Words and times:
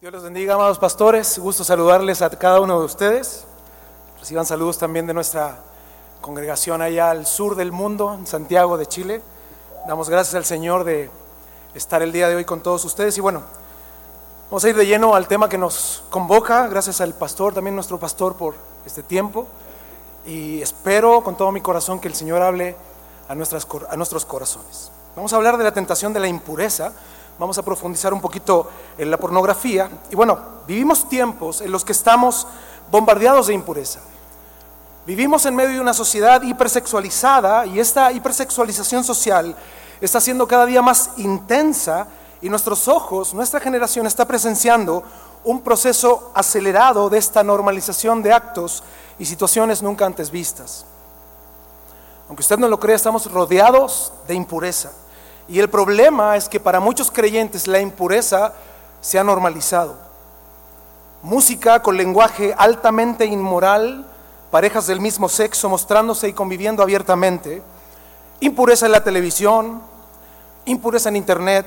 Dios 0.00 0.12
los 0.12 0.22
bendiga, 0.22 0.54
amados 0.54 0.78
pastores. 0.78 1.40
Gusto 1.40 1.64
saludarles 1.64 2.22
a 2.22 2.30
cada 2.30 2.60
uno 2.60 2.78
de 2.78 2.84
ustedes. 2.84 3.44
Reciban 4.20 4.46
saludos 4.46 4.78
también 4.78 5.08
de 5.08 5.12
nuestra 5.12 5.58
congregación 6.20 6.82
allá 6.82 7.10
al 7.10 7.26
sur 7.26 7.56
del 7.56 7.72
mundo, 7.72 8.14
en 8.14 8.24
Santiago 8.24 8.78
de 8.78 8.86
Chile. 8.86 9.20
Damos 9.88 10.08
gracias 10.08 10.36
al 10.36 10.44
Señor 10.44 10.84
de 10.84 11.10
estar 11.74 12.00
el 12.00 12.12
día 12.12 12.28
de 12.28 12.36
hoy 12.36 12.44
con 12.44 12.60
todos 12.60 12.84
ustedes. 12.84 13.18
Y 13.18 13.20
bueno, 13.20 13.42
vamos 14.48 14.64
a 14.64 14.68
ir 14.68 14.76
de 14.76 14.86
lleno 14.86 15.16
al 15.16 15.26
tema 15.26 15.48
que 15.48 15.58
nos 15.58 16.04
convoca. 16.10 16.68
Gracias 16.68 17.00
al 17.00 17.14
pastor, 17.14 17.52
también 17.52 17.74
nuestro 17.74 17.98
pastor, 17.98 18.36
por 18.36 18.54
este 18.86 19.02
tiempo. 19.02 19.48
Y 20.24 20.62
espero 20.62 21.24
con 21.24 21.36
todo 21.36 21.50
mi 21.50 21.60
corazón 21.60 21.98
que 21.98 22.06
el 22.06 22.14
Señor 22.14 22.40
hable 22.40 22.76
a, 23.26 23.32
a 23.32 23.34
nuestros 23.96 24.24
corazones. 24.24 24.92
Vamos 25.16 25.32
a 25.32 25.36
hablar 25.36 25.58
de 25.58 25.64
la 25.64 25.72
tentación 25.72 26.12
de 26.12 26.20
la 26.20 26.28
impureza 26.28 26.92
vamos 27.38 27.56
a 27.58 27.62
profundizar 27.62 28.12
un 28.12 28.20
poquito 28.20 28.68
en 28.96 29.10
la 29.10 29.16
pornografía. 29.16 29.88
Y 30.10 30.16
bueno, 30.16 30.38
vivimos 30.66 31.08
tiempos 31.08 31.60
en 31.60 31.70
los 31.70 31.84
que 31.84 31.92
estamos 31.92 32.46
bombardeados 32.90 33.46
de 33.46 33.54
impureza. 33.54 34.00
Vivimos 35.06 35.46
en 35.46 35.54
medio 35.56 35.74
de 35.74 35.80
una 35.80 35.94
sociedad 35.94 36.42
hipersexualizada 36.42 37.64
y 37.66 37.80
esta 37.80 38.12
hipersexualización 38.12 39.04
social 39.04 39.56
está 40.00 40.20
siendo 40.20 40.46
cada 40.46 40.66
día 40.66 40.82
más 40.82 41.10
intensa 41.16 42.06
y 42.42 42.48
nuestros 42.48 42.88
ojos, 42.88 43.34
nuestra 43.34 43.58
generación 43.58 44.06
está 44.06 44.26
presenciando 44.26 45.02
un 45.44 45.62
proceso 45.62 46.30
acelerado 46.34 47.08
de 47.08 47.18
esta 47.18 47.42
normalización 47.42 48.22
de 48.22 48.32
actos 48.32 48.82
y 49.18 49.24
situaciones 49.24 49.82
nunca 49.82 50.04
antes 50.04 50.30
vistas. 50.30 50.84
Aunque 52.28 52.42
usted 52.42 52.58
no 52.58 52.68
lo 52.68 52.78
crea, 52.78 52.96
estamos 52.96 53.30
rodeados 53.32 54.12
de 54.26 54.34
impureza. 54.34 54.92
Y 55.48 55.58
el 55.60 55.70
problema 55.70 56.36
es 56.36 56.48
que 56.48 56.60
para 56.60 56.78
muchos 56.78 57.10
creyentes 57.10 57.66
la 57.66 57.80
impureza 57.80 58.52
se 59.00 59.18
ha 59.18 59.24
normalizado. 59.24 59.96
Música 61.22 61.82
con 61.82 61.96
lenguaje 61.96 62.54
altamente 62.56 63.24
inmoral, 63.24 64.06
parejas 64.50 64.86
del 64.86 65.00
mismo 65.00 65.28
sexo 65.28 65.68
mostrándose 65.68 66.28
y 66.28 66.32
conviviendo 66.34 66.82
abiertamente, 66.82 67.62
impureza 68.40 68.86
en 68.86 68.92
la 68.92 69.02
televisión, 69.02 69.80
impureza 70.66 71.08
en 71.08 71.16
internet, 71.16 71.66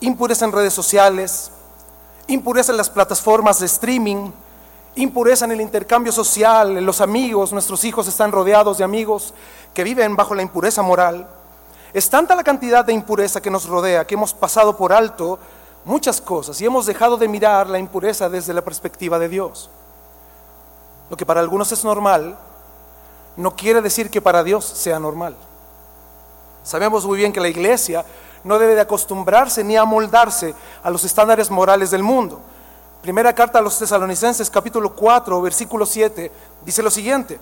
impureza 0.00 0.46
en 0.46 0.52
redes 0.52 0.72
sociales, 0.72 1.50
impureza 2.26 2.72
en 2.72 2.78
las 2.78 2.90
plataformas 2.90 3.60
de 3.60 3.66
streaming, 3.66 4.30
impureza 4.94 5.44
en 5.44 5.52
el 5.52 5.60
intercambio 5.60 6.10
social, 6.10 6.76
en 6.78 6.86
los 6.86 7.00
amigos, 7.02 7.52
nuestros 7.52 7.84
hijos 7.84 8.08
están 8.08 8.32
rodeados 8.32 8.78
de 8.78 8.84
amigos 8.84 9.34
que 9.74 9.84
viven 9.84 10.16
bajo 10.16 10.34
la 10.34 10.42
impureza 10.42 10.82
moral. 10.82 11.28
Es 11.92 12.10
tanta 12.10 12.34
la 12.34 12.44
cantidad 12.44 12.84
de 12.84 12.92
impureza 12.92 13.40
que 13.40 13.50
nos 13.50 13.66
rodea 13.66 14.06
que 14.06 14.14
hemos 14.14 14.34
pasado 14.34 14.76
por 14.76 14.92
alto 14.92 15.38
muchas 15.84 16.20
cosas 16.20 16.60
y 16.60 16.66
hemos 16.66 16.86
dejado 16.86 17.16
de 17.16 17.28
mirar 17.28 17.68
la 17.68 17.78
impureza 17.78 18.28
desde 18.28 18.52
la 18.52 18.62
perspectiva 18.62 19.18
de 19.18 19.28
Dios. 19.28 19.70
Lo 21.08 21.16
que 21.16 21.24
para 21.24 21.40
algunos 21.40 21.72
es 21.72 21.84
normal, 21.84 22.36
no 23.36 23.56
quiere 23.56 23.80
decir 23.80 24.10
que 24.10 24.20
para 24.20 24.44
Dios 24.44 24.64
sea 24.64 24.98
normal. 24.98 25.34
Sabemos 26.62 27.06
muy 27.06 27.16
bien 27.16 27.32
que 27.32 27.40
la 27.40 27.48
iglesia 27.48 28.04
no 28.44 28.58
debe 28.58 28.74
de 28.74 28.82
acostumbrarse 28.82 29.64
ni 29.64 29.76
amoldarse 29.76 30.54
a 30.82 30.90
los 30.90 31.04
estándares 31.04 31.50
morales 31.50 31.90
del 31.90 32.02
mundo. 32.02 32.40
Primera 33.00 33.32
carta 33.32 33.60
a 33.60 33.62
los 33.62 33.78
tesalonicenses 33.78 34.50
capítulo 34.50 34.94
4 34.94 35.40
versículo 35.40 35.86
7 35.86 36.30
dice 36.64 36.82
lo 36.82 36.90
siguiente, 36.90 37.38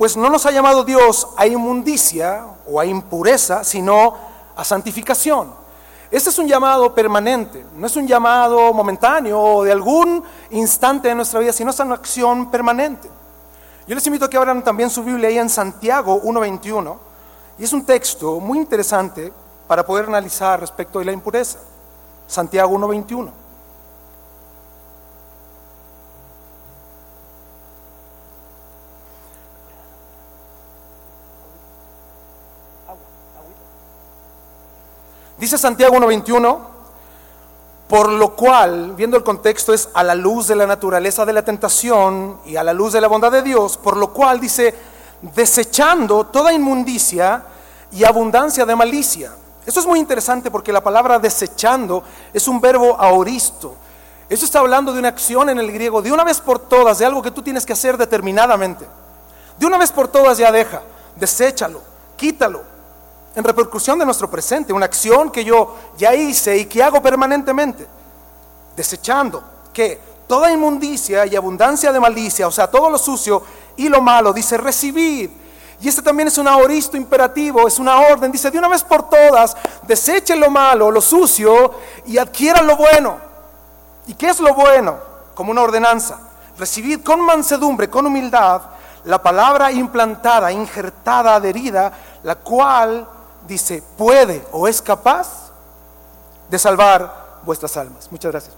pues 0.00 0.16
no 0.16 0.30
nos 0.30 0.46
ha 0.46 0.50
llamado 0.50 0.82
Dios 0.82 1.28
a 1.36 1.46
inmundicia 1.46 2.46
o 2.66 2.80
a 2.80 2.86
impureza, 2.86 3.62
sino 3.62 4.16
a 4.56 4.64
santificación. 4.64 5.52
Este 6.10 6.30
es 6.30 6.38
un 6.38 6.48
llamado 6.48 6.94
permanente, 6.94 7.66
no 7.76 7.86
es 7.86 7.94
un 7.96 8.08
llamado 8.08 8.72
momentáneo 8.72 9.38
o 9.38 9.62
de 9.62 9.72
algún 9.72 10.24
instante 10.52 11.08
de 11.08 11.14
nuestra 11.14 11.40
vida, 11.40 11.52
sino 11.52 11.70
es 11.70 11.78
una 11.80 11.96
acción 11.96 12.50
permanente. 12.50 13.10
Yo 13.86 13.94
les 13.94 14.06
invito 14.06 14.24
a 14.24 14.30
que 14.30 14.38
abran 14.38 14.64
también 14.64 14.88
su 14.88 15.04
Biblia 15.04 15.28
ahí 15.28 15.36
en 15.36 15.50
Santiago 15.50 16.22
1.21, 16.22 16.96
y 17.58 17.64
es 17.64 17.72
un 17.74 17.84
texto 17.84 18.40
muy 18.40 18.56
interesante 18.56 19.30
para 19.68 19.84
poder 19.84 20.06
analizar 20.06 20.60
respecto 20.60 20.98
de 20.98 21.04
la 21.04 21.12
impureza. 21.12 21.58
Santiago 22.26 22.74
1.21. 22.74 23.39
Dice 35.40 35.56
Santiago 35.56 35.96
1.21, 35.96 36.58
por 37.88 38.12
lo 38.12 38.36
cual, 38.36 38.92
viendo 38.94 39.16
el 39.16 39.24
contexto, 39.24 39.72
es 39.72 39.88
a 39.94 40.04
la 40.04 40.14
luz 40.14 40.46
de 40.48 40.54
la 40.54 40.66
naturaleza 40.66 41.24
de 41.24 41.32
la 41.32 41.42
tentación 41.42 42.40
y 42.44 42.56
a 42.56 42.62
la 42.62 42.74
luz 42.74 42.92
de 42.92 43.00
la 43.00 43.08
bondad 43.08 43.32
de 43.32 43.40
Dios, 43.40 43.78
por 43.78 43.96
lo 43.96 44.12
cual 44.12 44.38
dice, 44.38 44.74
desechando 45.22 46.26
toda 46.26 46.52
inmundicia 46.52 47.42
y 47.90 48.04
abundancia 48.04 48.66
de 48.66 48.76
malicia. 48.76 49.32
Esto 49.64 49.80
es 49.80 49.86
muy 49.86 49.98
interesante 49.98 50.50
porque 50.50 50.74
la 50.74 50.82
palabra 50.82 51.18
desechando 51.18 52.04
es 52.34 52.46
un 52.46 52.60
verbo 52.60 53.00
aoristo. 53.00 53.74
Eso 54.28 54.44
está 54.44 54.58
hablando 54.58 54.92
de 54.92 54.98
una 54.98 55.08
acción 55.08 55.48
en 55.48 55.58
el 55.58 55.72
griego, 55.72 56.02
de 56.02 56.12
una 56.12 56.22
vez 56.22 56.38
por 56.38 56.58
todas, 56.58 56.98
de 56.98 57.06
algo 57.06 57.22
que 57.22 57.30
tú 57.30 57.40
tienes 57.40 57.64
que 57.64 57.72
hacer 57.72 57.96
determinadamente. 57.96 58.86
De 59.58 59.64
una 59.64 59.78
vez 59.78 59.90
por 59.90 60.06
todas 60.06 60.36
ya 60.36 60.52
deja, 60.52 60.82
deséchalo, 61.16 61.80
quítalo, 62.16 62.62
en 63.34 63.44
repercusión 63.44 63.98
de 63.98 64.04
nuestro 64.04 64.30
presente, 64.30 64.72
una 64.72 64.86
acción 64.86 65.30
que 65.30 65.44
yo 65.44 65.76
ya 65.96 66.14
hice 66.14 66.56
y 66.56 66.66
que 66.66 66.82
hago 66.82 67.00
permanentemente, 67.00 67.86
desechando 68.76 69.42
que 69.72 70.00
toda 70.26 70.50
inmundicia 70.50 71.26
y 71.26 71.36
abundancia 71.36 71.92
de 71.92 72.00
malicia, 72.00 72.46
o 72.46 72.52
sea, 72.52 72.68
todo 72.68 72.90
lo 72.90 72.98
sucio 72.98 73.42
y 73.76 73.88
lo 73.88 74.00
malo, 74.00 74.32
dice 74.32 74.56
recibid. 74.56 75.30
Y 75.80 75.88
este 75.88 76.02
también 76.02 76.28
es 76.28 76.36
un 76.38 76.46
aoristo 76.46 76.96
imperativo, 76.96 77.66
es 77.66 77.78
una 77.78 77.98
orden, 78.00 78.30
dice 78.30 78.50
de 78.50 78.58
una 78.58 78.68
vez 78.68 78.82
por 78.82 79.08
todas, 79.08 79.56
desechen 79.86 80.38
lo 80.38 80.50
malo, 80.50 80.90
lo 80.90 81.00
sucio 81.00 81.72
y 82.06 82.18
adquieran 82.18 82.66
lo 82.66 82.76
bueno. 82.76 83.16
¿Y 84.06 84.14
qué 84.14 84.28
es 84.28 84.40
lo 84.40 84.54
bueno? 84.54 84.98
Como 85.34 85.52
una 85.52 85.62
ordenanza. 85.62 86.18
Recibid 86.58 87.02
con 87.02 87.20
mansedumbre, 87.22 87.88
con 87.88 88.04
humildad, 88.04 88.60
la 89.04 89.22
palabra 89.22 89.72
implantada, 89.72 90.52
injertada, 90.52 91.36
adherida, 91.36 91.92
la 92.22 92.34
cual 92.34 93.08
dice, 93.46 93.82
puede 93.96 94.46
o 94.52 94.68
es 94.68 94.80
capaz 94.80 95.50
de 96.48 96.58
salvar 96.58 97.40
vuestras 97.44 97.76
almas. 97.76 98.10
Muchas 98.10 98.30
gracias. 98.30 98.54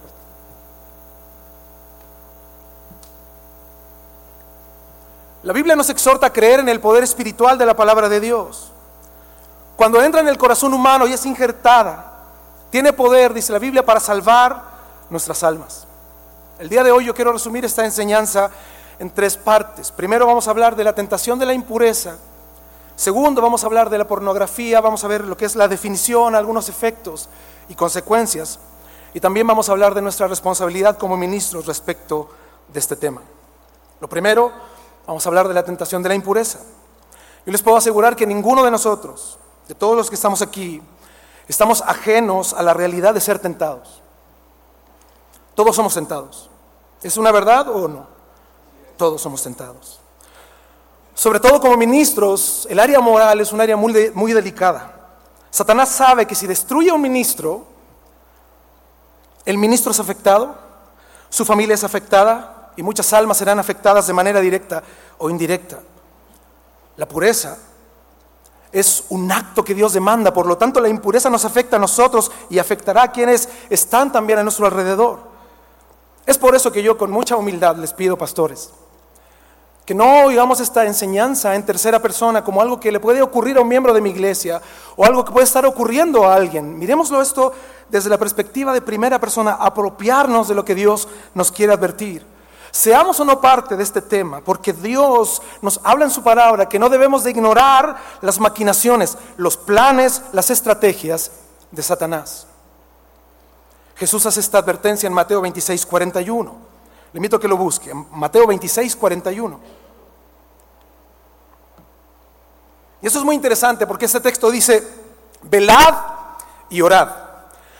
La 5.43 5.51
Biblia 5.51 5.75
nos 5.75 5.89
exhorta 5.89 6.27
a 6.27 6.33
creer 6.33 6.61
en 6.61 6.69
el 6.69 6.79
poder 6.79 7.03
espiritual 7.03 7.57
de 7.57 7.65
la 7.65 7.75
palabra 7.75 8.07
de 8.07 8.21
Dios. 8.21 8.71
Cuando 9.75 10.01
entra 10.01 10.21
en 10.21 10.29
el 10.29 10.37
corazón 10.37 10.73
humano 10.73 11.05
y 11.05 11.11
es 11.11 11.25
injertada, 11.25 12.13
tiene 12.69 12.93
poder, 12.93 13.33
dice 13.33 13.51
la 13.51 13.59
Biblia, 13.59 13.85
para 13.85 13.99
salvar 13.99 14.63
nuestras 15.09 15.43
almas. 15.43 15.85
El 16.59 16.69
día 16.69 16.81
de 16.81 16.91
hoy 16.91 17.05
yo 17.05 17.13
quiero 17.13 17.33
resumir 17.33 17.65
esta 17.65 17.83
enseñanza 17.83 18.49
en 18.99 19.09
tres 19.09 19.35
partes. 19.35 19.91
Primero 19.91 20.25
vamos 20.25 20.47
a 20.47 20.51
hablar 20.51 20.77
de 20.77 20.85
la 20.85 20.93
tentación 20.93 21.37
de 21.37 21.45
la 21.45 21.53
impureza 21.53 22.15
Segundo, 22.95 23.41
vamos 23.41 23.63
a 23.63 23.67
hablar 23.67 23.89
de 23.89 23.97
la 23.97 24.07
pornografía, 24.07 24.79
vamos 24.79 25.03
a 25.03 25.07
ver 25.07 25.25
lo 25.25 25.35
que 25.35 25.45
es 25.45 25.55
la 25.55 25.67
definición, 25.67 26.35
algunos 26.35 26.69
efectos 26.69 27.27
y 27.67 27.75
consecuencias. 27.75 28.59
Y 29.13 29.19
también 29.19 29.47
vamos 29.47 29.69
a 29.69 29.71
hablar 29.71 29.93
de 29.93 30.01
nuestra 30.01 30.27
responsabilidad 30.27 30.97
como 30.97 31.17
ministros 31.17 31.65
respecto 31.65 32.29
de 32.71 32.79
este 32.79 32.95
tema. 32.95 33.21
Lo 33.99 34.07
primero, 34.07 34.51
vamos 35.07 35.25
a 35.25 35.29
hablar 35.29 35.47
de 35.47 35.53
la 35.53 35.63
tentación 35.63 36.03
de 36.03 36.09
la 36.09 36.15
impureza. 36.15 36.59
Yo 37.45 37.51
les 37.51 37.61
puedo 37.61 37.77
asegurar 37.77 38.15
que 38.15 38.27
ninguno 38.27 38.63
de 38.63 38.71
nosotros, 38.71 39.37
de 39.67 39.75
todos 39.75 39.95
los 39.95 40.09
que 40.09 40.15
estamos 40.15 40.41
aquí, 40.41 40.81
estamos 41.47 41.81
ajenos 41.81 42.53
a 42.53 42.61
la 42.63 42.73
realidad 42.73 43.13
de 43.13 43.21
ser 43.21 43.39
tentados. 43.39 44.01
Todos 45.55 45.75
somos 45.75 45.93
tentados. 45.93 46.49
¿Es 47.01 47.17
una 47.17 47.31
verdad 47.31 47.67
o 47.69 47.87
no? 47.87 48.07
Todos 48.97 49.21
somos 49.21 49.43
tentados. 49.43 50.02
Sobre 51.13 51.39
todo 51.39 51.59
como 51.59 51.77
ministros, 51.77 52.67
el 52.69 52.79
área 52.79 52.99
moral 52.99 53.39
es 53.39 53.51
un 53.51 53.61
área 53.61 53.77
muy, 53.77 54.11
muy 54.13 54.33
delicada. 54.33 54.91
Satanás 55.51 55.89
sabe 55.89 56.25
que 56.25 56.35
si 56.35 56.47
destruye 56.47 56.89
a 56.89 56.95
un 56.95 57.01
ministro, 57.01 57.65
el 59.45 59.57
ministro 59.57 59.91
es 59.91 59.99
afectado, 59.99 60.55
su 61.29 61.45
familia 61.45 61.75
es 61.75 61.83
afectada 61.83 62.71
y 62.75 62.83
muchas 62.83 63.11
almas 63.13 63.37
serán 63.37 63.59
afectadas 63.59 64.07
de 64.07 64.13
manera 64.13 64.39
directa 64.39 64.81
o 65.19 65.29
indirecta. 65.29 65.79
La 66.97 67.07
pureza 67.07 67.57
es 68.71 69.03
un 69.09 69.31
acto 69.31 69.63
que 69.63 69.75
Dios 69.75 69.93
demanda, 69.93 70.33
por 70.33 70.47
lo 70.47 70.57
tanto 70.57 70.79
la 70.79 70.89
impureza 70.89 71.29
nos 71.29 71.45
afecta 71.45 71.75
a 71.75 71.79
nosotros 71.79 72.31
y 72.49 72.57
afectará 72.57 73.03
a 73.03 73.11
quienes 73.11 73.47
están 73.69 74.11
también 74.11 74.39
a 74.39 74.43
nuestro 74.43 74.65
alrededor. 74.65 75.19
Es 76.25 76.37
por 76.37 76.55
eso 76.55 76.71
que 76.71 76.81
yo 76.81 76.97
con 76.97 77.11
mucha 77.11 77.35
humildad 77.35 77.75
les 77.75 77.93
pido, 77.93 78.17
pastores, 78.17 78.71
Que 79.85 79.93
no 79.93 80.25
oigamos 80.25 80.59
esta 80.59 80.85
enseñanza 80.85 81.55
en 81.55 81.65
tercera 81.65 81.99
persona 81.99 82.43
como 82.43 82.61
algo 82.61 82.79
que 82.79 82.91
le 82.91 82.99
puede 82.99 83.21
ocurrir 83.21 83.57
a 83.57 83.61
un 83.61 83.67
miembro 83.67 83.93
de 83.93 83.99
mi 83.99 84.11
iglesia 84.11 84.61
o 84.95 85.03
algo 85.05 85.25
que 85.25 85.31
puede 85.31 85.43
estar 85.43 85.65
ocurriendo 85.65 86.25
a 86.25 86.35
alguien. 86.35 86.79
Miremoslo 86.79 87.21
esto 87.21 87.53
desde 87.89 88.09
la 88.09 88.17
perspectiva 88.17 88.73
de 88.73 88.81
primera 88.81 89.19
persona, 89.19 89.53
apropiarnos 89.59 90.47
de 90.47 90.55
lo 90.55 90.63
que 90.63 90.73
Dios 90.73 91.07
nos 91.33 91.51
quiere 91.51 91.73
advertir. 91.73 92.25
Seamos 92.71 93.19
o 93.19 93.25
no 93.25 93.39
parte 93.39 93.77
de 93.77 93.83
este 93.83 94.01
tema, 94.01 94.41
porque 94.41 94.73
Dios 94.73 95.43
nos 95.61 95.79
habla 95.83 96.05
en 96.05 96.11
su 96.11 96.23
palabra 96.23 96.67
que 96.67 96.79
no 96.79 96.89
debemos 96.89 97.23
de 97.23 97.29
ignorar 97.29 97.97
las 98.21 98.39
maquinaciones, 98.39 99.15
los 99.37 99.57
planes, 99.57 100.23
las 100.31 100.49
estrategias 100.49 101.29
de 101.69 101.83
Satanás. 101.83 102.47
Jesús 103.95 104.25
hace 104.25 104.39
esta 104.39 104.57
advertencia 104.57 105.05
en 105.05 105.13
Mateo 105.13 105.41
26, 105.41 105.85
41. 105.85 106.72
Le 107.13 107.19
invito 107.19 107.37
a 107.37 107.39
que 107.39 107.47
lo 107.47 107.55
busque. 107.55 107.93
Mateo 107.93 108.47
26, 108.47 108.95
41. 108.95 109.59
Y 113.01 113.07
eso 113.07 113.19
es 113.19 113.25
muy 113.25 113.35
interesante 113.35 113.85
porque 113.85 114.05
este 114.05 114.19
texto 114.19 114.49
dice, 114.49 114.85
velad 115.43 115.95
y 116.69 116.81
orad. 116.81 117.09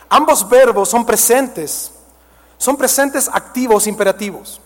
Ambos 0.09 0.47
verbos 0.47 0.89
son 0.89 1.05
presentes, 1.05 1.91
son 2.57 2.77
presentes 2.77 3.27
activos, 3.27 3.87
imperativos. 3.87 4.61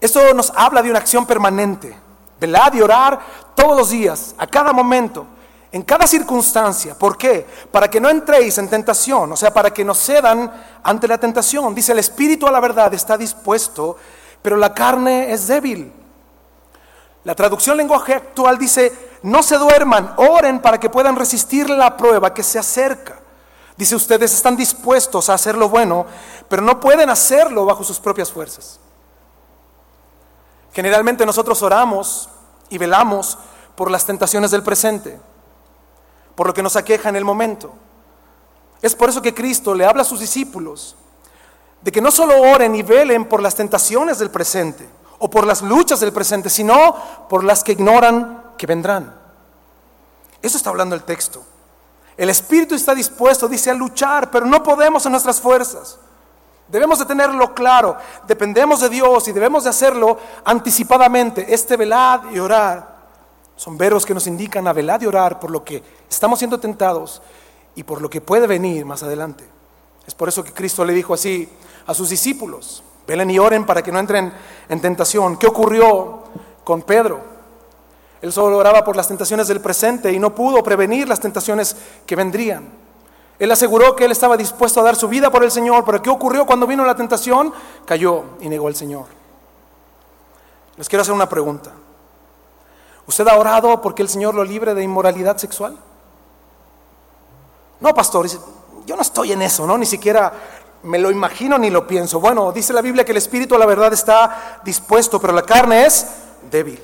Esto 0.00 0.32
nos 0.34 0.52
habla 0.54 0.82
de 0.82 0.90
una 0.90 1.00
acción 1.00 1.26
permanente. 1.26 1.96
Velad 2.38 2.72
y 2.74 2.80
orar 2.80 3.20
todos 3.54 3.76
los 3.76 3.90
días, 3.90 4.34
a 4.38 4.46
cada 4.46 4.72
momento 4.72 5.26
en 5.72 5.82
cada 5.82 6.06
circunstancia. 6.06 6.98
¿Por 6.98 7.16
qué? 7.16 7.46
Para 7.70 7.88
que 7.88 8.00
no 8.00 8.08
entréis 8.08 8.58
en 8.58 8.68
tentación, 8.68 9.32
o 9.32 9.36
sea, 9.36 9.52
para 9.52 9.72
que 9.72 9.84
no 9.84 9.94
cedan 9.94 10.50
ante 10.82 11.06
la 11.06 11.18
tentación. 11.18 11.74
Dice, 11.74 11.92
el 11.92 11.98
espíritu 11.98 12.46
a 12.46 12.50
la 12.50 12.60
verdad 12.60 12.92
está 12.94 13.16
dispuesto, 13.16 13.96
pero 14.42 14.56
la 14.56 14.74
carne 14.74 15.32
es 15.32 15.46
débil. 15.46 15.92
La 17.22 17.34
traducción 17.34 17.76
lenguaje 17.76 18.14
actual 18.14 18.58
dice, 18.58 18.92
no 19.22 19.42
se 19.42 19.58
duerman, 19.58 20.14
oren 20.16 20.60
para 20.60 20.80
que 20.80 20.90
puedan 20.90 21.14
resistir 21.14 21.68
la 21.70 21.96
prueba 21.96 22.34
que 22.34 22.42
se 22.42 22.58
acerca. 22.58 23.18
Dice, 23.76 23.94
ustedes 23.94 24.34
están 24.34 24.56
dispuestos 24.56 25.28
a 25.28 25.34
hacer 25.34 25.56
lo 25.56 25.68
bueno, 25.68 26.04
pero 26.48 26.62
no 26.62 26.80
pueden 26.80 27.10
hacerlo 27.10 27.64
bajo 27.64 27.84
sus 27.84 28.00
propias 28.00 28.32
fuerzas. 28.32 28.80
Generalmente 30.72 31.24
nosotros 31.24 31.62
oramos 31.62 32.28
y 32.68 32.78
velamos 32.78 33.38
por 33.74 33.90
las 33.90 34.04
tentaciones 34.04 34.50
del 34.50 34.62
presente 34.62 35.18
por 36.40 36.46
lo 36.46 36.54
que 36.54 36.62
nos 36.62 36.74
aqueja 36.76 37.10
en 37.10 37.16
el 37.16 37.24
momento. 37.26 37.70
Es 38.80 38.94
por 38.94 39.10
eso 39.10 39.20
que 39.20 39.34
Cristo 39.34 39.74
le 39.74 39.84
habla 39.84 40.00
a 40.00 40.06
sus 40.06 40.20
discípulos 40.20 40.96
de 41.82 41.92
que 41.92 42.00
no 42.00 42.10
solo 42.10 42.34
oren 42.40 42.74
y 42.74 42.82
velen 42.82 43.26
por 43.26 43.42
las 43.42 43.54
tentaciones 43.54 44.18
del 44.18 44.30
presente 44.30 44.88
o 45.18 45.28
por 45.28 45.46
las 45.46 45.60
luchas 45.60 46.00
del 46.00 46.14
presente, 46.14 46.48
sino 46.48 46.96
por 47.28 47.44
las 47.44 47.62
que 47.62 47.72
ignoran 47.72 48.52
que 48.56 48.66
vendrán. 48.66 49.14
Eso 50.40 50.56
está 50.56 50.70
hablando 50.70 50.94
el 50.94 51.02
texto. 51.02 51.42
El 52.16 52.30
espíritu 52.30 52.74
está 52.74 52.94
dispuesto, 52.94 53.46
dice, 53.46 53.70
a 53.70 53.74
luchar, 53.74 54.30
pero 54.30 54.46
no 54.46 54.62
podemos 54.62 55.04
en 55.04 55.12
nuestras 55.12 55.42
fuerzas. 55.42 55.98
Debemos 56.68 57.00
de 57.00 57.04
tenerlo 57.04 57.52
claro, 57.54 57.98
dependemos 58.26 58.80
de 58.80 58.88
Dios 58.88 59.28
y 59.28 59.32
debemos 59.32 59.64
de 59.64 59.70
hacerlo 59.70 60.18
anticipadamente, 60.46 61.52
este 61.52 61.76
velad 61.76 62.30
y 62.32 62.38
orar. 62.38 62.99
Son 63.60 63.76
verbos 63.76 64.06
que 64.06 64.14
nos 64.14 64.26
indican 64.26 64.66
a 64.68 64.72
velar 64.72 65.02
y 65.02 65.06
orar 65.06 65.38
por 65.38 65.50
lo 65.50 65.62
que 65.62 65.82
estamos 66.08 66.38
siendo 66.38 66.58
tentados 66.58 67.20
y 67.74 67.82
por 67.82 68.00
lo 68.00 68.08
que 68.08 68.22
puede 68.22 68.46
venir 68.46 68.86
más 68.86 69.02
adelante. 69.02 69.44
Es 70.06 70.14
por 70.14 70.30
eso 70.30 70.42
que 70.42 70.54
Cristo 70.54 70.82
le 70.82 70.94
dijo 70.94 71.12
así 71.12 71.46
a 71.86 71.92
sus 71.92 72.08
discípulos, 72.08 72.82
velen 73.06 73.30
y 73.30 73.38
oren 73.38 73.66
para 73.66 73.82
que 73.82 73.92
no 73.92 73.98
entren 73.98 74.32
en 74.66 74.80
tentación. 74.80 75.36
¿Qué 75.36 75.46
ocurrió 75.46 76.22
con 76.64 76.80
Pedro? 76.80 77.20
Él 78.22 78.32
solo 78.32 78.56
oraba 78.56 78.82
por 78.82 78.96
las 78.96 79.08
tentaciones 79.08 79.46
del 79.46 79.60
presente 79.60 80.10
y 80.10 80.18
no 80.18 80.34
pudo 80.34 80.62
prevenir 80.62 81.06
las 81.06 81.20
tentaciones 81.20 81.76
que 82.06 82.16
vendrían. 82.16 82.66
Él 83.38 83.50
aseguró 83.50 83.94
que 83.94 84.06
él 84.06 84.12
estaba 84.12 84.38
dispuesto 84.38 84.80
a 84.80 84.84
dar 84.84 84.96
su 84.96 85.06
vida 85.06 85.30
por 85.30 85.44
el 85.44 85.50
Señor, 85.50 85.84
pero 85.84 86.00
¿qué 86.00 86.08
ocurrió 86.08 86.46
cuando 86.46 86.66
vino 86.66 86.82
la 86.86 86.96
tentación? 86.96 87.52
Cayó 87.84 88.22
y 88.40 88.48
negó 88.48 88.68
al 88.68 88.74
Señor. 88.74 89.04
Les 90.78 90.88
quiero 90.88 91.02
hacer 91.02 91.12
una 91.12 91.28
pregunta. 91.28 91.72
¿Usted 93.10 93.26
ha 93.26 93.36
orado 93.36 93.80
porque 93.82 94.02
el 94.02 94.08
Señor 94.08 94.36
lo 94.36 94.44
libre 94.44 94.72
de 94.72 94.84
inmoralidad 94.84 95.36
sexual? 95.36 95.76
No, 97.80 97.92
pastor, 97.92 98.28
yo 98.86 98.94
no 98.94 99.02
estoy 99.02 99.32
en 99.32 99.42
eso, 99.42 99.66
¿no? 99.66 99.76
Ni 99.76 99.84
siquiera 99.84 100.32
me 100.84 100.96
lo 100.96 101.10
imagino 101.10 101.58
ni 101.58 101.70
lo 101.70 101.88
pienso. 101.88 102.20
Bueno, 102.20 102.52
dice 102.52 102.72
la 102.72 102.80
Biblia 102.80 103.04
que 103.04 103.10
el 103.10 103.16
espíritu 103.16 103.56
a 103.56 103.58
la 103.58 103.66
verdad 103.66 103.92
está 103.92 104.60
dispuesto, 104.62 105.20
pero 105.20 105.32
la 105.32 105.42
carne 105.42 105.86
es 105.86 106.06
débil. 106.52 106.80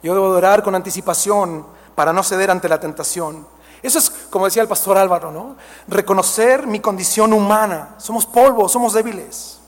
Yo 0.00 0.14
debo 0.14 0.28
orar 0.28 0.62
con 0.62 0.76
anticipación 0.76 1.66
para 1.96 2.12
no 2.12 2.22
ceder 2.22 2.52
ante 2.52 2.68
la 2.68 2.78
tentación. 2.78 3.48
Eso 3.82 3.98
es, 3.98 4.08
como 4.30 4.44
decía 4.44 4.62
el 4.62 4.68
pastor 4.68 4.96
Álvaro, 4.96 5.32
¿no? 5.32 5.56
Reconocer 5.88 6.68
mi 6.68 6.78
condición 6.78 7.32
humana. 7.32 7.96
Somos 7.98 8.26
polvo, 8.26 8.68
somos 8.68 8.92
débiles. 8.92 9.58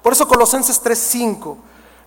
Por 0.00 0.12
eso 0.12 0.28
Colosenses 0.28 0.80
3:5 0.80 1.56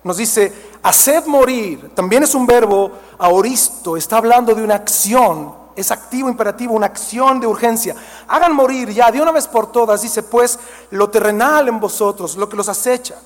nos 0.04 0.16
dice, 0.16 0.52
haced 0.82 1.26
morir, 1.26 1.92
también 1.94 2.22
es 2.22 2.34
un 2.34 2.46
verbo 2.46 2.92
aoristo, 3.18 3.96
está 3.96 4.18
hablando 4.18 4.54
de 4.54 4.62
una 4.62 4.76
acción, 4.76 5.54
es 5.74 5.90
activo, 5.90 6.28
imperativo, 6.28 6.74
una 6.74 6.86
acción 6.86 7.40
de 7.40 7.46
urgencia. 7.46 7.94
Hagan 8.28 8.54
morir 8.54 8.90
ya 8.90 9.10
de 9.10 9.20
una 9.20 9.32
vez 9.32 9.46
por 9.46 9.72
todas, 9.72 10.02
dice 10.02 10.22
pues, 10.22 10.58
lo 10.90 11.10
terrenal 11.10 11.68
en 11.68 11.80
vosotros, 11.80 12.36
lo 12.36 12.48
que 12.48 12.56
los 12.56 12.68
acecha, 12.68 13.16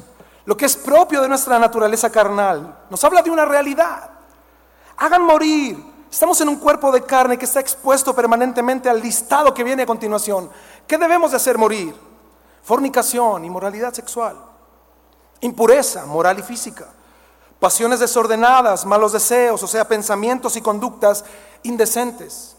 lo 0.44 0.56
que 0.56 0.66
es 0.66 0.76
propio 0.76 1.20
de 1.20 1.28
nuestra 1.28 1.58
naturaleza 1.58 2.10
carnal. 2.10 2.84
Nos 2.90 3.02
habla 3.04 3.22
de 3.22 3.30
una 3.30 3.44
realidad. 3.44 4.10
Hagan 4.96 5.22
morir. 5.22 5.92
Estamos 6.10 6.38
en 6.42 6.48
un 6.50 6.56
cuerpo 6.56 6.92
de 6.92 7.02
carne 7.02 7.38
que 7.38 7.46
está 7.46 7.60
expuesto 7.60 8.14
permanentemente 8.14 8.90
al 8.90 9.00
listado 9.00 9.54
que 9.54 9.64
viene 9.64 9.84
a 9.84 9.86
continuación. 9.86 10.50
¿Qué 10.86 10.98
debemos 10.98 11.30
de 11.30 11.38
hacer 11.38 11.56
morir? 11.56 11.94
Fornicación, 12.62 13.46
inmoralidad 13.46 13.94
sexual 13.94 14.51
impureza 15.42 16.06
moral 16.06 16.38
y 16.38 16.42
física, 16.42 16.88
pasiones 17.60 18.00
desordenadas, 18.00 18.86
malos 18.86 19.12
deseos, 19.12 19.62
o 19.62 19.66
sea, 19.66 19.86
pensamientos 19.86 20.56
y 20.56 20.62
conductas 20.62 21.24
indecentes, 21.62 22.56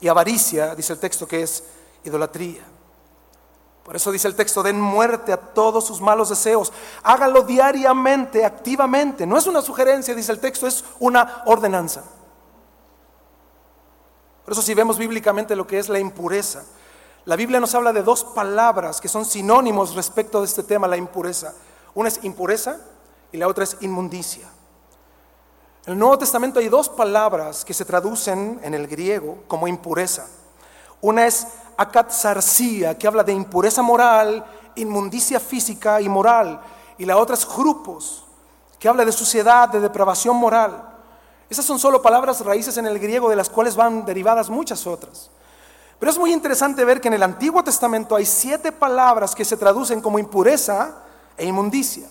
y 0.00 0.08
avaricia, 0.08 0.74
dice 0.74 0.94
el 0.94 0.98
texto, 0.98 1.28
que 1.28 1.42
es 1.42 1.62
idolatría. 2.04 2.62
Por 3.84 3.96
eso 3.96 4.10
dice 4.10 4.28
el 4.28 4.34
texto, 4.34 4.62
den 4.62 4.80
muerte 4.80 5.32
a 5.32 5.36
todos 5.36 5.86
sus 5.86 6.00
malos 6.00 6.28
deseos, 6.28 6.72
háganlo 7.02 7.42
diariamente, 7.42 8.44
activamente. 8.44 9.26
No 9.26 9.36
es 9.36 9.46
una 9.46 9.60
sugerencia, 9.60 10.14
dice 10.14 10.32
el 10.32 10.40
texto, 10.40 10.66
es 10.66 10.84
una 11.00 11.42
ordenanza. 11.46 12.02
Por 14.44 14.52
eso 14.52 14.62
si 14.62 14.74
vemos 14.74 14.98
bíblicamente 14.98 15.56
lo 15.56 15.66
que 15.66 15.78
es 15.78 15.88
la 15.88 15.98
impureza, 15.98 16.64
la 17.24 17.36
Biblia 17.36 17.60
nos 17.60 17.74
habla 17.74 17.92
de 17.92 18.02
dos 18.02 18.24
palabras 18.24 19.00
que 19.00 19.08
son 19.08 19.24
sinónimos 19.24 19.94
respecto 19.94 20.40
de 20.40 20.46
este 20.46 20.64
tema, 20.64 20.88
la 20.88 20.96
impureza. 20.96 21.54
Una 21.94 22.08
es 22.08 22.22
impureza 22.24 22.78
y 23.32 23.36
la 23.36 23.48
otra 23.48 23.64
es 23.64 23.76
inmundicia. 23.80 24.46
En 25.84 25.94
el 25.94 25.98
Nuevo 25.98 26.18
Testamento 26.18 26.60
hay 26.60 26.68
dos 26.68 26.88
palabras 26.88 27.64
que 27.64 27.74
se 27.74 27.84
traducen 27.84 28.60
en 28.62 28.74
el 28.74 28.86
griego 28.86 29.38
como 29.48 29.66
impureza. 29.66 30.26
Una 31.00 31.26
es 31.26 31.46
akatsarsia, 31.76 32.96
que 32.96 33.08
habla 33.08 33.24
de 33.24 33.32
impureza 33.32 33.82
moral, 33.82 34.44
inmundicia 34.76 35.40
física 35.40 36.00
y 36.00 36.08
moral. 36.08 36.60
Y 36.98 37.04
la 37.04 37.16
otra 37.16 37.34
es 37.34 37.46
grupos, 37.46 38.24
que 38.78 38.88
habla 38.88 39.04
de 39.04 39.12
suciedad, 39.12 39.68
de 39.68 39.80
depravación 39.80 40.36
moral. 40.36 40.90
Esas 41.50 41.64
son 41.64 41.78
solo 41.78 42.00
palabras 42.00 42.44
raíces 42.44 42.76
en 42.76 42.86
el 42.86 42.98
griego 42.98 43.28
de 43.28 43.36
las 43.36 43.50
cuales 43.50 43.74
van 43.74 44.04
derivadas 44.04 44.48
muchas 44.48 44.86
otras. 44.86 45.30
Pero 45.98 46.10
es 46.10 46.18
muy 46.18 46.32
interesante 46.32 46.84
ver 46.84 47.00
que 47.00 47.08
en 47.08 47.14
el 47.14 47.22
Antiguo 47.22 47.62
Testamento 47.62 48.16
hay 48.16 48.24
siete 48.24 48.72
palabras 48.72 49.34
que 49.34 49.44
se 49.44 49.56
traducen 49.56 50.00
como 50.00 50.18
impureza 50.18 50.94
e 51.36 51.46
inmundicia. 51.46 52.08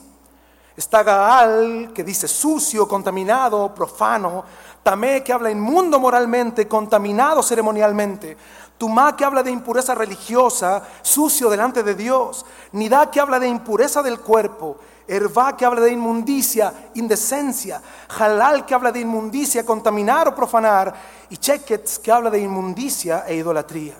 Está 0.76 1.04
Gaal, 1.04 1.92
que 1.94 2.04
dice 2.04 2.28
sucio, 2.28 2.88
contaminado, 2.88 3.74
profano. 3.76 4.44
Tamé, 4.82 5.24
que 5.24 5.34
habla 5.34 5.52
inmundo 5.52 6.00
moralmente, 6.00 6.68
contaminado 6.68 7.44
ceremonialmente. 7.44 8.38
Tumá, 8.78 9.16
que 9.16 9.24
habla 9.24 9.44
de 9.44 9.52
impureza 9.52 9.94
religiosa, 9.94 10.82
sucio 11.02 11.50
delante 11.50 11.84
de 11.84 11.94
Dios. 11.94 12.46
Nidá, 12.72 13.12
que 13.12 13.20
habla 13.20 13.40
de 13.40 13.48
impureza 13.48 14.02
del 14.02 14.20
cuerpo. 14.22 14.78
Hervá, 15.08 15.56
que 15.56 15.66
habla 15.66 15.82
de 15.82 15.92
inmundicia, 15.92 16.90
indecencia. 16.96 17.82
Halal, 18.18 18.66
que 18.66 18.74
habla 18.74 18.92
de 18.92 19.02
inmundicia, 19.02 19.66
contaminar 19.66 20.30
o 20.30 20.36
profanar. 20.36 20.96
Y 21.30 21.38
Cheketz, 21.38 22.00
que 22.00 22.12
habla 22.12 22.30
de 22.30 22.40
inmundicia 22.40 23.26
e 23.28 23.36
idolatría. 23.36 23.96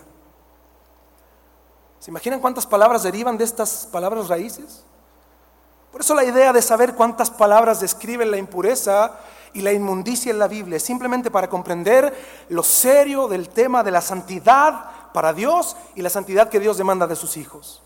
¿Se 2.00 2.10
imaginan 2.10 2.40
cuántas 2.40 2.66
palabras 2.66 3.04
derivan 3.04 3.38
de 3.38 3.44
estas 3.44 3.88
palabras 3.92 4.30
raíces? 4.30 4.84
Por 5.92 6.02
eso 6.02 6.16
la 6.16 6.24
idea 6.24 6.54
de 6.54 6.62
saber 6.62 6.96
cuántas 6.96 7.30
palabras 7.30 7.82
describen 7.82 8.32
la 8.32 8.38
impureza 8.38 9.20
y 9.54 9.62
la 9.62 9.74
inmundicia 9.74 10.32
en 10.32 10.40
la 10.40 10.48
Biblia 10.48 10.78
es 10.78 10.84
simplemente 10.84 11.30
para 11.30 11.50
comprender 11.50 12.46
lo 12.50 12.64
serio 12.64 13.28
del 13.28 13.50
tema 13.50 13.84
de 13.84 13.92
la 13.92 14.02
santidad 14.02 15.12
para 15.14 15.34
Dios 15.34 15.76
y 15.96 16.02
la 16.02 16.10
santidad 16.10 16.50
que 16.50 16.60
Dios 16.60 16.78
demanda 16.78 17.08
de 17.08 17.16
sus 17.16 17.38
hijos. 17.38 17.82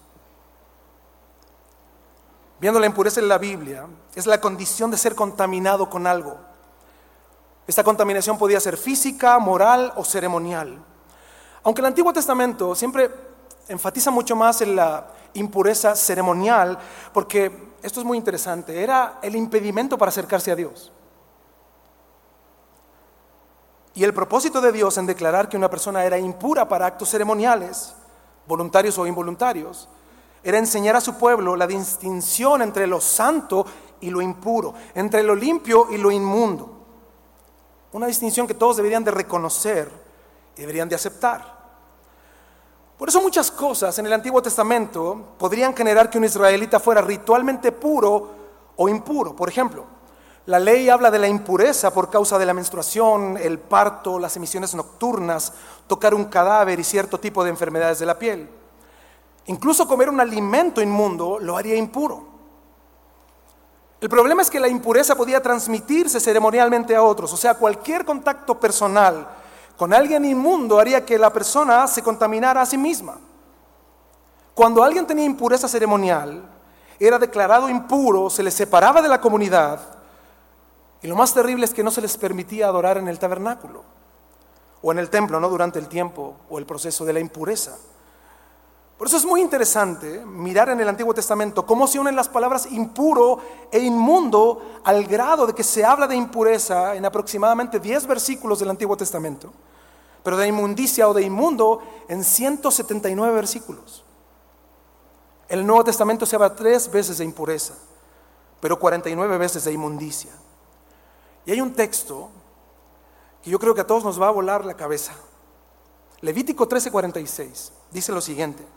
viendo 2.57 2.79
la 2.79 2.85
impureza 2.85 3.19
en 3.19 3.27
la 3.27 3.37
Biblia, 3.37 3.85
es 4.15 4.25
la 4.25 4.39
condición 4.39 4.89
de 4.89 4.97
ser 4.97 5.13
contaminado 5.13 5.89
con 5.89 6.07
algo. 6.07 6.37
Esta 7.67 7.83
contaminación 7.83 8.37
podía 8.37 8.59
ser 8.59 8.77
física, 8.77 9.37
moral 9.39 9.91
o 9.97 10.05
ceremonial. 10.05 10.79
Aunque 11.63 11.81
el 11.81 11.87
Antiguo 11.87 12.13
Testamento 12.13 12.73
siempre 12.73 13.11
enfatiza 13.67 14.09
mucho 14.09 14.35
más 14.35 14.61
en 14.61 14.75
la 14.75 15.07
impureza 15.33 15.95
ceremonial, 15.95 16.79
porque 17.13 17.74
esto 17.81 17.99
es 17.99 18.05
muy 18.05 18.17
interesante, 18.17 18.81
era 18.81 19.19
el 19.21 19.35
impedimento 19.35 19.97
para 19.97 20.09
acercarse 20.09 20.51
a 20.51 20.55
Dios. 20.55 20.91
Y 23.93 24.03
el 24.03 24.13
propósito 24.13 24.59
de 24.59 24.71
Dios 24.71 24.97
en 24.97 25.05
declarar 25.05 25.47
que 25.47 25.55
una 25.55 25.69
persona 25.69 26.03
era 26.03 26.17
impura 26.17 26.67
para 26.67 26.85
actos 26.85 27.09
ceremoniales, 27.09 27.95
voluntarios 28.45 28.97
o 28.97 29.07
involuntarios, 29.07 29.87
era 30.43 30.57
enseñar 30.57 30.95
a 30.95 31.01
su 31.01 31.17
pueblo 31.17 31.55
la 31.55 31.65
distinción 31.65 32.61
entre 32.61 32.85
lo 32.87 32.99
santo 32.99 33.65
y 34.01 34.09
lo 34.09 34.21
impuro, 34.21 34.73
entre 34.93 35.23
lo 35.23 35.33
limpio 35.33 35.87
y 35.89 35.97
lo 35.97 36.11
inmundo. 36.11 36.71
Una 37.93 38.07
distinción 38.07 38.45
que 38.45 38.53
todos 38.53 38.75
deberían 38.75 39.03
de 39.03 39.11
reconocer 39.11 39.89
y 40.57 40.61
deberían 40.61 40.89
de 40.89 40.95
aceptar. 40.95 41.54
Por 42.97 43.09
eso 43.09 43.21
muchas 43.21 43.51
cosas 43.51 43.97
en 43.99 44.05
el 44.05 44.13
Antiguo 44.13 44.41
Testamento 44.41 45.33
podrían 45.37 45.75
generar 45.75 46.09
que 46.09 46.17
un 46.17 46.23
israelita 46.23 46.79
fuera 46.79 47.01
ritualmente 47.01 47.73
puro 47.73 48.29
o 48.77 48.87
impuro. 48.87 49.35
Por 49.35 49.49
ejemplo, 49.49 49.85
la 50.45 50.59
ley 50.59 50.89
habla 50.89 51.11
de 51.11 51.19
la 51.19 51.27
impureza 51.27 51.91
por 51.93 52.09
causa 52.09 52.37
de 52.37 52.45
la 52.45 52.53
menstruación, 52.53 53.37
el 53.37 53.59
parto, 53.59 54.17
las 54.17 54.37
emisiones 54.37 54.75
nocturnas, 54.75 55.51
tocar 55.87 56.13
un 56.13 56.25
cadáver 56.25 56.79
y 56.79 56.83
cierto 56.85 57.19
tipo 57.19 57.43
de 57.43 57.49
enfermedades 57.49 57.99
de 57.99 58.05
la 58.05 58.17
piel. 58.17 58.49
Incluso 59.47 59.87
comer 59.87 60.09
un 60.09 60.21
alimento 60.21 60.81
inmundo 60.81 61.37
lo 61.39 61.57
haría 61.57 61.75
impuro. 61.75 62.35
El 63.99 64.09
problema 64.09 64.41
es 64.41 64.49
que 64.49 64.59
la 64.59 64.67
impureza 64.67 65.15
podía 65.15 65.41
transmitirse 65.41 66.19
ceremonialmente 66.19 66.95
a 66.95 67.03
otros, 67.03 67.33
o 67.33 67.37
sea, 67.37 67.55
cualquier 67.55 68.05
contacto 68.05 68.57
personal 68.59 69.27
con 69.77 69.93
alguien 69.93 70.25
inmundo 70.25 70.79
haría 70.79 71.05
que 71.05 71.17
la 71.17 71.31
persona 71.31 71.87
se 71.87 72.01
contaminara 72.01 72.61
a 72.61 72.65
sí 72.65 72.77
misma. 72.77 73.17
Cuando 74.53 74.83
alguien 74.83 75.05
tenía 75.05 75.25
impureza 75.25 75.67
ceremonial, 75.67 76.43
era 76.99 77.19
declarado 77.19 77.67
impuro, 77.69 78.29
se 78.29 78.43
le 78.43 78.51
separaba 78.51 79.01
de 79.01 79.09
la 79.09 79.19
comunidad 79.19 79.79
y 81.01 81.07
lo 81.07 81.15
más 81.15 81.33
terrible 81.33 81.65
es 81.65 81.73
que 81.73 81.83
no 81.83 81.91
se 81.91 82.01
les 82.01 82.17
permitía 82.17 82.67
adorar 82.67 82.97
en 82.97 83.07
el 83.07 83.19
tabernáculo 83.19 83.83
o 84.81 84.91
en 84.91 84.99
el 84.99 85.09
templo, 85.09 85.39
no 85.39 85.49
durante 85.49 85.77
el 85.77 85.87
tiempo 85.87 86.35
o 86.49 86.57
el 86.57 86.65
proceso 86.65 87.05
de 87.05 87.13
la 87.13 87.19
impureza. 87.19 87.77
Por 88.97 89.07
eso 89.07 89.17
es 89.17 89.25
muy 89.25 89.41
interesante 89.41 90.25
mirar 90.25 90.69
en 90.69 90.79
el 90.79 90.87
Antiguo 90.87 91.13
Testamento 91.13 91.65
cómo 91.65 91.85
se 91.85 91.99
unen 91.99 92.15
las 92.15 92.29
palabras 92.29 92.71
impuro 92.71 93.39
e 93.69 93.79
inmundo 93.79 94.79
al 94.85 95.03
grado 95.03 95.45
de 95.45 95.53
que 95.53 95.63
se 95.63 95.83
habla 95.83 96.07
de 96.07 96.15
impureza 96.15 96.95
en 96.95 97.05
aproximadamente 97.05 97.79
10 97.79 98.07
versículos 98.07 98.59
del 98.59 98.69
Antiguo 98.69 98.95
Testamento, 98.95 99.51
pero 100.23 100.37
de 100.37 100.47
inmundicia 100.47 101.09
o 101.09 101.13
de 101.13 101.23
inmundo 101.23 101.81
en 102.07 102.23
179 102.23 103.33
versículos. 103.35 104.05
El 105.49 105.67
Nuevo 105.67 105.83
Testamento 105.83 106.25
se 106.25 106.37
habla 106.37 106.55
tres 106.55 106.89
veces 106.89 107.17
de 107.17 107.25
impureza, 107.25 107.73
pero 108.61 108.79
49 108.79 109.37
veces 109.37 109.65
de 109.65 109.73
inmundicia. 109.73 110.31
Y 111.45 111.51
hay 111.51 111.59
un 111.59 111.73
texto 111.73 112.29
que 113.43 113.49
yo 113.49 113.59
creo 113.59 113.75
que 113.75 113.81
a 113.81 113.87
todos 113.87 114.05
nos 114.05 114.19
va 114.19 114.29
a 114.29 114.31
volar 114.31 114.63
la 114.63 114.73
cabeza. 114.73 115.13
Levítico 116.21 116.67
13:46 116.67 117.71
dice 117.91 118.11
lo 118.13 118.21
siguiente. 118.21 118.74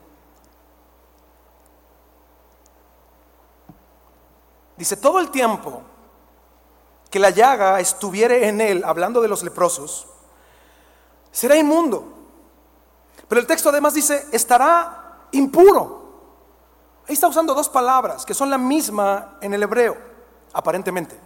Dice, 4.79 4.97
todo 4.97 5.19
el 5.19 5.31
tiempo 5.31 5.83
que 7.11 7.19
la 7.19 7.31
llaga 7.31 7.81
estuviere 7.81 8.47
en 8.47 8.61
él, 8.61 8.85
hablando 8.85 9.21
de 9.21 9.27
los 9.27 9.43
leprosos, 9.43 10.07
será 11.33 11.57
inmundo. 11.57 12.15
Pero 13.27 13.41
el 13.41 13.47
texto 13.47 13.71
además 13.71 13.95
dice, 13.95 14.27
estará 14.31 15.27
impuro. 15.33 15.99
Ahí 17.09 17.15
está 17.15 17.27
usando 17.27 17.55
dos 17.55 17.69
palabras 17.69 18.25
que 18.25 18.35
son 18.35 18.51
la 18.51 18.59
misma 18.59 19.39
en 19.41 19.53
el 19.53 19.65
hebreo, 19.65 19.97
aparentemente. 20.53 21.19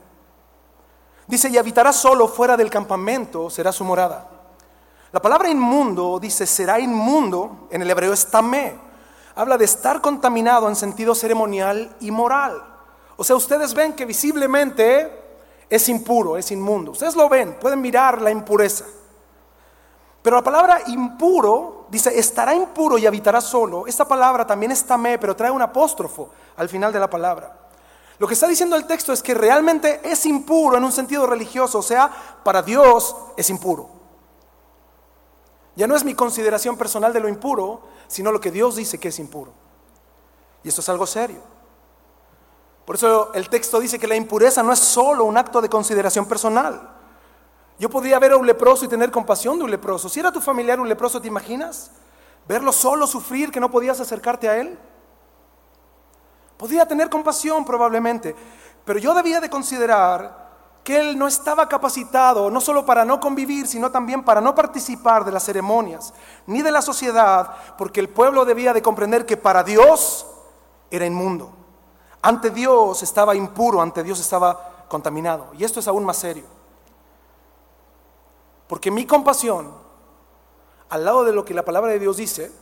Dice, 1.26 1.50
y 1.50 1.59
habitará 1.59 1.92
solo 1.92 2.28
fuera 2.28 2.56
del 2.56 2.71
campamento, 2.71 3.50
será 3.50 3.71
su 3.71 3.85
morada. 3.85 4.30
La 5.12 5.21
palabra 5.21 5.50
inmundo 5.50 6.18
dice, 6.18 6.47
será 6.47 6.80
inmundo, 6.80 7.68
en 7.71 7.82
el 7.82 7.90
hebreo 7.90 8.14
es 8.14 8.30
tamé. 8.30 8.78
Habla 9.35 9.59
de 9.59 9.66
estar 9.66 10.00
contaminado 10.00 10.71
en 10.71 10.76
sentido 10.76 11.14
ceremonial 11.14 11.94
y 12.00 12.11
moral. 12.11 12.72
O 13.16 13.25
sea, 13.25 13.37
ustedes 13.37 13.75
ven 13.75 13.92
que 13.92 14.04
visiblemente 14.04 15.11
es 15.69 15.88
impuro, 15.88 16.37
es 16.37 16.50
inmundo. 16.50 16.92
Ustedes 16.92 17.16
lo 17.16 17.28
ven, 17.28 17.59
pueden 17.61 17.81
mirar 17.81 18.21
la 18.21 18.31
impureza. 18.31 18.85
Pero 20.23 20.37
la 20.37 20.42
palabra 20.42 20.83
impuro 20.87 21.87
dice, 21.88 22.16
estará 22.19 22.54
impuro 22.54 22.97
y 22.97 23.07
habitará 23.07 23.40
solo. 23.40 23.87
Esta 23.87 24.07
palabra 24.07 24.47
también 24.47 24.71
es 24.71 24.85
tamé, 24.85 25.19
pero 25.19 25.35
trae 25.35 25.50
un 25.50 25.62
apóstrofo 25.62 26.31
al 26.57 26.69
final 26.69 26.92
de 26.92 27.00
la 27.00 27.11
palabra. 27.11 27.59
Lo 28.19 28.28
que 28.28 28.35
está 28.35 28.47
diciendo 28.47 28.76
el 28.76 28.87
texto 28.87 29.12
es 29.12 29.23
que 29.23 29.35
realmente 29.35 30.00
es 30.04 30.26
impuro 30.26 30.76
en 30.76 30.85
un 30.85 30.92
sentido 30.92 31.26
religioso, 31.26 31.81
o 31.81 31.83
sea, 31.83 32.11
para 32.45 32.62
Dios 32.62 33.16
es 33.37 33.50
impuro. 33.50 33.88
Ya 35.75 35.87
no 35.87 35.97
es 35.97 36.04
mi 36.04 36.14
consideración 36.14 36.76
personal 36.76 37.12
de 37.12 37.21
lo 37.21 37.28
impuro, 37.28 37.81
sino 38.07 38.31
lo 38.31 38.40
que 38.40 38.50
Dios 38.50 38.76
dice 38.76 38.99
que 38.99 39.09
es 39.09 39.19
impuro. 39.19 39.52
Y 40.62 40.69
esto 40.69 40.83
es 40.83 40.88
algo 40.88 41.07
serio. 41.07 41.40
Por 42.85 42.97
eso 42.97 43.33
el 43.35 43.49
texto 43.49 43.79
dice 43.79 43.99
que 43.99 44.09
la 44.09 44.17
impureza 44.17 44.62
no 44.62 44.73
es 44.73 44.79
solo 44.79 45.25
un 45.25 45.39
acto 45.39 45.61
de 45.61 45.69
consideración 45.69 46.27
personal. 46.27 46.91
Yo 47.79 47.89
podría 47.89 48.19
ver 48.19 48.33
a 48.33 48.37
un 48.37 48.47
leproso 48.47 48.85
y 48.85 48.89
tener 48.89 49.11
compasión 49.11 49.59
de 49.59 49.65
un 49.65 49.71
leproso. 49.71 50.09
Si 50.09 50.21
era 50.21 50.33
tu 50.33 50.41
familiar 50.41 50.81
un 50.81 50.89
leproso, 50.89 51.21
¿te 51.21 51.29
imaginas? 51.29 51.91
Verlo 52.47 52.73
solo 52.73 53.07
sufrir, 53.07 53.51
que 53.51 53.61
no 53.61 53.71
podías 53.71 54.01
acercarte 54.01 54.49
a 54.49 54.57
él. 54.57 54.79
Podía 56.57 56.87
tener 56.87 57.09
compasión 57.09 57.65
probablemente, 57.65 58.37
pero 58.85 58.99
yo 58.99 59.15
debía 59.15 59.41
de 59.41 59.51
considerar 59.51 60.43
que 60.85 60.99
él 60.99 61.19
no 61.19 61.29
estaba 61.29 61.69
capacitado 61.69 62.51
no 62.51 62.61
solo 62.61 62.85
para 62.85 63.05
no 63.05 63.21
convivir, 63.21 63.67
sino 63.67 63.91
también 63.91 64.25
para 64.25 64.41
no 64.41 64.55
participar 64.55 65.25
de 65.25 65.33
las 65.33 65.45
ceremonias, 65.45 66.12
ni 66.47 66.62
de 66.62 66.73
la 66.73 66.83
sociedad, 66.83 67.57
porque 67.79 68.01
el 68.01 68.09
pueblo 68.09 68.45
debía 68.45 68.73
de 68.73 68.83
comprender 68.83 69.25
que 69.25 69.37
para 69.37 69.62
Dios 69.62 70.27
era 70.91 71.07
inmundo. 71.07 71.62
Ante 72.23 72.50
Dios 72.50 73.02
estaba 73.02 73.35
impuro, 73.35 73.83
ante 73.83 74.02
Dios 74.02 74.21
estaba 74.21 74.87
contaminado. 74.88 75.49
Y 75.59 75.64
esto 75.64 75.81
es 75.81 75.88
aún 75.88 76.05
más 76.05 76.17
serio. 76.17 76.45
Porque 78.69 78.91
mi 78.91 79.07
compasión, 79.07 79.73
al 80.88 81.05
lado 81.05 81.25
de 81.25 81.33
lo 81.33 81.45
que 81.45 81.52
la 81.52 81.64
palabra 81.64 81.91
de 81.91 81.99
Dios 81.99 82.17
dice, 82.17 82.52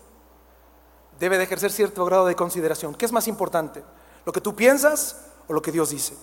debe 1.20 1.36
de 1.36 1.44
ejercer 1.44 1.70
cierto 1.70 2.04
grado 2.06 2.26
de 2.26 2.34
consideración. 2.34 2.94
¿Qué 2.94 3.04
es 3.04 3.12
más 3.12 3.28
importante? 3.28 3.84
¿Lo 4.24 4.32
que 4.32 4.40
tú 4.40 4.56
piensas 4.56 5.26
o 5.46 5.52
lo 5.52 5.60
que 5.60 5.70
Dios 5.70 5.90
dice? 5.90 6.16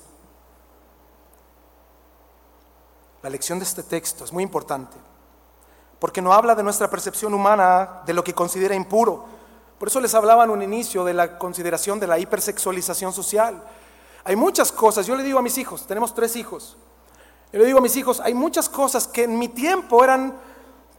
La 3.21 3.29
lección 3.29 3.59
de 3.59 3.65
este 3.65 3.83
texto 3.83 4.23
es 4.23 4.33
muy 4.33 4.43
importante, 4.43 4.97
porque 5.99 6.21
no 6.21 6.33
habla 6.33 6.55
de 6.55 6.63
nuestra 6.63 6.89
percepción 6.89 7.33
humana 7.33 8.01
de 8.05 8.13
lo 8.13 8.23
que 8.23 8.33
considera 8.33 8.75
impuro. 8.75 9.25
Por 9.77 9.89
eso 9.89 9.99
les 9.99 10.13
hablaba 10.15 10.43
en 10.43 10.49
un 10.49 10.61
inicio 10.61 11.03
de 11.03 11.13
la 11.13 11.37
consideración 11.37 11.99
de 11.99 12.07
la 12.07 12.17
hipersexualización 12.17 13.13
social. 13.13 13.63
Hay 14.23 14.35
muchas 14.35 14.71
cosas, 14.71 15.05
yo 15.05 15.15
le 15.15 15.23
digo 15.23 15.39
a 15.39 15.41
mis 15.41 15.57
hijos, 15.57 15.85
tenemos 15.85 16.13
tres 16.13 16.35
hijos, 16.35 16.77
yo 17.53 17.59
le 17.59 17.65
digo 17.65 17.77
a 17.77 17.81
mis 17.81 17.95
hijos, 17.95 18.19
hay 18.19 18.33
muchas 18.33 18.67
cosas 18.67 19.07
que 19.07 19.23
en 19.23 19.37
mi 19.37 19.47
tiempo 19.47 20.03
eran 20.03 20.37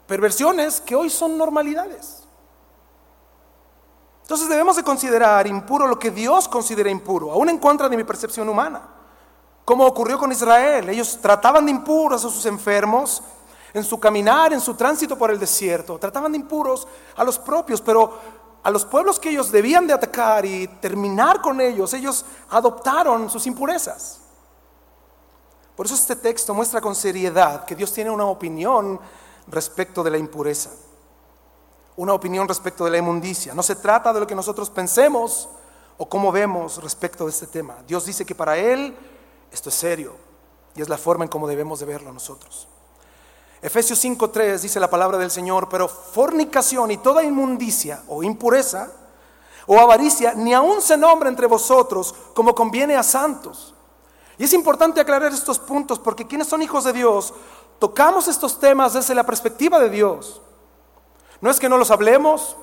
perversiones 0.06 0.80
que 0.80 0.94
hoy 0.94 1.10
son 1.10 1.36
normalidades. 1.36 2.22
Entonces 4.22 4.48
debemos 4.48 4.76
de 4.76 4.82
considerar 4.82 5.46
impuro 5.46 5.86
lo 5.86 5.98
que 5.98 6.10
Dios 6.10 6.48
considera 6.48 6.90
impuro, 6.90 7.32
aún 7.32 7.48
en 7.48 7.58
contra 7.58 7.88
de 7.88 7.96
mi 7.96 8.04
percepción 8.04 8.48
humana. 8.48 8.82
Como 9.64 9.86
ocurrió 9.86 10.18
con 10.18 10.32
Israel, 10.32 10.88
ellos 10.88 11.18
trataban 11.20 11.66
de 11.66 11.72
impuros 11.72 12.24
a 12.24 12.30
sus 12.30 12.46
enfermos 12.46 13.22
en 13.74 13.84
su 13.84 14.00
caminar, 14.00 14.52
en 14.52 14.60
su 14.60 14.74
tránsito 14.74 15.18
por 15.18 15.30
el 15.30 15.38
desierto, 15.38 15.98
trataban 15.98 16.32
de 16.32 16.38
impuros 16.38 16.86
a 17.16 17.24
los 17.24 17.38
propios, 17.38 17.80
pero 17.80 18.18
a 18.62 18.70
los 18.70 18.84
pueblos 18.84 19.18
que 19.18 19.30
ellos 19.30 19.50
debían 19.50 19.86
de 19.86 19.94
atacar 19.94 20.44
y 20.44 20.66
terminar 20.80 21.40
con 21.40 21.60
ellos, 21.60 21.94
ellos 21.94 22.24
adoptaron 22.50 23.30
sus 23.30 23.46
impurezas. 23.46 24.20
Por 25.76 25.86
eso 25.86 25.94
este 25.94 26.16
texto 26.16 26.54
muestra 26.54 26.80
con 26.80 26.94
seriedad 26.94 27.64
que 27.64 27.76
Dios 27.76 27.92
tiene 27.92 28.10
una 28.10 28.26
opinión 28.26 29.00
respecto 29.46 30.02
de 30.02 30.10
la 30.10 30.18
impureza 30.18 30.70
una 31.98 32.14
opinión 32.14 32.46
respecto 32.46 32.84
de 32.84 32.92
la 32.92 32.98
inmundicia. 32.98 33.54
No 33.54 33.62
se 33.62 33.74
trata 33.74 34.12
de 34.12 34.20
lo 34.20 34.26
que 34.26 34.34
nosotros 34.34 34.70
pensemos 34.70 35.48
o 35.98 36.08
cómo 36.08 36.30
vemos 36.30 36.80
respecto 36.80 37.24
de 37.24 37.30
este 37.30 37.48
tema. 37.48 37.76
Dios 37.88 38.06
dice 38.06 38.24
que 38.24 38.36
para 38.36 38.56
Él 38.56 38.96
esto 39.50 39.68
es 39.68 39.74
serio 39.74 40.14
y 40.76 40.80
es 40.80 40.88
la 40.88 40.96
forma 40.96 41.24
en 41.24 41.28
cómo 41.28 41.48
debemos 41.48 41.80
de 41.80 41.86
verlo 41.86 42.12
nosotros. 42.12 42.68
Efesios 43.60 44.02
5.3 44.04 44.60
dice 44.60 44.78
la 44.78 44.90
palabra 44.90 45.18
del 45.18 45.30
Señor, 45.30 45.68
pero 45.68 45.88
fornicación 45.88 46.90
y 46.92 46.98
toda 46.98 47.24
inmundicia 47.24 48.02
o 48.06 48.22
impureza 48.22 48.92
o 49.66 49.78
avaricia, 49.78 50.32
ni 50.34 50.54
aun 50.54 50.80
se 50.80 50.96
nombra 50.96 51.28
entre 51.28 51.46
vosotros 51.46 52.14
como 52.34 52.54
conviene 52.54 52.96
a 52.96 53.02
santos. 53.02 53.74
Y 54.38 54.44
es 54.44 54.52
importante 54.52 55.00
aclarar 55.00 55.32
estos 55.32 55.58
puntos 55.58 55.98
porque 55.98 56.26
quienes 56.26 56.46
son 56.46 56.62
hijos 56.62 56.84
de 56.84 56.92
Dios, 56.92 57.34
tocamos 57.80 58.28
estos 58.28 58.60
temas 58.60 58.94
desde 58.94 59.14
la 59.14 59.26
perspectiva 59.26 59.80
de 59.80 59.90
Dios. 59.90 60.40
No 61.40 61.50
es 61.50 61.58
que 61.58 61.68
no 61.68 61.76
los 61.76 61.90
hablemos 61.90 62.56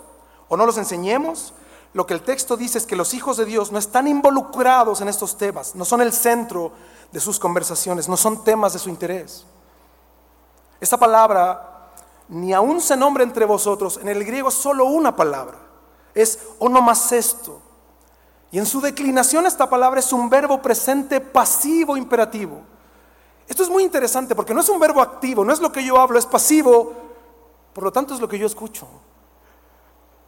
o 0.48 0.56
no 0.56 0.66
los 0.66 0.78
enseñemos, 0.78 1.54
lo 1.94 2.06
que 2.06 2.14
el 2.14 2.22
texto 2.22 2.58
dice 2.58 2.78
es 2.78 2.86
que 2.86 2.96
los 2.96 3.14
hijos 3.14 3.38
de 3.38 3.46
Dios 3.46 3.72
no 3.72 3.80
están 3.80 4.08
involucrados 4.08 5.02
en 5.02 5.08
estos 5.08 5.38
temas, 5.38 5.76
no 5.76 5.86
son 5.86 6.02
el 6.02 6.12
centro 6.12 6.72
de 7.12 7.20
sus 7.20 7.40
conversaciones, 7.40 8.10
no 8.10 8.18
son 8.18 8.44
temas 8.44 8.74
de 8.74 8.80
su 8.80 8.90
interés. 8.90 9.46
Esta 10.86 10.98
palabra 10.98 11.90
ni 12.28 12.54
aún 12.54 12.80
se 12.80 12.96
nombra 12.96 13.24
entre 13.24 13.44
vosotros, 13.44 13.98
en 13.98 14.08
el 14.08 14.24
griego 14.24 14.52
solo 14.52 14.86
una 14.86 15.16
palabra, 15.16 15.58
es 16.14 16.38
esto. 17.12 17.60
Y 18.52 18.60
en 18.60 18.68
su 18.68 18.80
declinación 18.82 19.48
esta 19.48 19.68
palabra 19.68 20.00
es 20.00 20.14
un 20.14 20.30
verbo 20.30 20.62
presente 20.62 21.20
pasivo 21.22 21.98
imperativo. 21.98 22.62
Esto 23.48 23.64
es 23.64 23.70
muy 23.70 23.82
interesante 23.82 24.36
porque 24.36 24.54
no 24.54 24.62
es 24.62 24.70
un 24.70 24.80
verbo 24.80 25.02
activo, 25.02 25.44
no 25.44 25.52
es 25.52 25.60
lo 25.60 25.72
que 25.72 25.84
yo 25.84 26.00
hablo, 26.00 26.20
es 26.20 26.28
pasivo, 26.28 26.94
por 27.74 27.84
lo 27.84 27.92
tanto 27.92 28.14
es 28.14 28.20
lo 28.20 28.28
que 28.28 28.38
yo 28.38 28.46
escucho. 28.46 28.88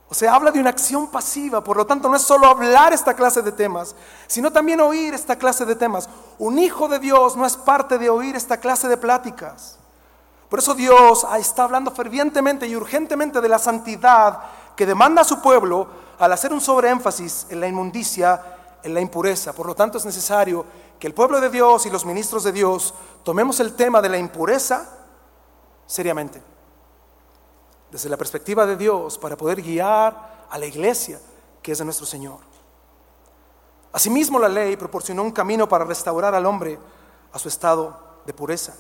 O 0.10 0.16
sea, 0.16 0.34
habla 0.34 0.50
de 0.50 0.60
una 0.60 0.72
acción 0.72 1.12
pasiva, 1.12 1.64
por 1.64 1.78
lo 1.78 1.86
tanto 1.86 2.10
no 2.10 2.16
es 2.16 2.24
solo 2.24 2.48
hablar 2.48 2.94
esta 2.94 3.14
clase 3.14 3.44
de 3.44 3.52
temas, 3.52 3.96
sino 4.26 4.52
también 4.52 4.82
oír 4.82 5.14
esta 5.14 5.36
clase 5.36 5.68
de 5.68 5.76
temas. 5.76 6.10
Un 6.40 6.58
hijo 6.58 6.88
de 6.88 6.98
Dios 6.98 7.38
no 7.38 7.46
es 7.46 7.56
parte 7.56 8.00
de 8.00 8.10
oír 8.10 8.36
esta 8.36 8.58
clase 8.58 8.88
de 8.88 8.98
pláticas. 8.98 9.78
Por 10.50 10.60
eso 10.60 10.74
Dios 10.74 11.26
está 11.38 11.64
hablando 11.64 11.92
fervientemente 11.92 12.68
y 12.68 12.76
urgentemente 12.76 13.42
de 13.42 13.50
la 13.50 13.60
santidad 13.60 14.40
que 14.76 14.86
demanda 14.86 15.22
a 15.22 15.26
su 15.26 15.42
pueblo 15.42 15.88
al 16.20 16.32
hacer 16.32 16.54
un 16.54 16.62
sobreénfasis 16.62 17.48
en 17.50 17.60
la 17.60 17.68
inmundicia, 17.68 18.80
en 18.84 18.94
la 18.94 19.02
impureza. 19.02 19.54
Por 19.54 19.68
lo 19.68 19.76
tanto 19.76 19.98
es 19.98 20.06
necesario 20.06 20.66
que 21.00 21.08
el 21.08 21.14
pueblo 21.14 21.42
de 21.42 21.50
Dios 21.50 21.86
y 21.86 21.90
los 21.90 22.06
ministros 22.06 22.44
de 22.44 22.52
Dios 22.52 22.94
tomemos 23.24 23.60
el 23.60 23.74
tema 23.74 24.02
de 24.02 24.10
la 24.10 24.18
impureza 24.18 24.90
seriamente 25.86 26.42
desde 27.92 28.10
la 28.10 28.18
perspectiva 28.18 28.66
de 28.66 28.76
Dios 28.76 29.18
para 29.18 29.38
poder 29.38 29.62
guiar 29.62 30.46
a 30.50 30.58
la 30.58 30.66
iglesia 30.66 31.20
que 31.62 31.72
es 31.72 31.78
de 31.78 31.86
nuestro 31.86 32.06
Señor. 32.06 32.40
Asimismo, 33.92 34.40
la 34.40 34.50
ley 34.50 34.76
proporcionó 34.78 35.24
un 35.24 35.32
camino 35.32 35.68
para 35.68 35.86
restaurar 35.86 36.36
al 36.36 36.46
hombre 36.46 36.78
a 37.32 37.40
su 37.40 37.48
estado 37.48 37.98
de 38.26 38.34
pureza. 38.34 38.74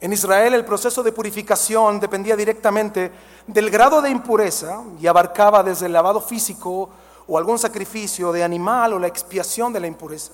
En 0.00 0.12
Israel 0.12 0.54
el 0.54 0.64
proceso 0.64 1.02
de 1.02 1.12
purificación 1.12 1.98
dependía 1.98 2.36
directamente 2.36 3.10
del 3.46 3.70
grado 3.70 4.00
de 4.00 4.10
impureza 4.10 4.82
y 5.00 5.06
abarcaba 5.06 5.62
desde 5.62 5.86
el 5.86 5.92
lavado 5.92 6.20
físico 6.20 6.88
o 7.26 7.36
algún 7.36 7.58
sacrificio 7.58 8.30
de 8.30 8.44
animal 8.44 8.92
o 8.92 8.98
la 8.98 9.08
expiación 9.08 9.72
de 9.72 9.80
la 9.80 9.88
impureza. 9.88 10.32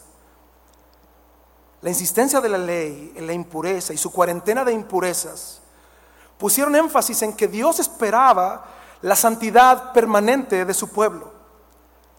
La 1.80 1.90
insistencia 1.90 2.40
de 2.40 2.48
la 2.48 2.58
ley 2.58 3.12
en 3.16 3.26
la 3.26 3.32
impureza 3.32 3.92
y 3.92 3.96
su 3.96 4.12
cuarentena 4.12 4.64
de 4.64 4.72
impurezas 4.72 5.60
pusieron 6.38 6.76
énfasis 6.76 7.22
en 7.22 7.34
que 7.34 7.48
Dios 7.48 7.80
esperaba 7.80 8.66
la 9.00 9.16
santidad 9.16 9.92
permanente 9.92 10.64
de 10.64 10.74
su 10.74 10.88
pueblo. 10.88 11.32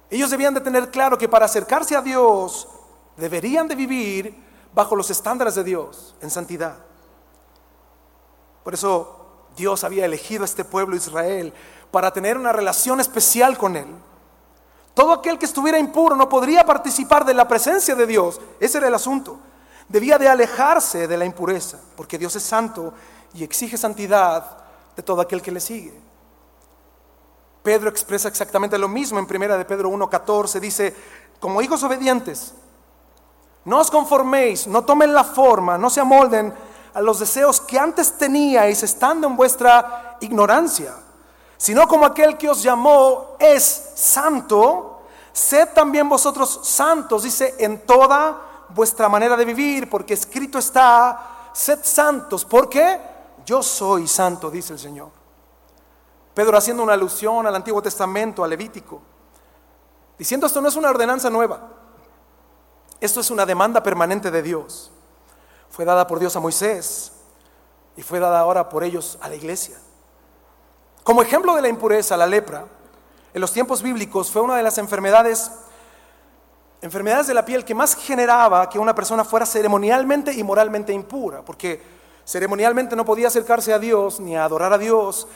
Ellos 0.10 0.30
debían 0.30 0.54
de 0.54 0.62
tener 0.62 0.90
claro 0.92 1.18
que 1.18 1.30
para 1.30 1.46
acercarse 1.46 1.96
a 1.96 2.02
Dios 2.02 2.68
deberían 3.18 3.68
de 3.68 3.76
vivir 3.76 4.36
bajo 4.74 4.96
los 4.96 5.10
estándares 5.10 5.56
de 5.56 5.64
Dios 5.64 6.16
en 6.22 6.30
santidad. 6.30 6.76
Por 8.66 8.74
eso 8.74 9.28
Dios 9.56 9.84
había 9.84 10.06
elegido 10.06 10.42
a 10.42 10.46
este 10.46 10.66
pueblo 10.66 10.96
Israel 10.96 11.54
para 11.92 12.12
tener 12.12 12.36
una 12.36 12.52
relación 12.52 13.00
especial 13.00 13.60
con 13.60 13.76
Él. 13.76 13.86
Todo 14.96 15.14
aquel 15.14 15.38
que 15.38 15.46
estuviera 15.46 15.78
impuro 15.78 16.16
no 16.16 16.28
podría 16.28 16.66
participar 16.66 17.26
de 17.26 17.36
la 17.36 17.48
presencia 17.48 17.94
de 17.94 18.08
Dios. 18.08 18.42
Ese 18.60 18.80
era 18.80 18.88
el 18.88 18.96
asunto. 18.96 19.38
Debía 19.88 20.18
de 20.18 20.28
alejarse 20.28 21.08
de 21.08 21.16
la 21.16 21.26
impureza, 21.26 21.80
porque 21.96 22.18
Dios 22.18 22.36
es 22.36 22.42
santo 22.42 22.92
y 23.36 23.44
exige 23.44 23.78
santidad 23.78 24.58
de 24.96 25.04
todo 25.04 25.22
aquel 25.22 25.44
que 25.44 25.52
le 25.52 25.60
sigue. 25.60 25.94
Pedro 27.62 27.88
expresa 27.88 28.30
exactamente 28.30 28.80
lo 28.80 28.88
mismo 28.88 29.20
en 29.20 29.28
primera 29.28 29.60
de 29.60 29.66
Pedro 29.66 29.92
1:14, 29.92 30.60
dice, 30.60 30.96
como 31.40 31.62
hijos 31.62 31.84
obedientes, 31.84 32.56
no 33.64 33.78
os 33.78 33.92
conforméis, 33.92 34.66
no 34.66 34.84
tomen 34.84 35.14
la 35.14 35.24
forma, 35.24 35.78
no 35.78 35.92
se 35.92 36.02
amolden 36.02 36.52
a 36.96 37.02
los 37.02 37.20
deseos 37.20 37.62
que 37.62 37.78
antes 37.78 38.18
teníais 38.18 38.82
estando 38.82 39.28
en 39.28 39.36
vuestra 39.36 40.18
ignorancia, 40.22 40.96
sino 41.58 41.88
como 41.88 42.06
aquel 42.06 42.38
que 42.38 42.50
os 42.50 42.64
llamó 42.64 43.36
es 43.40 43.92
santo, 43.96 45.02
sed 45.32 45.70
también 45.76 46.10
vosotros 46.10 46.62
santos, 46.64 47.24
dice, 47.24 47.56
en 47.60 47.86
toda 47.86 48.66
vuestra 48.70 49.10
manera 49.10 49.38
de 49.38 49.46
vivir, 49.46 49.90
porque 49.90 50.14
escrito 50.14 50.58
está, 50.58 51.52
sed 51.54 51.80
santos, 51.84 52.44
¿por 52.44 52.70
qué? 52.70 53.00
yo 53.46 53.62
soy 53.62 54.08
santo, 54.08 54.50
dice 54.50 54.74
el 54.74 54.80
Señor. 54.80 55.10
Pedro 56.34 56.58
haciendo 56.58 56.84
una 56.84 56.94
alusión 56.94 57.46
al 57.46 57.56
Antiguo 57.56 57.82
Testamento, 57.82 58.44
al 58.44 58.50
Levítico, 58.50 59.02
diciendo 60.18 60.48
esto 60.48 60.60
no 60.60 60.68
es 60.68 60.76
una 60.76 60.90
ordenanza 60.90 61.30
nueva, 61.30 61.62
esto 63.00 63.22
es 63.22 63.30
una 63.30 63.46
demanda 63.46 63.82
permanente 63.84 64.32
de 64.32 64.42
Dios. 64.42 64.92
Fue 65.76 65.86
dada 65.86 66.08
por 66.08 66.20
Dios 66.20 66.36
a 66.36 66.40
Moisés 66.40 67.12
y 67.98 68.02
fue 68.02 68.20
dada 68.20 68.40
ahora 68.40 68.70
por 68.70 68.84
ellos 68.84 69.18
a 69.22 69.30
la 69.30 69.36
iglesia. 69.36 69.78
Como 71.04 71.22
ejemplo 71.22 71.56
de 71.56 71.62
la 71.62 71.68
impureza, 71.68 72.16
la 72.16 72.28
lepra, 72.28 72.66
en 73.34 73.42
los 73.42 73.52
tiempos 73.52 73.82
bíblicos 73.82 74.32
fue 74.32 74.42
una 74.42 74.56
de 74.56 74.64
las 74.64 74.78
enfermedades 74.78 75.52
enfermedades 76.82 77.26
de 77.26 77.34
la 77.34 77.44
piel 77.44 77.66
que 77.66 77.74
más 77.74 77.96
generaba 77.96 78.70
que 78.70 78.78
una 78.78 78.94
persona 78.94 79.24
fuera 79.24 79.46
ceremonialmente 79.46 80.32
y 80.34 80.44
moralmente 80.44 80.94
impura, 80.94 81.44
porque 81.44 81.82
Ceremonialmente 82.26 82.96
no 82.96 83.06
podía 83.06 83.28
acercarse 83.28 83.72
a 83.72 83.78
Dios 83.78 84.20
ni 84.20 84.36
a 84.36 84.44
adorar 84.44 84.74
a 84.74 84.80
Dios 84.80 85.28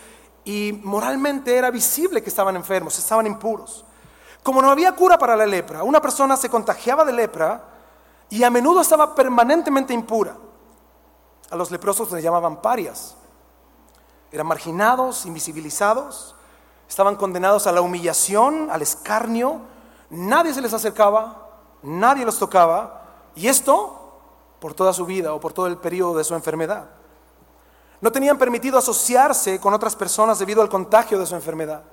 y 0.44 0.82
moralmente 0.84 1.56
era 1.56 1.70
visible 1.70 2.24
que 2.24 2.30
estaban 2.30 2.56
enfermos, 2.56 2.98
estaban 2.98 3.28
impuros. 3.28 3.86
Como 4.42 4.60
no 4.62 4.72
había 4.72 4.94
cura 4.94 5.18
para 5.18 5.36
la 5.36 5.46
lepra, 5.46 5.84
una 5.84 6.02
persona 6.02 6.36
se 6.36 6.50
contagiaba 6.50 7.06
de 7.06 7.14
lepra 7.14 7.62
y 8.30 8.44
a 8.44 8.50
menudo 8.50 8.82
estaba 8.82 9.16
permanentemente 9.16 9.94
impura. 9.94 10.38
A 11.50 11.56
los 11.56 11.72
leprosos 11.72 12.12
les 12.12 12.24
llamaban 12.24 12.62
parias. 12.62 13.16
Eran 14.32 14.46
marginados, 14.46 15.26
invisibilizados, 15.26 16.36
estaban 16.88 17.16
condenados 17.16 17.66
a 17.66 17.72
la 17.72 17.82
humillación, 17.82 18.70
al 18.72 18.82
escarnio. 18.82 19.62
Nadie 20.12 20.54
se 20.54 20.62
les 20.62 20.74
acercaba, 20.74 21.50
nadie 21.82 22.26
los 22.26 22.38
tocaba. 22.38 23.04
Y 23.36 23.48
esto 23.48 23.96
por 24.60 24.74
toda 24.74 24.94
su 24.94 25.06
vida 25.06 25.34
o 25.34 25.40
por 25.40 25.54
todo 25.54 25.68
el 25.68 25.78
periodo 25.78 26.18
de 26.18 26.24
su 26.24 26.36
enfermedad. 26.36 26.90
No 28.02 28.12
tenían 28.12 28.38
permitido 28.38 28.78
asociarse 28.78 29.60
con 29.60 29.74
otras 29.74 29.96
personas 29.96 30.40
debido 30.40 30.62
al 30.62 30.70
contagio 30.70 31.18
de 31.20 31.26
su 31.26 31.36
enfermedad. 31.36 31.84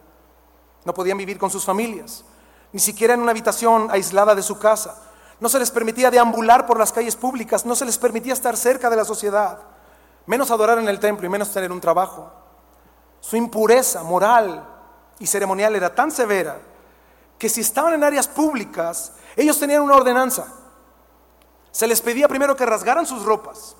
No 0.85 0.94
podían 0.94 1.18
vivir 1.18 1.38
con 1.38 1.51
sus 1.51 1.64
familias, 1.64 2.25
ni 2.72 2.79
siquiera 2.79 3.14
en 3.14 3.20
una 3.20 3.33
habitación 3.33 3.88
aislada 3.90 4.35
de 4.35 4.42
su 4.42 4.59
casa. 4.59 5.06
No 5.40 5.49
se 5.49 5.59
les 5.59 5.70
permitía 5.70 6.11
deambular 6.11 6.66
por 6.66 6.79
las 6.79 6.92
calles 6.92 7.16
públicas, 7.16 7.66
no 7.66 7.77
se 7.77 7.85
les 7.85 7.99
permitía 7.99 8.33
estar 8.33 8.57
cerca 8.57 8.88
de 8.88 8.96
la 8.96 9.05
sociedad, 9.05 9.59
menos 10.27 10.51
adorar 10.51 10.79
en 10.79 10.88
el 10.88 10.99
templo 10.99 11.27
y 11.27 11.31
menos 11.31 11.53
tener 11.53 11.70
un 11.70 11.81
trabajo. 11.81 12.33
Su 13.20 13.37
impureza 13.37 14.03
moral 14.03 14.64
y 15.18 15.27
ceremonial 15.27 15.77
era 15.77 15.94
tan 15.94 16.11
severa 16.11 16.59
que 17.38 17.49
si 17.49 17.61
estaban 17.61 17.94
en 17.94 18.05
áreas 18.05 18.29
públicas, 18.29 19.12
ellos 19.37 19.59
tenían 19.59 19.83
una 19.83 19.96
ordenanza 19.96 20.46
se 21.77 21.87
les 21.87 22.01
pedía 22.01 22.27
primero 22.27 22.57
que 22.57 22.64
rasgaran 22.64 23.05
sus 23.05 23.22
ropas, 23.27 23.77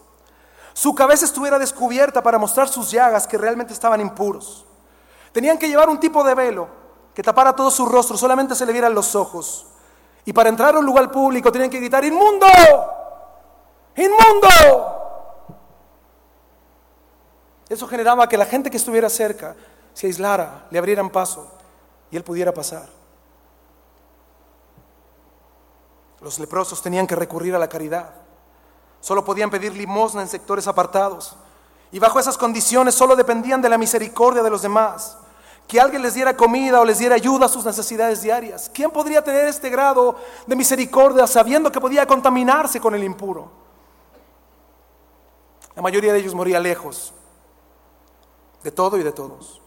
su 0.75 0.95
cabeza 0.95 1.25
estuviera 1.25 1.59
descubierta 1.59 2.23
para 2.23 2.37
mostrar 2.37 2.69
sus 2.69 2.90
llagas 2.90 3.27
que 3.27 3.38
realmente 3.38 3.73
estaban 3.73 4.03
impuros. 4.03 4.66
Tenían 5.33 5.57
que 5.57 5.66
llevar 5.66 5.88
un 5.88 5.99
tipo 5.99 6.23
de 6.23 6.35
velo 6.35 6.69
que 7.14 7.23
tapara 7.23 7.57
todo 7.57 7.71
su 7.71 7.87
rostro, 7.87 8.19
solamente 8.19 8.55
se 8.55 8.66
le 8.66 8.75
vieran 8.75 8.95
los 8.95 9.14
ojos. 9.14 9.64
Y 10.27 10.33
para 10.33 10.51
entrar 10.51 10.75
a 10.75 10.81
un 10.81 10.85
lugar 10.85 11.11
público 11.11 11.51
tenían 11.53 11.71
que 11.71 11.79
gritar, 11.79 12.05
inmundo, 12.05 12.47
inmundo. 13.97 14.49
Eso 17.69 17.87
generaba 17.87 18.29
que 18.29 18.37
la 18.37 18.45
gente 18.45 18.69
que 18.69 18.77
estuviera 18.77 19.09
cerca 19.09 19.55
se 19.95 20.09
aislara, 20.09 20.67
le 20.71 20.79
abrieran 20.79 21.11
paso 21.11 21.49
y 22.11 22.17
él 22.17 22.25
pudiera 22.25 22.53
pasar. 22.53 22.89
Los 26.21 26.41
leprosos 26.41 26.83
tenían 26.83 27.07
que 27.07 27.15
recurrir 27.15 27.55
a 27.55 27.59
la 27.59 27.69
caridad. 27.69 28.11
Solo 29.01 29.25
podían 29.25 29.51
pedir 29.51 29.75
limosna 29.75 30.23
en 30.23 30.29
sectores 30.29 30.67
apartados. 30.67 31.37
Y 31.93 32.01
bajo 32.01 32.19
esas 32.19 32.37
condiciones 32.37 32.97
solo 32.97 33.15
dependían 33.15 33.62
de 33.62 33.69
la 33.69 33.79
misericordia 33.79 34.43
de 34.43 34.51
los 34.51 34.62
demás. 34.62 35.19
Que 35.67 35.81
alguien 35.81 36.03
les 36.03 36.15
diera 36.15 36.37
comida 36.37 36.81
o 36.81 36.85
les 36.85 36.99
diera 36.99 37.17
ayuda 37.17 37.47
a 37.47 37.49
sus 37.49 37.65
necesidades 37.65 38.23
diarias. 38.23 38.71
¿Quién 38.73 38.91
podría 38.91 39.23
tener 39.23 39.47
este 39.47 39.69
grado 39.69 40.17
de 40.47 40.55
misericordia 40.55 41.27
sabiendo 41.27 41.73
que 41.73 41.81
podía 41.81 42.07
contaminarse 42.07 42.81
con 42.81 42.95
el 42.95 43.03
impuro? 43.03 43.51
La 45.75 45.83
mayoría 45.83 46.13
de 46.13 46.21
ellos 46.21 46.35
moría 46.35 46.59
lejos 46.59 47.13
de 48.63 48.73
todo 48.73 48.97
y 48.97 49.03
de 49.05 49.13
todos. 49.13 49.61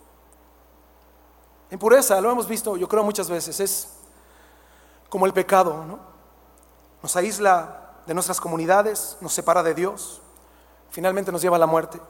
impureza, 1.71 2.19
lo 2.19 2.31
hemos 2.31 2.47
visto, 2.47 2.75
yo 2.75 2.87
creo 2.89 3.03
muchas 3.03 3.29
veces, 3.29 3.59
es 3.61 3.93
como 5.07 5.25
el 5.25 5.31
pecado, 5.31 5.85
¿no? 5.85 5.99
Nos 7.01 7.15
aísla 7.15 8.01
de 8.05 8.13
nuestras 8.13 8.41
comunidades, 8.41 9.17
nos 9.21 9.31
separa 9.31 9.63
de 9.63 9.73
Dios, 9.73 10.21
finalmente 10.89 11.31
nos 11.31 11.41
lleva 11.41 11.55
a 11.55 11.59
la 11.59 11.67
muerte. 11.67 12.01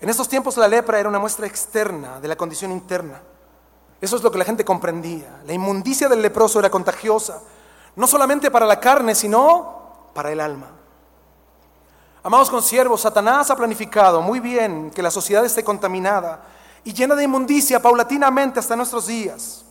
En 0.00 0.08
estos 0.08 0.28
tiempos 0.28 0.56
la 0.56 0.66
lepra 0.68 0.98
era 0.98 1.08
una 1.08 1.18
muestra 1.18 1.46
externa 1.46 2.20
de 2.20 2.28
la 2.28 2.36
condición 2.36 2.72
interna. 2.72 3.20
Eso 4.00 4.16
es 4.16 4.22
lo 4.22 4.30
que 4.30 4.38
la 4.38 4.44
gente 4.46 4.64
comprendía. 4.64 5.42
La 5.44 5.52
inmundicia 5.52 6.08
del 6.08 6.22
leproso 6.22 6.58
era 6.58 6.70
contagiosa, 6.70 7.42
no 7.96 8.06
solamente 8.06 8.50
para 8.50 8.64
la 8.64 8.80
carne, 8.80 9.14
sino 9.14 10.10
para 10.14 10.32
el 10.32 10.40
alma. 10.40 10.68
Amados 12.22 12.50
consiervos, 12.50 13.02
Satanás 13.02 13.50
ha 13.50 13.56
planificado 13.56 14.22
muy 14.22 14.40
bien 14.40 14.90
que 14.90 15.02
la 15.02 15.10
sociedad 15.10 15.44
esté 15.44 15.62
contaminada 15.62 16.42
y 16.82 16.94
llena 16.94 17.14
de 17.14 17.24
inmundicia 17.24 17.80
paulatinamente 17.80 18.58
hasta 18.58 18.76
nuestros 18.76 19.06
días, 19.06 19.64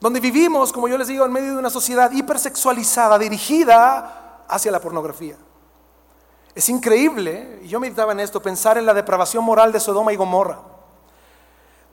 donde 0.00 0.20
vivimos, 0.20 0.72
como 0.72 0.88
yo 0.88 0.96
les 0.96 1.08
digo, 1.08 1.26
en 1.26 1.32
medio 1.32 1.52
de 1.52 1.58
una 1.58 1.70
sociedad 1.70 2.10
hipersexualizada, 2.10 3.18
dirigida 3.18 4.44
hacia 4.48 4.72
la 4.72 4.80
pornografía. 4.80 5.36
Es 6.54 6.68
increíble, 6.68 7.60
y 7.62 7.68
yo 7.68 7.80
meditaba 7.80 8.12
en 8.12 8.20
esto, 8.20 8.42
pensar 8.42 8.76
en 8.76 8.84
la 8.84 8.92
depravación 8.92 9.42
moral 9.42 9.72
de 9.72 9.80
Sodoma 9.80 10.12
y 10.12 10.16
Gomorra. 10.16 10.60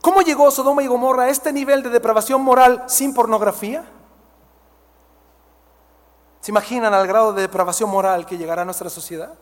¿Cómo 0.02 0.22
llegó 0.22 0.52
Sodoma 0.52 0.84
y 0.84 0.88
Gomorra 0.88 1.24
a 1.24 1.30
este 1.30 1.54
nivel 1.54 1.84
de 1.84 1.90
depravación 1.90 2.42
moral 2.42 2.84
sin 2.88 3.14
pornografía? 3.14 3.86
¿Se 6.42 6.52
imaginan 6.52 6.94
al 6.94 7.08
grado 7.08 7.34
de 7.34 7.42
depravación 7.42 7.90
moral 7.90 8.26
que 8.26 8.38
llegará 8.38 8.62
a 8.62 8.66
nuestra 8.66 8.90
sociedad? 8.90 9.34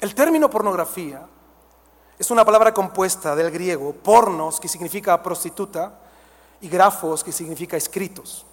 El 0.00 0.14
término 0.14 0.48
pornografía 0.48 1.26
es 2.18 2.30
una 2.30 2.44
palabra 2.44 2.72
compuesta 2.72 3.34
del 3.36 3.50
griego 3.50 3.92
pornos, 3.92 4.58
que 4.60 4.68
significa 4.68 5.22
prostituta, 5.22 6.00
y 6.60 6.68
grafos, 6.68 7.22
que 7.22 7.32
significa 7.32 7.76
escritos. 7.76 8.44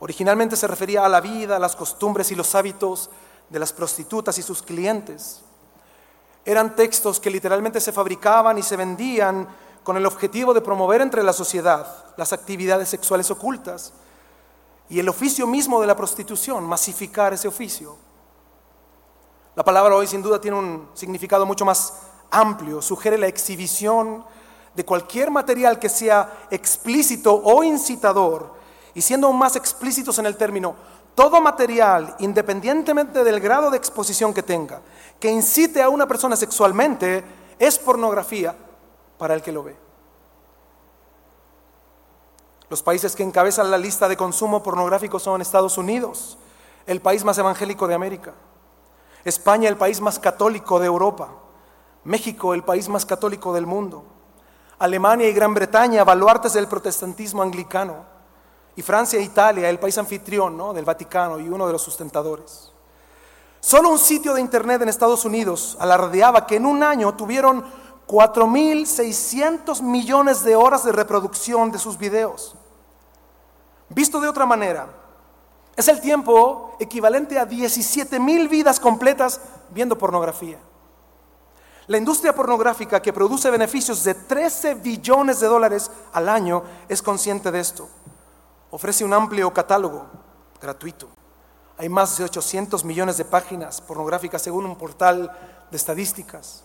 Originalmente 0.00 0.56
se 0.56 0.66
refería 0.66 1.04
a 1.04 1.08
la 1.08 1.20
vida, 1.20 1.58
las 1.58 1.76
costumbres 1.76 2.30
y 2.30 2.34
los 2.34 2.54
hábitos 2.54 3.10
de 3.50 3.58
las 3.58 3.72
prostitutas 3.72 4.38
y 4.38 4.42
sus 4.42 4.62
clientes. 4.62 5.42
Eran 6.44 6.74
textos 6.74 7.20
que 7.20 7.30
literalmente 7.30 7.80
se 7.80 7.92
fabricaban 7.92 8.56
y 8.56 8.62
se 8.62 8.76
vendían 8.76 9.46
con 9.84 9.98
el 9.98 10.06
objetivo 10.06 10.54
de 10.54 10.62
promover 10.62 11.02
entre 11.02 11.22
la 11.22 11.34
sociedad 11.34 11.86
las 12.16 12.32
actividades 12.32 12.88
sexuales 12.88 13.30
ocultas 13.30 13.92
y 14.88 14.98
el 14.98 15.08
oficio 15.08 15.46
mismo 15.46 15.80
de 15.80 15.86
la 15.86 15.96
prostitución, 15.96 16.64
masificar 16.64 17.34
ese 17.34 17.48
oficio. 17.48 17.96
La 19.54 19.64
palabra 19.64 19.94
hoy 19.94 20.06
sin 20.06 20.22
duda 20.22 20.40
tiene 20.40 20.58
un 20.58 20.88
significado 20.94 21.44
mucho 21.44 21.64
más 21.64 21.92
amplio, 22.30 22.80
sugiere 22.80 23.18
la 23.18 23.26
exhibición 23.26 24.24
de 24.74 24.84
cualquier 24.84 25.30
material 25.30 25.78
que 25.78 25.88
sea 25.88 26.46
explícito 26.50 27.34
o 27.34 27.62
incitador 27.62 28.59
y 28.94 29.02
siendo 29.02 29.26
aún 29.26 29.38
más 29.38 29.56
explícitos 29.56 30.18
en 30.18 30.26
el 30.26 30.36
término, 30.36 30.74
todo 31.14 31.40
material, 31.40 32.16
independientemente 32.20 33.24
del 33.24 33.40
grado 33.40 33.70
de 33.70 33.76
exposición 33.76 34.32
que 34.32 34.42
tenga, 34.42 34.80
que 35.18 35.30
incite 35.30 35.82
a 35.82 35.88
una 35.88 36.06
persona 36.06 36.36
sexualmente, 36.36 37.24
es 37.58 37.78
pornografía 37.78 38.54
para 39.18 39.34
el 39.34 39.42
que 39.42 39.52
lo 39.52 39.62
ve. 39.62 39.76
Los 42.70 42.82
países 42.82 43.16
que 43.16 43.24
encabezan 43.24 43.70
la 43.70 43.78
lista 43.78 44.08
de 44.08 44.16
consumo 44.16 44.62
pornográfico 44.62 45.18
son 45.18 45.42
Estados 45.42 45.76
Unidos, 45.76 46.38
el 46.86 47.00
país 47.00 47.24
más 47.24 47.36
evangélico 47.36 47.86
de 47.88 47.94
América, 47.94 48.32
España, 49.24 49.68
el 49.68 49.76
país 49.76 50.00
más 50.00 50.18
católico 50.18 50.78
de 50.78 50.86
Europa, 50.86 51.28
México, 52.04 52.54
el 52.54 52.62
país 52.62 52.88
más 52.88 53.04
católico 53.04 53.52
del 53.52 53.66
mundo, 53.66 54.04
Alemania 54.78 55.28
y 55.28 55.32
Gran 55.32 55.52
Bretaña, 55.52 56.04
baluartes 56.04 56.54
del 56.54 56.68
protestantismo 56.68 57.42
anglicano, 57.42 58.06
Francia 58.82 59.18
e 59.18 59.22
Italia, 59.22 59.68
el 59.68 59.78
país 59.78 59.98
anfitrión 59.98 60.56
¿no? 60.56 60.72
del 60.72 60.84
Vaticano 60.84 61.38
y 61.38 61.48
uno 61.48 61.66
de 61.66 61.72
los 61.72 61.82
sustentadores. 61.82 62.72
Solo 63.60 63.90
un 63.90 63.98
sitio 63.98 64.32
de 64.32 64.40
internet 64.40 64.80
en 64.82 64.88
Estados 64.88 65.24
Unidos 65.24 65.76
alardeaba 65.80 66.46
que 66.46 66.56
en 66.56 66.64
un 66.64 66.82
año 66.82 67.14
tuvieron 67.14 67.64
4.600 68.06 69.82
millones 69.82 70.42
de 70.42 70.56
horas 70.56 70.84
de 70.84 70.92
reproducción 70.92 71.70
de 71.70 71.78
sus 71.78 71.98
videos. 71.98 72.56
Visto 73.90 74.20
de 74.20 74.28
otra 74.28 74.46
manera, 74.46 74.88
es 75.76 75.88
el 75.88 76.00
tiempo 76.00 76.76
equivalente 76.80 77.38
a 77.38 77.46
17.000 77.46 78.48
vidas 78.48 78.80
completas 78.80 79.40
viendo 79.70 79.98
pornografía. 79.98 80.58
La 81.86 81.98
industria 81.98 82.34
pornográfica 82.34 83.02
que 83.02 83.12
produce 83.12 83.50
beneficios 83.50 84.04
de 84.04 84.14
13 84.14 84.76
billones 84.76 85.40
de 85.40 85.48
dólares 85.48 85.90
al 86.12 86.28
año 86.28 86.62
es 86.88 87.02
consciente 87.02 87.50
de 87.50 87.60
esto 87.60 87.88
ofrece 88.70 89.04
un 89.04 89.12
amplio 89.12 89.52
catálogo 89.52 90.06
gratuito. 90.60 91.08
Hay 91.78 91.88
más 91.88 92.16
de 92.18 92.24
800 92.24 92.84
millones 92.84 93.16
de 93.16 93.24
páginas 93.24 93.80
pornográficas 93.80 94.42
según 94.42 94.66
un 94.66 94.76
portal 94.76 95.30
de 95.70 95.76
estadísticas. 95.76 96.64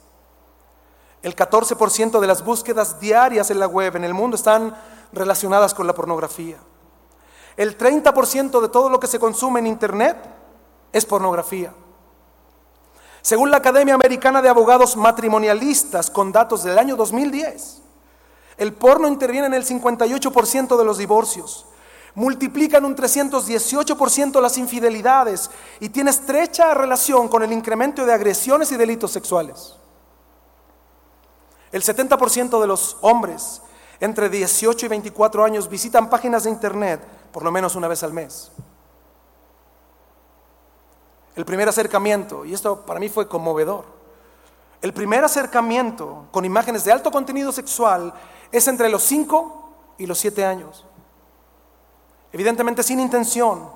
El 1.22 1.36
14% 1.36 2.20
de 2.20 2.28
las 2.28 2.44
búsquedas 2.44 3.00
diarias 3.00 3.50
en 3.50 3.60
la 3.60 3.68
web 3.68 3.96
en 3.96 4.04
el 4.04 4.14
mundo 4.14 4.36
están 4.36 4.76
relacionadas 5.12 5.74
con 5.74 5.88
la 5.88 5.96
pornografía. 5.96 6.58
El 7.58 7.78
30% 7.78 8.62
de 8.62 8.70
todo 8.70 8.90
lo 8.90 9.00
que 9.00 9.08
se 9.08 9.20
consume 9.20 9.62
en 9.62 9.68
Internet 9.68 10.18
es 10.92 11.06
pornografía. 11.06 11.74
Según 13.22 13.50
la 13.50 13.58
Academia 13.58 13.96
Americana 13.96 14.42
de 14.42 14.50
Abogados 14.50 14.96
Matrimonialistas, 14.98 16.12
con 16.12 16.32
datos 16.32 16.64
del 16.64 16.78
año 16.78 16.96
2010, 16.96 17.82
el 18.58 18.74
porno 18.74 19.08
interviene 19.08 19.48
en 19.48 19.54
el 19.56 19.66
58% 19.66 20.78
de 20.78 20.86
los 20.86 20.98
divorcios, 20.98 21.66
multiplican 22.16 22.86
un 22.86 22.96
318% 22.96 24.42
las 24.42 24.58
infidelidades 24.58 25.52
y 25.80 25.90
tiene 25.90 26.10
estrecha 26.10 26.74
relación 26.74 27.28
con 27.28 27.44
el 27.44 27.52
incremento 27.52 28.06
de 28.06 28.14
agresiones 28.14 28.72
y 28.72 28.78
delitos 28.78 29.12
sexuales. 29.12 29.76
El 31.72 31.84
70% 31.84 32.60
de 32.62 32.68
los 32.68 32.98
hombres 33.02 33.62
entre 34.00 34.30
18 34.30 34.86
y 34.86 34.90
24 34.90 35.44
años 35.44 35.70
visitan 35.70 36.10
páginas 36.10 36.46
de 36.46 36.50
internet 36.50 37.02
por 37.32 37.44
lo 37.44 37.52
menos 37.52 37.76
una 37.76 37.90
vez 37.90 38.02
al 38.02 38.14
mes. 38.14 38.52
El 41.36 41.44
primer 41.44 41.68
acercamiento, 41.68 42.46
y 42.46 42.54
esto 42.54 42.86
para 42.86 42.98
mí 42.98 43.10
fue 43.10 43.28
conmovedor, 43.28 43.84
el 44.82 44.94
primer 44.94 45.22
acercamiento 45.26 46.28
con 46.32 46.46
imágenes 46.46 46.86
de 46.86 46.94
alto 46.94 47.12
contenido 47.12 47.52
sexual 47.52 48.14
es 48.54 48.68
entre 48.70 48.88
los 48.88 49.04
5 49.04 49.96
y 49.98 50.06
los 50.06 50.18
7 50.20 50.46
años 50.46 50.86
evidentemente 52.36 52.84
sin 52.84 53.00
intención, 53.00 53.70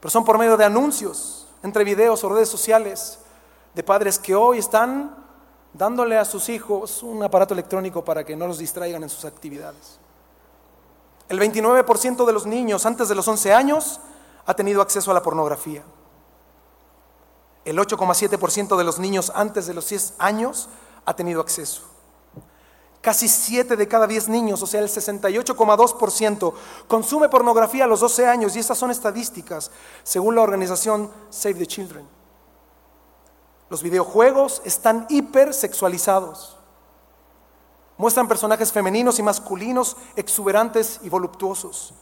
pero 0.00 0.10
son 0.10 0.24
por 0.24 0.38
medio 0.38 0.56
de 0.56 0.64
anuncios, 0.64 1.46
entre 1.62 1.84
videos 1.84 2.24
o 2.24 2.30
redes 2.30 2.48
sociales, 2.48 3.18
de 3.74 3.82
padres 3.82 4.18
que 4.18 4.34
hoy 4.34 4.56
están 4.56 5.14
dándole 5.74 6.16
a 6.16 6.24
sus 6.24 6.48
hijos 6.48 7.02
un 7.02 7.22
aparato 7.22 7.52
electrónico 7.52 8.02
para 8.02 8.24
que 8.24 8.34
no 8.34 8.46
los 8.46 8.56
distraigan 8.56 9.02
en 9.02 9.10
sus 9.10 9.26
actividades. 9.26 9.98
El 11.28 11.38
29% 11.38 12.24
de 12.24 12.32
los 12.32 12.46
niños 12.46 12.86
antes 12.86 13.10
de 13.10 13.14
los 13.14 13.28
11 13.28 13.52
años 13.52 14.00
ha 14.46 14.54
tenido 14.54 14.80
acceso 14.80 15.10
a 15.10 15.14
la 15.14 15.22
pornografía. 15.22 15.82
El 17.66 17.76
8,7% 17.76 18.74
de 18.78 18.84
los 18.84 19.00
niños 19.00 19.30
antes 19.34 19.66
de 19.66 19.74
los 19.74 19.86
10 19.90 20.14
años 20.18 20.70
ha 21.04 21.14
tenido 21.14 21.42
acceso. 21.42 21.82
Casi 23.02 23.26
7 23.26 23.76
de 23.76 23.88
cada 23.88 24.06
10 24.06 24.28
niños, 24.28 24.62
o 24.62 24.66
sea, 24.66 24.80
el 24.80 24.88
68,2%, 24.88 26.54
consume 26.86 27.28
pornografía 27.28 27.82
a 27.82 27.88
los 27.88 27.98
12 27.98 28.28
años 28.28 28.54
y 28.54 28.60
estas 28.60 28.78
son 28.78 28.92
estadísticas 28.92 29.72
según 30.04 30.36
la 30.36 30.42
organización 30.42 31.10
Save 31.28 31.56
the 31.56 31.66
Children. 31.66 32.08
Los 33.68 33.82
videojuegos 33.82 34.62
están 34.64 35.06
hipersexualizados. 35.08 36.56
Muestran 37.98 38.28
personajes 38.28 38.70
femeninos 38.70 39.18
y 39.18 39.24
masculinos 39.24 39.96
exuberantes 40.14 41.00
y 41.02 41.08
voluptuosos. 41.08 41.94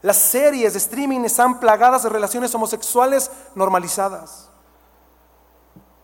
Las 0.00 0.16
series 0.16 0.72
de 0.72 0.78
streaming 0.78 1.26
están 1.26 1.60
plagadas 1.60 2.04
de 2.04 2.08
relaciones 2.08 2.54
homosexuales 2.54 3.30
normalizadas. 3.54 4.48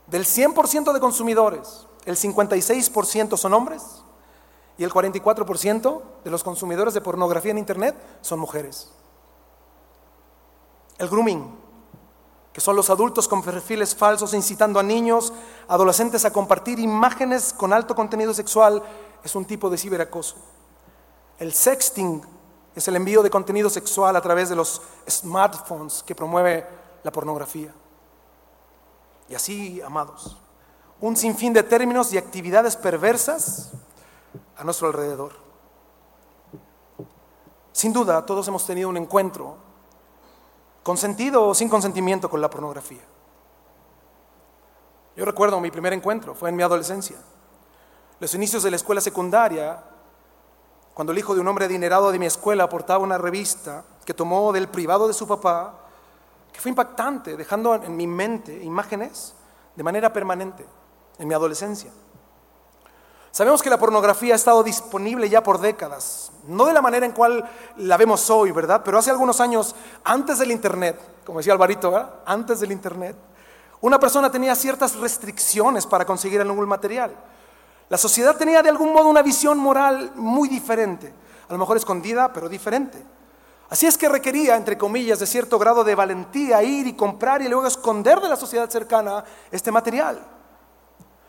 Del 0.06 0.26
100% 0.26 0.92
de 0.92 1.00
consumidores, 1.00 1.86
el 2.04 2.18
56% 2.18 3.38
son 3.38 3.54
hombres 3.54 4.03
y 4.76 4.84
el 4.84 4.92
44% 4.92 6.02
de 6.24 6.30
los 6.30 6.42
consumidores 6.42 6.94
de 6.94 7.00
pornografía 7.00 7.52
en 7.52 7.58
Internet 7.58 7.96
son 8.20 8.40
mujeres. 8.40 8.90
El 10.98 11.08
grooming, 11.08 11.58
que 12.52 12.60
son 12.60 12.76
los 12.76 12.90
adultos 12.90 13.28
con 13.28 13.42
perfiles 13.42 13.94
falsos 13.94 14.34
incitando 14.34 14.78
a 14.78 14.82
niños, 14.82 15.32
adolescentes 15.68 16.24
a 16.24 16.32
compartir 16.32 16.78
imágenes 16.78 17.52
con 17.52 17.72
alto 17.72 17.94
contenido 17.94 18.34
sexual, 18.34 18.82
es 19.22 19.34
un 19.34 19.44
tipo 19.44 19.70
de 19.70 19.78
ciberacoso. 19.78 20.36
El 21.38 21.52
sexting 21.52 22.22
es 22.74 22.88
el 22.88 22.96
envío 22.96 23.22
de 23.22 23.30
contenido 23.30 23.70
sexual 23.70 24.16
a 24.16 24.20
través 24.20 24.48
de 24.48 24.56
los 24.56 24.82
smartphones 25.08 26.02
que 26.02 26.14
promueve 26.14 26.66
la 27.02 27.12
pornografía. 27.12 27.72
Y 29.28 29.34
así, 29.34 29.80
amados, 29.82 30.36
un 31.00 31.16
sinfín 31.16 31.52
de 31.52 31.62
términos 31.62 32.12
y 32.12 32.18
actividades 32.18 32.76
perversas 32.76 33.70
a 34.56 34.64
nuestro 34.64 34.88
alrededor. 34.88 35.32
Sin 37.72 37.92
duda, 37.92 38.24
todos 38.24 38.46
hemos 38.48 38.64
tenido 38.66 38.88
un 38.88 38.96
encuentro, 38.96 39.56
consentido 40.82 41.48
o 41.48 41.54
sin 41.54 41.68
consentimiento, 41.68 42.30
con 42.30 42.40
la 42.40 42.48
pornografía. 42.48 43.02
Yo 45.16 45.24
recuerdo 45.24 45.60
mi 45.60 45.70
primer 45.70 45.92
encuentro, 45.92 46.34
fue 46.34 46.50
en 46.50 46.56
mi 46.56 46.62
adolescencia. 46.62 47.16
Los 48.20 48.34
inicios 48.34 48.62
de 48.62 48.70
la 48.70 48.76
escuela 48.76 49.00
secundaria, 49.00 49.82
cuando 50.94 51.12
el 51.12 51.18
hijo 51.18 51.34
de 51.34 51.40
un 51.40 51.48
hombre 51.48 51.64
adinerado 51.64 52.12
de 52.12 52.18
mi 52.18 52.26
escuela 52.26 52.64
aportaba 52.64 53.02
una 53.02 53.18
revista 53.18 53.84
que 54.04 54.14
tomó 54.14 54.52
del 54.52 54.68
privado 54.68 55.08
de 55.08 55.14
su 55.14 55.26
papá, 55.26 55.74
que 56.52 56.60
fue 56.60 56.68
impactante, 56.68 57.36
dejando 57.36 57.74
en 57.74 57.96
mi 57.96 58.06
mente 58.06 58.62
imágenes 58.62 59.34
de 59.74 59.82
manera 59.82 60.12
permanente 60.12 60.64
en 61.18 61.26
mi 61.26 61.34
adolescencia. 61.34 61.90
Sabemos 63.34 63.64
que 63.64 63.68
la 63.68 63.80
pornografía 63.80 64.34
ha 64.34 64.36
estado 64.36 64.62
disponible 64.62 65.28
ya 65.28 65.42
por 65.42 65.60
décadas, 65.60 66.30
no 66.46 66.66
de 66.66 66.72
la 66.72 66.80
manera 66.80 67.04
en 67.04 67.10
cual 67.10 67.44
la 67.78 67.96
vemos 67.96 68.30
hoy, 68.30 68.52
¿verdad? 68.52 68.82
Pero 68.84 68.96
hace 68.96 69.10
algunos 69.10 69.40
años, 69.40 69.74
antes 70.04 70.38
del 70.38 70.52
Internet, 70.52 71.00
como 71.26 71.38
decía 71.38 71.52
Alvarito, 71.52 71.90
¿verdad? 71.90 72.14
Antes 72.26 72.60
del 72.60 72.70
Internet, 72.70 73.16
una 73.80 73.98
persona 73.98 74.30
tenía 74.30 74.54
ciertas 74.54 74.94
restricciones 74.94 75.84
para 75.84 76.04
conseguir 76.04 76.40
algún 76.40 76.68
material. 76.68 77.10
La 77.88 77.98
sociedad 77.98 78.36
tenía 78.36 78.62
de 78.62 78.68
algún 78.68 78.92
modo 78.92 79.08
una 79.08 79.22
visión 79.22 79.58
moral 79.58 80.12
muy 80.14 80.48
diferente, 80.48 81.12
a 81.48 81.52
lo 81.54 81.58
mejor 81.58 81.76
escondida, 81.76 82.32
pero 82.32 82.48
diferente. 82.48 83.04
Así 83.68 83.86
es 83.86 83.98
que 83.98 84.08
requería, 84.08 84.54
entre 84.54 84.78
comillas, 84.78 85.18
de 85.18 85.26
cierto 85.26 85.58
grado 85.58 85.82
de 85.82 85.96
valentía 85.96 86.62
ir 86.62 86.86
y 86.86 86.92
comprar 86.92 87.42
y 87.42 87.48
luego 87.48 87.66
esconder 87.66 88.20
de 88.20 88.28
la 88.28 88.36
sociedad 88.36 88.70
cercana 88.70 89.24
este 89.50 89.72
material. 89.72 90.24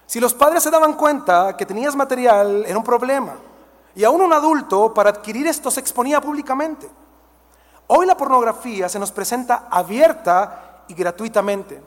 Si 0.06 0.20
los 0.20 0.34
padres 0.34 0.64
se 0.64 0.72
daban 0.72 0.94
cuenta 0.94 1.58
que 1.58 1.66
tenías 1.66 1.96
material, 1.96 2.64
era 2.68 2.78
un 2.78 2.84
problema. 2.84 3.36
Y 3.96 4.04
aún 4.04 4.22
un 4.22 4.34
adulto, 4.34 4.94
para 4.94 5.10
adquirir 5.10 5.48
esto, 5.48 5.72
se 5.72 5.80
exponía 5.80 6.22
públicamente. 6.22 6.90
Hoy 7.88 8.06
la 8.06 8.18
pornografía 8.18 8.90
se 8.90 9.00
nos 9.00 9.12
presenta 9.12 9.68
abierta 9.70 10.84
y 10.88 10.94
gratuitamente. 10.94 11.82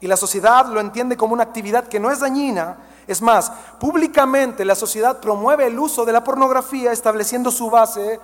Y 0.00 0.06
la 0.06 0.16
sociedad 0.16 0.66
lo 0.66 0.80
entiende 0.80 1.16
como 1.16 1.34
una 1.34 1.42
actividad 1.42 1.88
que 1.88 2.00
no 2.00 2.10
es 2.10 2.20
dañina. 2.20 2.76
Es 3.06 3.20
más, 3.20 3.50
públicamente 3.78 4.64
la 4.64 4.74
sociedad 4.74 5.20
promueve 5.20 5.66
el 5.66 5.78
uso 5.78 6.04
de 6.04 6.12
la 6.12 6.24
pornografía 6.24 6.92
estableciendo 6.92 7.50
su 7.50 7.68
base 7.68 8.20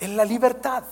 en 0.00 0.16
la 0.16 0.24
libertad. 0.24 0.82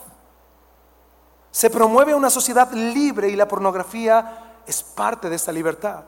Se 1.51 1.69
promueve 1.69 2.15
una 2.15 2.31
sociedad 2.31 2.71
libre 2.73 3.29
y 3.29 3.37
la 3.37 3.49
pornografía 3.49 4.61
es 4.67 4.83
parte 4.83 5.29
de 5.29 5.37
esta 5.37 5.53
libertad. 5.53 6.05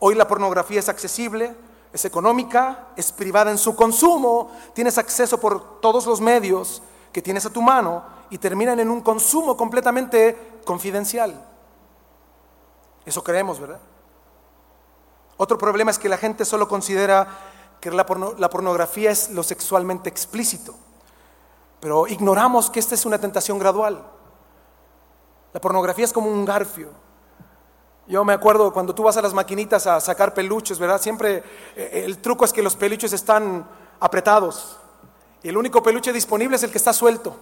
Hoy 0.00 0.14
la 0.14 0.26
pornografía 0.26 0.80
es 0.80 0.88
accesible, 0.88 1.54
es 1.92 2.04
económica, 2.04 2.88
es 2.96 3.12
privada 3.12 3.50
en 3.50 3.58
su 3.58 3.76
consumo, 3.76 4.50
tienes 4.74 4.98
acceso 4.98 5.38
por 5.38 5.80
todos 5.80 6.06
los 6.06 6.20
medios 6.20 6.82
que 7.12 7.22
tienes 7.22 7.44
a 7.46 7.50
tu 7.50 7.60
mano 7.60 8.02
y 8.30 8.38
terminan 8.38 8.80
en 8.80 8.90
un 8.90 9.02
consumo 9.02 9.56
completamente 9.56 10.60
confidencial. 10.64 11.46
Eso 13.04 13.22
creemos, 13.22 13.60
¿verdad? 13.60 13.80
Otro 15.36 15.58
problema 15.58 15.90
es 15.90 15.98
que 15.98 16.08
la 16.08 16.16
gente 16.16 16.44
solo 16.44 16.68
considera 16.68 17.26
que 17.80 17.90
la, 17.90 18.06
pornografía 18.06 19.10
es 19.10 19.30
lo 19.30 19.42
sexualmente 19.42 20.08
explícito, 20.08 20.74
pero 21.80 22.06
ignoramos 22.06 22.70
que 22.70 22.78
esta 22.78 22.94
es 22.94 23.06
una 23.06 23.18
tentación 23.18 23.58
gradual. 23.58 24.04
La 25.52 25.60
pornografía 25.60 26.04
es 26.04 26.12
como 26.12 26.30
un 26.30 26.44
garfio. 26.44 26.90
Yo 28.10 28.24
me 28.24 28.32
acuerdo 28.32 28.72
cuando 28.72 28.92
tú 28.92 29.04
vas 29.04 29.16
a 29.18 29.22
las 29.22 29.32
maquinitas 29.32 29.86
a 29.86 30.00
sacar 30.00 30.34
peluches, 30.34 30.80
¿verdad? 30.80 31.00
Siempre 31.00 31.44
eh, 31.76 32.02
el 32.04 32.18
truco 32.18 32.44
es 32.44 32.52
que 32.52 32.60
los 32.60 32.74
peluches 32.74 33.12
están 33.12 33.64
apretados 34.00 34.78
y 35.44 35.48
el 35.48 35.56
único 35.56 35.80
peluche 35.80 36.12
disponible 36.12 36.56
es 36.56 36.64
el 36.64 36.72
que 36.72 36.78
está 36.78 36.92
suelto. 36.92 37.36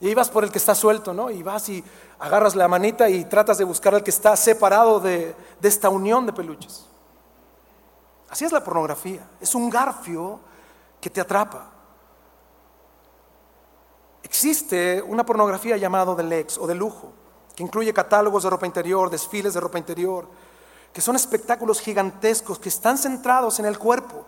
Y 0.00 0.08
ibas 0.08 0.30
por 0.30 0.42
el 0.42 0.50
que 0.50 0.56
está 0.56 0.74
suelto, 0.74 1.12
¿no? 1.12 1.30
Y 1.30 1.42
vas 1.42 1.68
y 1.68 1.84
agarras 2.18 2.54
la 2.54 2.66
manita 2.66 3.10
y 3.10 3.26
tratas 3.26 3.58
de 3.58 3.64
buscar 3.64 3.94
al 3.94 4.02
que 4.02 4.10
está 4.10 4.34
separado 4.36 5.00
de, 5.00 5.36
de 5.60 5.68
esta 5.68 5.90
unión 5.90 6.24
de 6.24 6.32
peluches. 6.32 6.86
Así 8.30 8.46
es 8.46 8.52
la 8.52 8.64
pornografía. 8.64 9.28
Es 9.38 9.54
un 9.54 9.68
garfio 9.68 10.40
que 10.98 11.10
te 11.10 11.20
atrapa. 11.20 11.70
Existe 14.22 15.02
una 15.02 15.26
pornografía 15.26 15.76
llamada 15.76 16.14
del 16.14 16.32
ex 16.32 16.56
o 16.56 16.66
de 16.66 16.74
lujo, 16.74 17.12
que 17.54 17.62
incluye 17.62 17.92
catálogos 17.92 18.42
de 18.42 18.50
ropa 18.50 18.66
interior, 18.66 19.10
desfiles 19.10 19.54
de 19.54 19.60
ropa 19.60 19.78
interior, 19.78 20.26
que 20.92 21.00
son 21.00 21.16
espectáculos 21.16 21.80
gigantescos 21.80 22.58
que 22.58 22.68
están 22.68 22.98
centrados 22.98 23.58
en 23.58 23.66
el 23.66 23.78
cuerpo. 23.78 24.24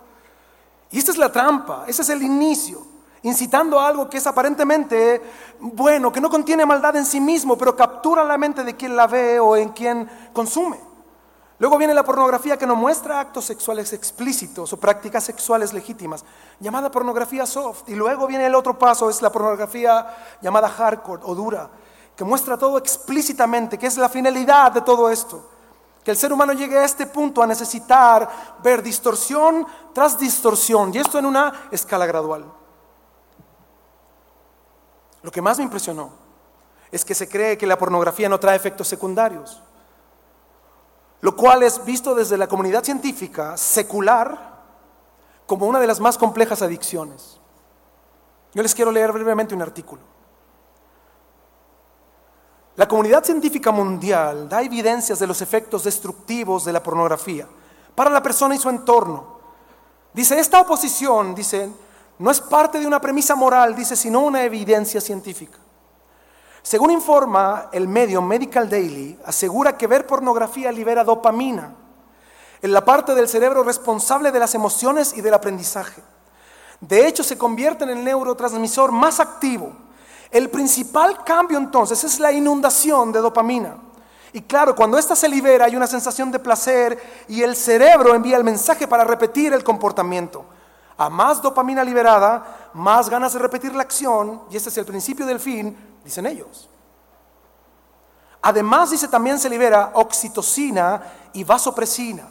Y 0.90 0.98
esta 0.98 1.10
es 1.10 1.18
la 1.18 1.32
trampa, 1.32 1.84
ese 1.86 2.02
es 2.02 2.08
el 2.10 2.22
inicio 2.22 2.96
incitando 3.22 3.80
a 3.80 3.88
algo 3.88 4.08
que 4.08 4.18
es 4.18 4.26
aparentemente 4.26 5.20
bueno, 5.58 6.12
que 6.12 6.20
no 6.20 6.30
contiene 6.30 6.64
maldad 6.64 6.94
en 6.94 7.04
sí 7.04 7.20
mismo, 7.20 7.58
pero 7.58 7.74
captura 7.74 8.22
la 8.22 8.38
mente 8.38 8.62
de 8.62 8.76
quien 8.76 8.94
la 8.94 9.08
ve 9.08 9.40
o 9.40 9.56
en 9.56 9.70
quien 9.70 10.08
consume. 10.32 10.78
Luego 11.58 11.78
viene 11.78 11.94
la 11.94 12.04
pornografía 12.04 12.56
que 12.56 12.66
no 12.66 12.76
muestra 12.76 13.18
actos 13.18 13.46
sexuales 13.46 13.92
explícitos 13.92 14.72
o 14.72 14.76
prácticas 14.76 15.24
sexuales 15.24 15.72
legítimas, 15.72 16.24
llamada 16.60 16.90
pornografía 16.90 17.46
soft. 17.46 17.88
Y 17.88 17.94
luego 17.94 18.26
viene 18.26 18.46
el 18.46 18.54
otro 18.54 18.78
paso, 18.78 19.08
es 19.08 19.22
la 19.22 19.32
pornografía 19.32 20.06
llamada 20.42 20.68
hardcore 20.68 21.22
o 21.24 21.34
dura, 21.34 21.68
que 22.16 22.24
muestra 22.24 22.56
todo 22.56 22.78
explícitamente, 22.78 23.78
que 23.78 23.86
es 23.86 23.98
la 23.98 24.08
finalidad 24.08 24.72
de 24.72 24.80
todo 24.80 25.10
esto. 25.10 25.50
Que 26.02 26.12
el 26.12 26.16
ser 26.16 26.32
humano 26.32 26.54
llegue 26.54 26.78
a 26.78 26.84
este 26.84 27.06
punto 27.06 27.42
a 27.42 27.46
necesitar 27.46 28.56
ver 28.62 28.82
distorsión 28.82 29.66
tras 29.92 30.18
distorsión, 30.18 30.94
y 30.94 30.98
esto 30.98 31.18
en 31.18 31.26
una 31.26 31.68
escala 31.70 32.06
gradual. 32.06 32.50
Lo 35.22 35.30
que 35.30 35.42
más 35.42 35.58
me 35.58 35.64
impresionó 35.64 36.10
es 36.90 37.04
que 37.04 37.14
se 37.14 37.28
cree 37.28 37.58
que 37.58 37.66
la 37.66 37.76
pornografía 37.76 38.28
no 38.28 38.40
trae 38.40 38.56
efectos 38.56 38.88
secundarios, 38.88 39.60
lo 41.20 41.36
cual 41.36 41.64
es 41.64 41.84
visto 41.84 42.14
desde 42.14 42.38
la 42.38 42.46
comunidad 42.46 42.84
científica 42.84 43.56
secular 43.56 44.56
como 45.44 45.66
una 45.66 45.80
de 45.80 45.86
las 45.86 46.00
más 46.00 46.16
complejas 46.16 46.62
adicciones. 46.62 47.40
Yo 48.54 48.62
les 48.62 48.74
quiero 48.74 48.90
leer 48.90 49.12
brevemente 49.12 49.54
un 49.54 49.62
artículo. 49.62 50.15
La 52.76 52.86
comunidad 52.86 53.24
científica 53.24 53.70
mundial 53.72 54.48
da 54.50 54.60
evidencias 54.60 55.18
de 55.18 55.26
los 55.26 55.40
efectos 55.40 55.84
destructivos 55.84 56.64
de 56.64 56.74
la 56.74 56.82
pornografía 56.82 57.46
para 57.94 58.10
la 58.10 58.22
persona 58.22 58.54
y 58.54 58.58
su 58.58 58.68
entorno. 58.68 59.36
Dice, 60.12 60.38
esta 60.38 60.60
oposición, 60.60 61.34
dice, 61.34 61.70
no 62.18 62.30
es 62.30 62.40
parte 62.40 62.78
de 62.78 62.86
una 62.86 63.00
premisa 63.00 63.34
moral, 63.34 63.74
dice, 63.74 63.96
sino 63.96 64.20
una 64.20 64.42
evidencia 64.44 65.00
científica. 65.00 65.58
Según 66.62 66.90
informa 66.90 67.68
el 67.72 67.88
medio 67.88 68.20
Medical 68.20 68.68
Daily, 68.68 69.18
asegura 69.24 69.78
que 69.78 69.86
ver 69.86 70.06
pornografía 70.06 70.70
libera 70.70 71.04
dopamina, 71.04 71.74
en 72.60 72.72
la 72.72 72.84
parte 72.84 73.14
del 73.14 73.28
cerebro 73.28 73.62
responsable 73.62 74.32
de 74.32 74.38
las 74.38 74.54
emociones 74.54 75.16
y 75.16 75.22
del 75.22 75.34
aprendizaje. 75.34 76.02
De 76.80 77.06
hecho, 77.06 77.22
se 77.22 77.38
convierte 77.38 77.84
en 77.84 77.90
el 77.90 78.04
neurotransmisor 78.04 78.92
más 78.92 79.20
activo. 79.20 79.72
El 80.30 80.50
principal 80.50 81.22
cambio 81.24 81.58
entonces 81.58 82.02
es 82.04 82.18
la 82.18 82.32
inundación 82.32 83.12
de 83.12 83.20
dopamina. 83.20 83.76
Y 84.32 84.42
claro, 84.42 84.74
cuando 84.76 84.98
ésta 84.98 85.16
se 85.16 85.28
libera 85.28 85.64
hay 85.64 85.76
una 85.76 85.86
sensación 85.86 86.30
de 86.30 86.38
placer 86.38 87.24
y 87.28 87.42
el 87.42 87.56
cerebro 87.56 88.14
envía 88.14 88.36
el 88.36 88.44
mensaje 88.44 88.86
para 88.86 89.04
repetir 89.04 89.52
el 89.52 89.64
comportamiento. 89.64 90.44
A 90.98 91.08
más 91.08 91.40
dopamina 91.40 91.84
liberada, 91.84 92.70
más 92.74 93.08
ganas 93.08 93.32
de 93.32 93.38
repetir 93.38 93.74
la 93.74 93.82
acción, 93.82 94.42
y 94.50 94.56
este 94.56 94.70
es 94.70 94.78
el 94.78 94.86
principio 94.86 95.26
del 95.26 95.40
fin, 95.40 95.76
dicen 96.04 96.26
ellos. 96.26 96.68
Además, 98.42 98.90
dice, 98.90 99.08
también 99.08 99.38
se 99.38 99.50
libera 99.50 99.90
oxitocina 99.94 101.02
y 101.32 101.44
vasopresina. 101.44 102.28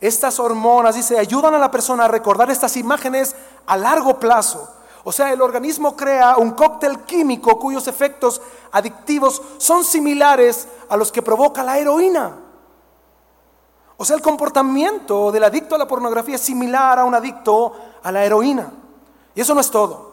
Estas 0.00 0.40
hormonas, 0.40 0.94
dice, 0.94 1.18
ayudan 1.18 1.54
a 1.54 1.58
la 1.58 1.70
persona 1.70 2.06
a 2.06 2.08
recordar 2.08 2.50
estas 2.50 2.76
imágenes 2.76 3.36
a 3.66 3.76
largo 3.76 4.18
plazo. 4.18 4.68
O 5.04 5.10
sea, 5.10 5.32
el 5.32 5.42
organismo 5.42 5.96
crea 5.96 6.36
un 6.36 6.52
cóctel 6.52 7.00
químico 7.00 7.58
cuyos 7.58 7.88
efectos 7.88 8.40
adictivos 8.70 9.42
son 9.58 9.84
similares 9.84 10.68
a 10.88 10.96
los 10.96 11.10
que 11.10 11.22
provoca 11.22 11.64
la 11.64 11.78
heroína. 11.78 12.36
O 13.96 14.04
sea, 14.04 14.16
el 14.16 14.22
comportamiento 14.22 15.32
del 15.32 15.44
adicto 15.44 15.74
a 15.74 15.78
la 15.78 15.88
pornografía 15.88 16.36
es 16.36 16.40
similar 16.40 16.98
a 16.98 17.04
un 17.04 17.14
adicto 17.14 17.72
a 18.02 18.12
la 18.12 18.24
heroína. 18.24 18.72
Y 19.34 19.40
eso 19.40 19.54
no 19.54 19.60
es 19.60 19.70
todo. 19.70 20.12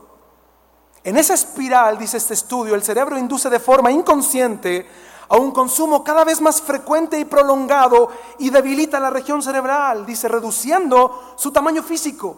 En 1.03 1.17
esa 1.17 1.33
espiral, 1.33 1.97
dice 1.97 2.17
este 2.17 2.33
estudio, 2.33 2.75
el 2.75 2.83
cerebro 2.83 3.17
induce 3.17 3.49
de 3.49 3.59
forma 3.59 3.91
inconsciente 3.91 4.87
a 5.29 5.37
un 5.37 5.51
consumo 5.51 6.03
cada 6.03 6.23
vez 6.23 6.41
más 6.41 6.61
frecuente 6.61 7.19
y 7.19 7.25
prolongado 7.25 8.09
y 8.39 8.49
debilita 8.49 8.99
la 8.99 9.11
región 9.11 9.41
cerebral, 9.41 10.05
dice, 10.05 10.27
reduciendo 10.27 11.33
su 11.37 11.51
tamaño 11.51 11.83
físico 11.83 12.35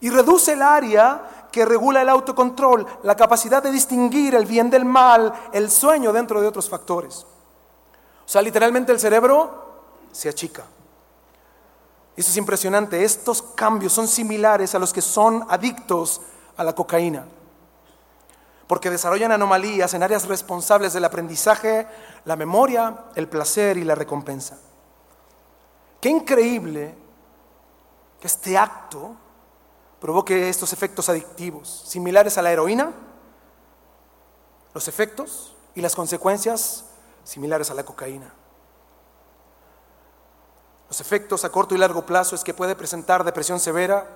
y 0.00 0.10
reduce 0.10 0.52
el 0.52 0.62
área 0.62 1.37
que 1.50 1.64
regula 1.64 2.02
el 2.02 2.08
autocontrol, 2.08 2.86
la 3.02 3.16
capacidad 3.16 3.62
de 3.62 3.70
distinguir 3.70 4.34
el 4.34 4.46
bien 4.46 4.70
del 4.70 4.84
mal, 4.84 5.32
el 5.52 5.70
sueño 5.70 6.12
dentro 6.12 6.40
de 6.40 6.46
otros 6.46 6.68
factores. 6.68 7.26
O 8.24 8.28
sea, 8.28 8.42
literalmente 8.42 8.92
el 8.92 9.00
cerebro 9.00 9.68
se 10.12 10.28
achica. 10.28 10.64
Eso 12.16 12.30
es 12.30 12.36
impresionante. 12.36 13.04
Estos 13.04 13.40
cambios 13.42 13.92
son 13.92 14.08
similares 14.08 14.74
a 14.74 14.78
los 14.78 14.92
que 14.92 15.00
son 15.00 15.46
adictos 15.48 16.20
a 16.56 16.64
la 16.64 16.74
cocaína, 16.74 17.24
porque 18.66 18.90
desarrollan 18.90 19.32
anomalías 19.32 19.94
en 19.94 20.02
áreas 20.02 20.26
responsables 20.26 20.92
del 20.92 21.04
aprendizaje, 21.04 21.86
la 22.24 22.36
memoria, 22.36 23.04
el 23.14 23.28
placer 23.28 23.76
y 23.76 23.84
la 23.84 23.94
recompensa. 23.94 24.58
Qué 26.00 26.08
increíble 26.08 26.94
que 28.20 28.26
este 28.26 28.58
acto 28.58 29.14
provoque 30.00 30.48
estos 30.48 30.72
efectos 30.72 31.08
adictivos, 31.08 31.84
similares 31.86 32.38
a 32.38 32.42
la 32.42 32.52
heroína, 32.52 32.92
los 34.74 34.86
efectos 34.88 35.54
y 35.74 35.80
las 35.80 35.94
consecuencias 35.94 36.84
similares 37.24 37.70
a 37.70 37.74
la 37.74 37.84
cocaína. 37.84 38.32
Los 40.88 41.00
efectos 41.00 41.44
a 41.44 41.50
corto 41.50 41.74
y 41.74 41.78
largo 41.78 42.06
plazo 42.06 42.34
es 42.34 42.44
que 42.44 42.54
puede 42.54 42.74
presentar 42.74 43.22
depresión 43.24 43.60
severa, 43.60 44.06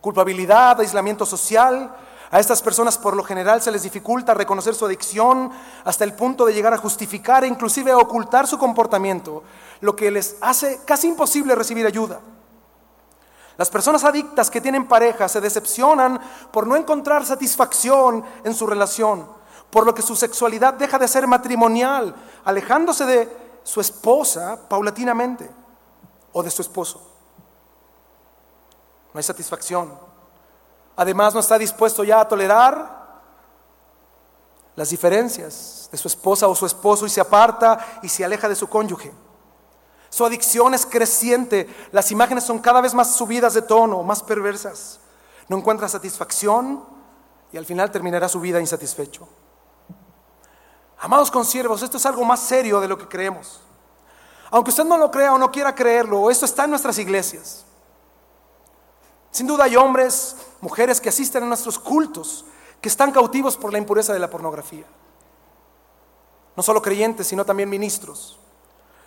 culpabilidad, 0.00 0.78
aislamiento 0.78 1.26
social. 1.26 1.96
A 2.30 2.38
estas 2.38 2.62
personas 2.62 2.98
por 2.98 3.16
lo 3.16 3.24
general 3.24 3.62
se 3.62 3.72
les 3.72 3.82
dificulta 3.82 4.34
reconocer 4.34 4.74
su 4.74 4.84
adicción 4.84 5.50
hasta 5.84 6.04
el 6.04 6.12
punto 6.12 6.44
de 6.44 6.52
llegar 6.52 6.72
a 6.72 6.78
justificar 6.78 7.42
e 7.42 7.48
inclusive 7.48 7.90
a 7.90 7.98
ocultar 7.98 8.46
su 8.46 8.58
comportamiento, 8.58 9.42
lo 9.80 9.96
que 9.96 10.10
les 10.10 10.36
hace 10.40 10.80
casi 10.84 11.08
imposible 11.08 11.54
recibir 11.54 11.86
ayuda. 11.86 12.20
Las 13.56 13.70
personas 13.70 14.02
adictas 14.04 14.50
que 14.50 14.60
tienen 14.60 14.86
pareja 14.86 15.28
se 15.28 15.40
decepcionan 15.40 16.20
por 16.52 16.66
no 16.66 16.76
encontrar 16.76 17.24
satisfacción 17.24 18.24
en 18.42 18.54
su 18.54 18.66
relación, 18.66 19.28
por 19.70 19.86
lo 19.86 19.94
que 19.94 20.02
su 20.02 20.16
sexualidad 20.16 20.74
deja 20.74 20.98
de 20.98 21.08
ser 21.08 21.26
matrimonial, 21.26 22.14
alejándose 22.44 23.06
de 23.06 23.44
su 23.62 23.80
esposa 23.80 24.58
paulatinamente 24.68 25.50
o 26.32 26.42
de 26.42 26.50
su 26.50 26.62
esposo. 26.62 27.00
No 29.12 29.18
hay 29.18 29.22
satisfacción. 29.22 29.96
Además 30.96 31.34
no 31.34 31.40
está 31.40 31.56
dispuesto 31.56 32.02
ya 32.02 32.20
a 32.20 32.28
tolerar 32.28 33.04
las 34.74 34.90
diferencias 34.90 35.88
de 35.92 35.98
su 35.98 36.08
esposa 36.08 36.48
o 36.48 36.54
su 36.54 36.66
esposo 36.66 37.06
y 37.06 37.10
se 37.10 37.20
aparta 37.20 38.00
y 38.02 38.08
se 38.08 38.24
aleja 38.24 38.48
de 38.48 38.56
su 38.56 38.68
cónyuge. 38.68 39.12
Su 40.14 40.24
adicción 40.24 40.74
es 40.74 40.86
creciente, 40.86 41.66
las 41.90 42.12
imágenes 42.12 42.44
son 42.44 42.60
cada 42.60 42.80
vez 42.80 42.94
más 42.94 43.16
subidas 43.16 43.52
de 43.52 43.62
tono, 43.62 44.04
más 44.04 44.22
perversas. 44.22 45.00
No 45.48 45.56
encuentra 45.56 45.88
satisfacción 45.88 46.84
y 47.50 47.56
al 47.56 47.66
final 47.66 47.90
terminará 47.90 48.28
su 48.28 48.38
vida 48.38 48.60
insatisfecho. 48.60 49.26
Amados 51.00 51.32
consiervos, 51.32 51.82
esto 51.82 51.96
es 51.96 52.06
algo 52.06 52.24
más 52.24 52.38
serio 52.38 52.78
de 52.80 52.86
lo 52.86 52.96
que 52.96 53.08
creemos. 53.08 53.60
Aunque 54.52 54.70
usted 54.70 54.84
no 54.84 54.98
lo 54.98 55.10
crea 55.10 55.32
o 55.32 55.38
no 55.38 55.50
quiera 55.50 55.74
creerlo, 55.74 56.30
esto 56.30 56.44
está 56.44 56.62
en 56.62 56.70
nuestras 56.70 56.96
iglesias. 56.98 57.64
Sin 59.32 59.48
duda 59.48 59.64
hay 59.64 59.74
hombres, 59.74 60.36
mujeres 60.60 61.00
que 61.00 61.08
asisten 61.08 61.42
a 61.42 61.46
nuestros 61.46 61.76
cultos, 61.76 62.44
que 62.80 62.88
están 62.88 63.10
cautivos 63.10 63.56
por 63.56 63.72
la 63.72 63.78
impureza 63.78 64.12
de 64.12 64.20
la 64.20 64.30
pornografía. 64.30 64.86
No 66.56 66.62
solo 66.62 66.80
creyentes, 66.80 67.26
sino 67.26 67.44
también 67.44 67.68
ministros. 67.68 68.38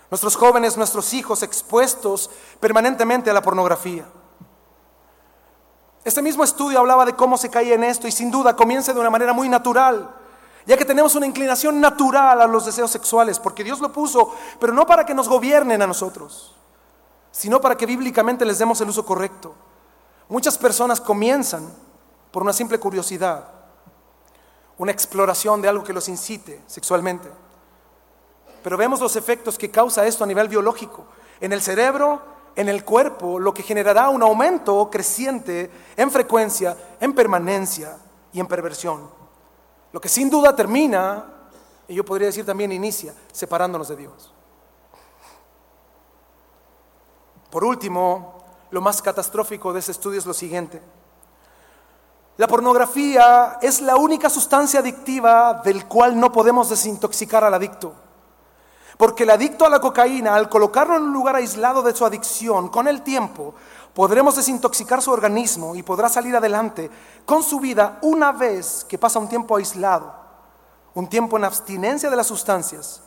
Nuestros 0.09 0.35
jóvenes, 0.35 0.77
nuestros 0.77 1.13
hijos 1.13 1.43
expuestos 1.43 2.29
permanentemente 2.59 3.29
a 3.29 3.33
la 3.33 3.41
pornografía. 3.41 4.05
Este 6.03 6.21
mismo 6.21 6.43
estudio 6.43 6.79
hablaba 6.79 7.05
de 7.05 7.15
cómo 7.15 7.37
se 7.37 7.49
cae 7.49 7.73
en 7.73 7.83
esto 7.83 8.07
y 8.07 8.11
sin 8.11 8.31
duda 8.31 8.55
comienza 8.55 8.93
de 8.93 8.99
una 8.99 9.09
manera 9.09 9.33
muy 9.33 9.49
natural 9.49 10.17
ya 10.67 10.75
que 10.75 10.83
tenemos 10.83 11.15
una 11.15 11.25
inclinación 11.25 11.79
natural 11.79 12.41
a 12.41 12.45
los 12.45 12.65
deseos 12.65 12.91
sexuales, 12.91 13.39
porque 13.39 13.63
Dios 13.63 13.79
lo 13.79 13.93
puso, 13.93 14.35
pero 14.59 14.73
no 14.73 14.85
para 14.85 15.05
que 15.05 15.13
nos 15.13 15.29
gobiernen 15.29 15.81
a 15.81 15.87
nosotros, 15.87 16.53
sino 17.31 17.61
para 17.61 17.77
que 17.77 17.85
bíblicamente 17.85 18.43
les 18.43 18.59
demos 18.59 18.81
el 18.81 18.89
uso 18.89 19.05
correcto. 19.05 19.55
Muchas 20.27 20.57
personas 20.57 20.99
comienzan 20.99 21.73
por 22.31 22.43
una 22.43 22.51
simple 22.51 22.77
curiosidad, 22.81 23.47
una 24.77 24.91
exploración 24.91 25.61
de 25.61 25.69
algo 25.69 25.85
que 25.85 25.93
los 25.93 26.09
incite 26.09 26.61
sexualmente. 26.67 27.29
Pero 28.67 28.75
vemos 28.75 28.99
los 28.99 29.15
efectos 29.15 29.57
que 29.57 29.71
causa 29.71 30.05
esto 30.05 30.25
a 30.25 30.27
nivel 30.27 30.49
biológico, 30.49 31.05
en 31.39 31.53
el 31.53 31.61
cerebro, 31.61 32.21
en 32.53 32.67
el 32.67 32.83
cuerpo, 32.83 33.39
lo 33.39 33.53
que 33.53 33.63
generará 33.63 34.09
un 34.09 34.21
aumento 34.21 34.89
creciente 34.91 35.71
en 35.95 36.11
frecuencia, 36.11 36.75
en 36.99 37.13
permanencia 37.13 37.97
y 38.33 38.41
en 38.41 38.45
perversión. 38.45 39.09
Lo 39.93 40.01
que 40.01 40.09
sin 40.09 40.29
duda 40.29 40.53
termina, 40.53 41.47
y 41.87 41.95
yo 41.95 42.03
podría 42.03 42.27
decir 42.27 42.45
también 42.45 42.73
inicia, 42.73 43.13
separándonos 43.31 43.87
de 43.87 43.95
Dios. 43.95 44.33
Por 47.49 47.63
último, 47.63 48.43
lo 48.69 48.81
más 48.81 49.01
catastrófico 49.01 49.71
de 49.71 49.79
ese 49.79 49.93
estudio 49.93 50.19
es 50.19 50.25
lo 50.25 50.33
siguiente. 50.33 50.81
La 52.35 52.47
pornografía 52.47 53.59
es 53.61 53.79
la 53.79 53.95
única 53.95 54.29
sustancia 54.29 54.81
adictiva 54.81 55.61
del 55.63 55.85
cual 55.85 56.19
no 56.19 56.33
podemos 56.33 56.69
desintoxicar 56.69 57.45
al 57.45 57.53
adicto. 57.53 58.06
Porque 58.97 59.23
el 59.23 59.29
adicto 59.29 59.65
a 59.65 59.69
la 59.69 59.79
cocaína, 59.79 60.35
al 60.35 60.49
colocarlo 60.49 60.95
en 60.95 61.03
un 61.03 61.13
lugar 61.13 61.35
aislado 61.35 61.83
de 61.83 61.95
su 61.95 62.03
adicción, 62.03 62.69
con 62.69 62.87
el 62.87 63.03
tiempo, 63.03 63.53
podremos 63.93 64.35
desintoxicar 64.35 65.01
su 65.01 65.11
organismo 65.11 65.75
y 65.75 65.83
podrá 65.83 66.09
salir 66.09 66.35
adelante 66.35 66.89
con 67.25 67.43
su 67.43 67.59
vida 67.59 67.99
una 68.01 68.31
vez 68.31 68.85
que 68.89 68.97
pasa 68.97 69.19
un 69.19 69.29
tiempo 69.29 69.55
aislado, 69.55 70.13
un 70.95 71.07
tiempo 71.07 71.37
en 71.37 71.45
abstinencia 71.45 72.09
de 72.09 72.15
las 72.15 72.27
sustancias. 72.27 73.03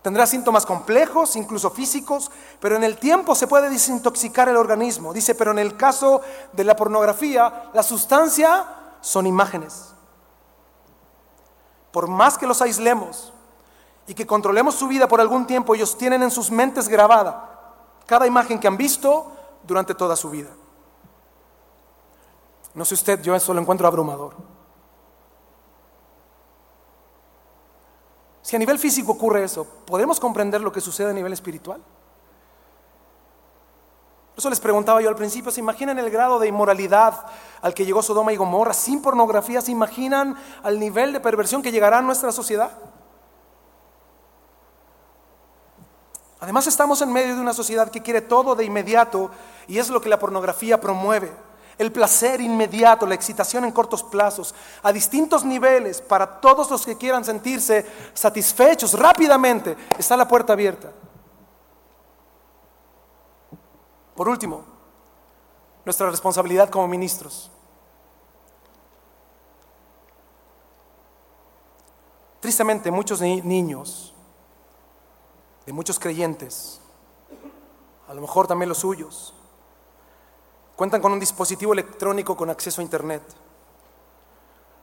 Tendrá 0.00 0.26
síntomas 0.26 0.66
complejos, 0.66 1.36
incluso 1.36 1.70
físicos, 1.70 2.30
pero 2.60 2.76
en 2.76 2.84
el 2.84 2.98
tiempo 2.98 3.34
se 3.34 3.46
puede 3.46 3.68
desintoxicar 3.68 4.48
el 4.48 4.56
organismo. 4.56 5.12
Dice, 5.12 5.34
pero 5.34 5.50
en 5.50 5.60
el 5.60 5.76
caso 5.76 6.22
de 6.52 6.64
la 6.64 6.74
pornografía, 6.76 7.70
la 7.72 7.82
sustancia 7.82 8.66
son 9.00 9.26
imágenes. 9.26 9.94
Por 11.92 12.08
más 12.08 12.38
que 12.38 12.46
los 12.46 12.62
aislemos 12.62 13.32
y 14.06 14.14
que 14.14 14.26
controlemos 14.26 14.74
su 14.74 14.88
vida 14.88 15.08
por 15.08 15.20
algún 15.20 15.46
tiempo, 15.46 15.74
ellos 15.74 15.96
tienen 15.96 16.22
en 16.22 16.30
sus 16.30 16.50
mentes 16.50 16.88
grabada 16.88 17.48
cada 18.06 18.26
imagen 18.26 18.58
que 18.58 18.68
han 18.68 18.76
visto, 18.76 19.32
durante 19.62 19.94
toda 19.94 20.16
su 20.16 20.30
vida. 20.30 20.50
No 22.74 22.84
sé 22.84 22.94
usted, 22.94 23.22
yo 23.22 23.34
eso 23.34 23.54
lo 23.54 23.60
encuentro 23.60 23.86
abrumador. 23.86 24.34
Si 28.42 28.56
a 28.56 28.58
nivel 28.58 28.78
físico 28.78 29.12
ocurre 29.12 29.44
eso, 29.44 29.64
¿podemos 29.86 30.18
comprender 30.18 30.60
lo 30.60 30.72
que 30.72 30.80
sucede 30.80 31.10
a 31.10 31.14
nivel 31.14 31.32
espiritual? 31.32 31.80
Por 34.32 34.38
eso 34.38 34.50
les 34.50 34.60
preguntaba 34.60 35.00
yo 35.00 35.08
al 35.08 35.14
principio, 35.14 35.52
¿se 35.52 35.60
imaginan 35.60 35.98
el 35.98 36.10
grado 36.10 36.38
de 36.38 36.48
inmoralidad 36.48 37.26
al 37.60 37.74
que 37.74 37.84
llegó 37.84 38.02
Sodoma 38.02 38.32
y 38.32 38.36
Gomorra 38.36 38.72
sin 38.72 39.02
pornografía? 39.02 39.60
¿Se 39.60 39.70
imaginan 39.70 40.36
al 40.62 40.80
nivel 40.80 41.12
de 41.12 41.20
perversión 41.20 41.62
que 41.62 41.70
llegará 41.70 41.98
a 41.98 42.02
nuestra 42.02 42.32
sociedad? 42.32 42.72
Además 46.42 46.66
estamos 46.66 47.00
en 47.02 47.12
medio 47.12 47.36
de 47.36 47.40
una 47.40 47.54
sociedad 47.54 47.88
que 47.88 48.02
quiere 48.02 48.20
todo 48.20 48.56
de 48.56 48.64
inmediato 48.64 49.30
y 49.68 49.78
es 49.78 49.88
lo 49.88 50.00
que 50.00 50.08
la 50.08 50.18
pornografía 50.18 50.80
promueve. 50.80 51.32
El 51.78 51.92
placer 51.92 52.40
inmediato, 52.40 53.06
la 53.06 53.14
excitación 53.14 53.64
en 53.64 53.70
cortos 53.70 54.02
plazos, 54.02 54.52
a 54.82 54.92
distintos 54.92 55.44
niveles, 55.44 56.00
para 56.00 56.40
todos 56.40 56.68
los 56.68 56.84
que 56.84 56.98
quieran 56.98 57.24
sentirse 57.24 57.86
satisfechos 58.12 58.98
rápidamente, 58.98 59.76
está 59.96 60.16
la 60.16 60.26
puerta 60.26 60.54
abierta. 60.54 60.90
Por 64.16 64.28
último, 64.28 64.64
nuestra 65.84 66.10
responsabilidad 66.10 66.68
como 66.70 66.88
ministros. 66.88 67.52
Tristemente, 72.40 72.90
muchos 72.90 73.20
niños 73.20 74.11
de 75.66 75.72
muchos 75.72 75.98
creyentes, 75.98 76.80
a 78.08 78.14
lo 78.14 78.20
mejor 78.20 78.46
también 78.46 78.68
los 78.68 78.78
suyos, 78.78 79.34
cuentan 80.76 81.00
con 81.00 81.12
un 81.12 81.20
dispositivo 81.20 81.72
electrónico 81.72 82.36
con 82.36 82.50
acceso 82.50 82.80
a 82.80 82.84
Internet. 82.84 83.22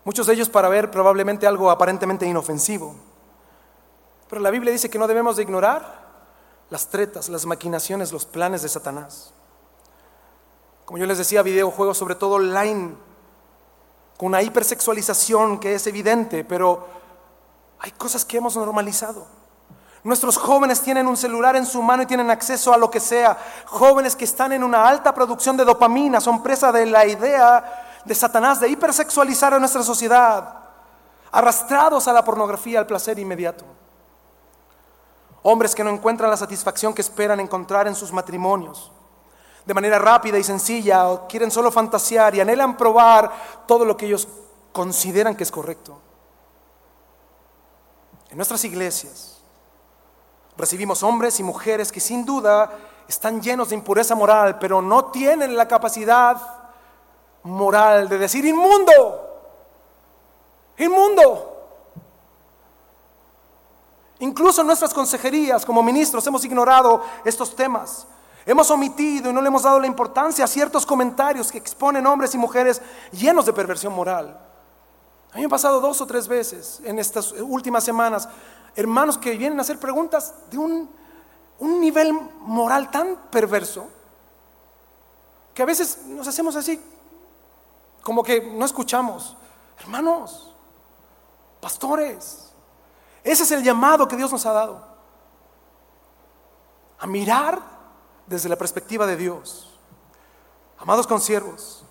Muchos 0.05 0.27
de 0.27 0.33
ellos 0.33 0.49
para 0.49 0.69
ver 0.69 0.89
probablemente 0.89 1.45
algo 1.45 1.69
aparentemente 1.69 2.25
inofensivo. 2.25 2.95
Pero 4.29 4.41
la 4.41 4.49
Biblia 4.49 4.71
dice 4.71 4.89
que 4.89 4.99
no 4.99 5.07
debemos 5.07 5.35
de 5.35 5.43
ignorar 5.43 6.07
las 6.69 6.87
tretas, 6.87 7.29
las 7.29 7.45
maquinaciones, 7.45 8.11
los 8.11 8.25
planes 8.25 8.61
de 8.61 8.69
Satanás. 8.69 9.33
Como 10.85 10.97
yo 10.97 11.05
les 11.05 11.17
decía, 11.17 11.41
videojuegos, 11.41 11.97
sobre 11.97 12.15
todo 12.15 12.35
online, 12.35 12.95
con 14.17 14.27
una 14.27 14.41
hipersexualización 14.41 15.59
que 15.59 15.75
es 15.75 15.85
evidente, 15.87 16.43
pero 16.43 16.87
hay 17.79 17.91
cosas 17.91 18.25
que 18.25 18.37
hemos 18.37 18.55
normalizado. 18.55 19.38
Nuestros 20.03 20.37
jóvenes 20.37 20.81
tienen 20.81 21.07
un 21.07 21.17
celular 21.17 21.55
en 21.57 21.65
su 21.65 21.81
mano 21.81 22.03
y 22.03 22.05
tienen 22.05 22.31
acceso 22.31 22.73
a 22.73 22.77
lo 22.77 22.89
que 22.89 23.01
sea. 23.01 23.37
Jóvenes 23.65 24.15
que 24.15 24.23
están 24.23 24.53
en 24.53 24.63
una 24.63 24.87
alta 24.87 25.13
producción 25.13 25.57
de 25.57 25.65
dopamina 25.65 26.21
son 26.21 26.41
presa 26.41 26.71
de 26.71 26.85
la 26.85 27.05
idea 27.05 28.01
de 28.05 28.15
Satanás 28.15 28.61
de 28.61 28.69
hipersexualizar 28.69 29.53
a 29.53 29.59
nuestra 29.59 29.83
sociedad, 29.83 30.53
arrastrados 31.31 32.07
a 32.07 32.13
la 32.13 32.23
pornografía, 32.23 32.79
al 32.79 32.87
placer 32.87 33.19
inmediato. 33.19 33.65
Hombres 35.43 35.75
que 35.75 35.83
no 35.83 35.89
encuentran 35.89 36.29
la 36.29 36.37
satisfacción 36.37 36.93
que 36.93 37.01
esperan 37.01 37.41
encontrar 37.41 37.87
en 37.87 37.95
sus 37.95 38.13
matrimonios, 38.13 38.91
de 39.65 39.73
manera 39.73 39.99
rápida 39.99 40.37
y 40.39 40.43
sencilla 40.43 41.09
o 41.09 41.27
quieren 41.27 41.51
solo 41.51 41.71
fantasear 41.71 42.35
y 42.35 42.39
anhelan 42.39 42.77
probar 42.77 43.31
todo 43.67 43.83
lo 43.83 43.97
que 43.97 44.05
ellos 44.05 44.27
consideran 44.71 45.35
que 45.35 45.43
es 45.43 45.51
correcto. 45.51 45.99
En 48.29 48.37
nuestras 48.37 48.63
iglesias 48.63 49.38
recibimos 50.59 51.01
hombres 51.03 51.39
y 51.39 51.43
mujeres 51.43 51.91
que 51.91 52.01
sin 52.01 52.25
duda 52.25 52.69
están 53.07 53.41
llenos 53.41 53.69
de 53.69 53.75
impureza 53.75 54.13
moral, 54.13 54.59
pero 54.59 54.81
no 54.81 55.05
tienen 55.05 55.55
la 55.55 55.67
capacidad 55.67 56.37
moral 57.43 58.09
de 58.09 58.17
decir 58.17 58.45
inmundo, 58.45 59.41
inmundo. 60.77 61.55
Incluso 64.19 64.59
en 64.61 64.67
nuestras 64.67 64.93
consejerías 64.93 65.65
como 65.65 65.81
ministros 65.81 66.27
hemos 66.27 66.43
ignorado 66.43 67.03
estos 67.23 67.55
temas. 67.55 68.05
Hemos 68.45 68.69
omitido 68.69 69.29
y 69.29 69.33
no 69.33 69.41
le 69.41 69.47
hemos 69.47 69.63
dado 69.63 69.79
la 69.79 69.87
importancia 69.87 70.43
a 70.43 70.47
ciertos 70.47 70.85
comentarios 70.85 71.51
que 71.51 71.57
exponen 71.57 72.05
hombres 72.05 72.35
y 72.35 72.37
mujeres 72.37 72.81
llenos 73.11 73.45
de 73.45 73.53
perversión 73.53 73.93
moral. 73.93 74.37
A 75.31 75.35
mí 75.35 75.41
me 75.41 75.45
han 75.45 75.49
pasado 75.49 75.79
dos 75.79 76.01
o 76.01 76.05
tres 76.05 76.27
veces 76.27 76.81
en 76.83 76.99
estas 76.99 77.31
últimas 77.31 77.83
semanas 77.83 78.27
hermanos 78.75 79.17
que 79.17 79.37
vienen 79.37 79.59
a 79.59 79.61
hacer 79.61 79.79
preguntas 79.79 80.33
de 80.49 80.57
un, 80.57 80.89
un 81.59 81.81
nivel 81.81 82.13
moral 82.13 82.89
tan 82.91 83.15
perverso 83.29 83.87
que 85.53 85.63
a 85.63 85.65
veces 85.65 86.05
nos 86.05 86.27
hacemos 86.27 86.55
así, 86.55 86.81
como 88.01 88.23
que 88.23 88.41
no 88.41 88.65
escuchamos. 88.65 89.35
Hermanos, 89.79 90.55
pastores, 91.59 92.51
ese 93.23 93.43
es 93.43 93.51
el 93.51 93.63
llamado 93.63 94.07
que 94.07 94.15
Dios 94.15 94.31
nos 94.31 94.45
ha 94.45 94.53
dado. 94.53 94.87
A 96.99 97.07
mirar 97.07 97.61
desde 98.25 98.49
la 98.49 98.55
perspectiva 98.55 99.05
de 99.05 99.17
Dios. 99.17 99.77
Amados 100.77 101.07
consiervos, 101.07 101.83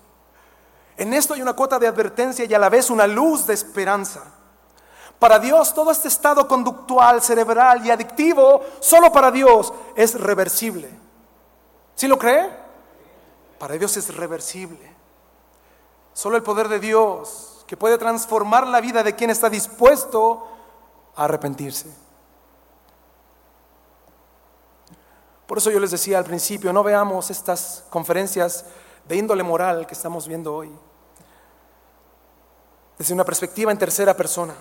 en 0.97 1.13
esto 1.13 1.33
hay 1.33 1.41
una 1.41 1.53
cuota 1.53 1.79
de 1.79 1.87
advertencia 1.87 2.45
y 2.45 2.53
a 2.53 2.59
la 2.59 2.69
vez 2.69 2.89
una 2.89 3.07
luz 3.07 3.45
de 3.45 3.53
esperanza. 3.53 4.23
Para 5.19 5.37
Dios 5.37 5.73
todo 5.73 5.91
este 5.91 6.07
estado 6.07 6.47
conductual, 6.47 7.21
cerebral 7.21 7.85
y 7.85 7.91
adictivo, 7.91 8.61
solo 8.79 9.11
para 9.11 9.29
Dios 9.29 9.73
es 9.95 10.19
reversible. 10.19 10.89
¿Sí 11.95 12.07
lo 12.07 12.17
cree? 12.17 12.49
Para 13.59 13.75
Dios 13.75 13.97
es 13.97 14.15
reversible. 14.15 14.95
Solo 16.13 16.37
el 16.37 16.43
poder 16.43 16.69
de 16.69 16.79
Dios 16.79 17.65
que 17.67 17.75
puede 17.75 17.97
transformar 17.97 18.65
la 18.65 18.79
vida 18.79 19.03
de 19.03 19.15
quien 19.15 19.29
está 19.29 19.49
dispuesto 19.49 20.47
a 21.15 21.25
arrepentirse. 21.25 21.87
Por 25.45 25.57
eso 25.57 25.69
yo 25.69 25.79
les 25.79 25.91
decía 25.91 26.17
al 26.17 26.25
principio, 26.25 26.71
no 26.71 26.83
veamos 26.83 27.29
estas 27.29 27.83
conferencias 27.89 28.65
de 29.07 29.17
índole 29.17 29.43
moral 29.43 29.85
que 29.85 29.95
estamos 29.95 30.27
viendo 30.27 30.53
hoy 30.55 30.71
desde 32.97 33.13
una 33.13 33.25
perspectiva 33.25 33.71
en 33.71 33.77
tercera 33.77 34.15
persona. 34.15 34.53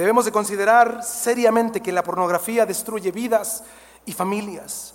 Debemos 0.00 0.24
de 0.24 0.32
considerar 0.32 1.04
seriamente 1.04 1.82
que 1.82 1.92
la 1.92 2.02
pornografía 2.02 2.64
destruye 2.64 3.12
vidas 3.12 3.62
y 4.06 4.14
familias. 4.14 4.94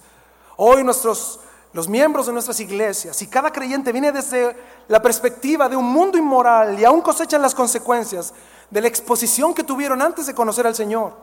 Hoy 0.58 0.84
nuestros 0.84 1.40
los 1.74 1.88
miembros 1.88 2.26
de 2.26 2.34
nuestras 2.34 2.60
iglesias 2.60 3.22
y 3.22 3.28
cada 3.28 3.52
creyente 3.52 3.92
viene 3.92 4.12
desde 4.12 4.58
la 4.88 5.04
perspectiva 5.04 5.70
de 5.70 5.76
un 5.76 5.86
mundo 5.86 6.18
inmoral 6.18 6.80
y 6.80 6.86
aún 6.86 7.02
cosechan 7.02 7.44
las 7.44 7.54
consecuencias 7.54 8.34
de 8.72 8.82
la 8.82 8.88
exposición 8.88 9.54
que 9.54 9.64
tuvieron 9.64 10.02
antes 10.02 10.26
de 10.26 10.34
conocer 10.34 10.66
al 10.66 10.74
Señor. 10.74 11.14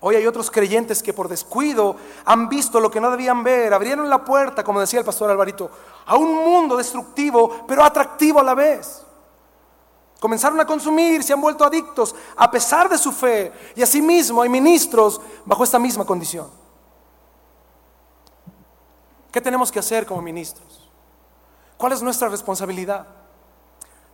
Hoy 0.00 0.16
hay 0.16 0.26
otros 0.26 0.50
creyentes 0.50 1.02
que 1.02 1.12
por 1.12 1.28
descuido 1.28 1.96
han 2.24 2.48
visto 2.48 2.80
lo 2.80 2.90
que 2.90 3.00
no 3.02 3.10
debían 3.10 3.44
ver, 3.44 3.74
abrieron 3.74 4.08
la 4.08 4.24
puerta, 4.24 4.64
como 4.64 4.80
decía 4.80 5.00
el 5.00 5.04
pastor 5.04 5.30
Alvarito, 5.30 5.70
a 6.06 6.16
un 6.16 6.34
mundo 6.34 6.78
destructivo, 6.78 7.66
pero 7.68 7.84
atractivo 7.84 8.40
a 8.40 8.42
la 8.42 8.54
vez. 8.54 9.04
Comenzaron 10.22 10.60
a 10.60 10.64
consumir, 10.64 11.24
se 11.24 11.32
han 11.32 11.40
vuelto 11.40 11.64
adictos 11.64 12.14
a 12.36 12.48
pesar 12.48 12.88
de 12.88 12.96
su 12.96 13.10
fe. 13.10 13.52
Y 13.74 13.82
asimismo 13.82 14.40
hay 14.40 14.48
ministros 14.48 15.20
bajo 15.44 15.64
esta 15.64 15.80
misma 15.80 16.04
condición. 16.04 16.48
¿Qué 19.32 19.40
tenemos 19.40 19.72
que 19.72 19.80
hacer 19.80 20.06
como 20.06 20.22
ministros? 20.22 20.88
¿Cuál 21.76 21.90
es 21.90 22.02
nuestra 22.02 22.28
responsabilidad? 22.28 23.04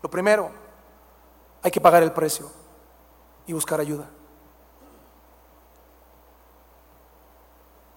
Lo 0.01 0.09
primero, 0.09 0.51
hay 1.63 1.71
que 1.71 1.79
pagar 1.79 2.03
el 2.03 2.13
precio 2.13 2.51
y 3.47 3.53
buscar 3.53 3.79
ayuda. 3.79 4.09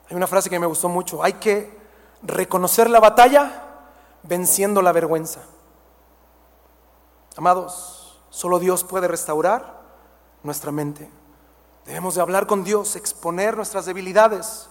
Hay 0.09 0.17
una 0.17 0.27
frase 0.27 0.49
que 0.49 0.59
me 0.59 0.67
gustó 0.67 0.89
mucho. 0.89 1.23
Hay 1.23 1.31
que 1.31 1.79
reconocer 2.23 2.89
la 2.89 2.99
batalla 2.99 3.69
venciendo 4.23 4.81
la 4.81 4.91
vergüenza. 4.91 5.43
Amados, 7.37 8.00
solo 8.31 8.57
Dios 8.57 8.83
puede 8.83 9.07
restaurar 9.07 9.79
nuestra 10.41 10.71
mente. 10.71 11.07
Debemos 11.85 12.15
de 12.15 12.21
hablar 12.21 12.47
con 12.47 12.63
Dios, 12.63 12.95
exponer 12.95 13.55
nuestras 13.55 13.85
debilidades. 13.85 14.67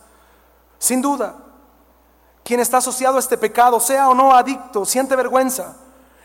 Sin 0.78 1.00
duda, 1.00 1.36
quien 2.42 2.58
está 2.58 2.78
asociado 2.78 3.16
a 3.16 3.20
este 3.20 3.38
pecado, 3.38 3.78
sea 3.78 4.08
o 4.08 4.14
no 4.14 4.34
adicto, 4.34 4.84
siente 4.84 5.14
vergüenza. 5.14 5.76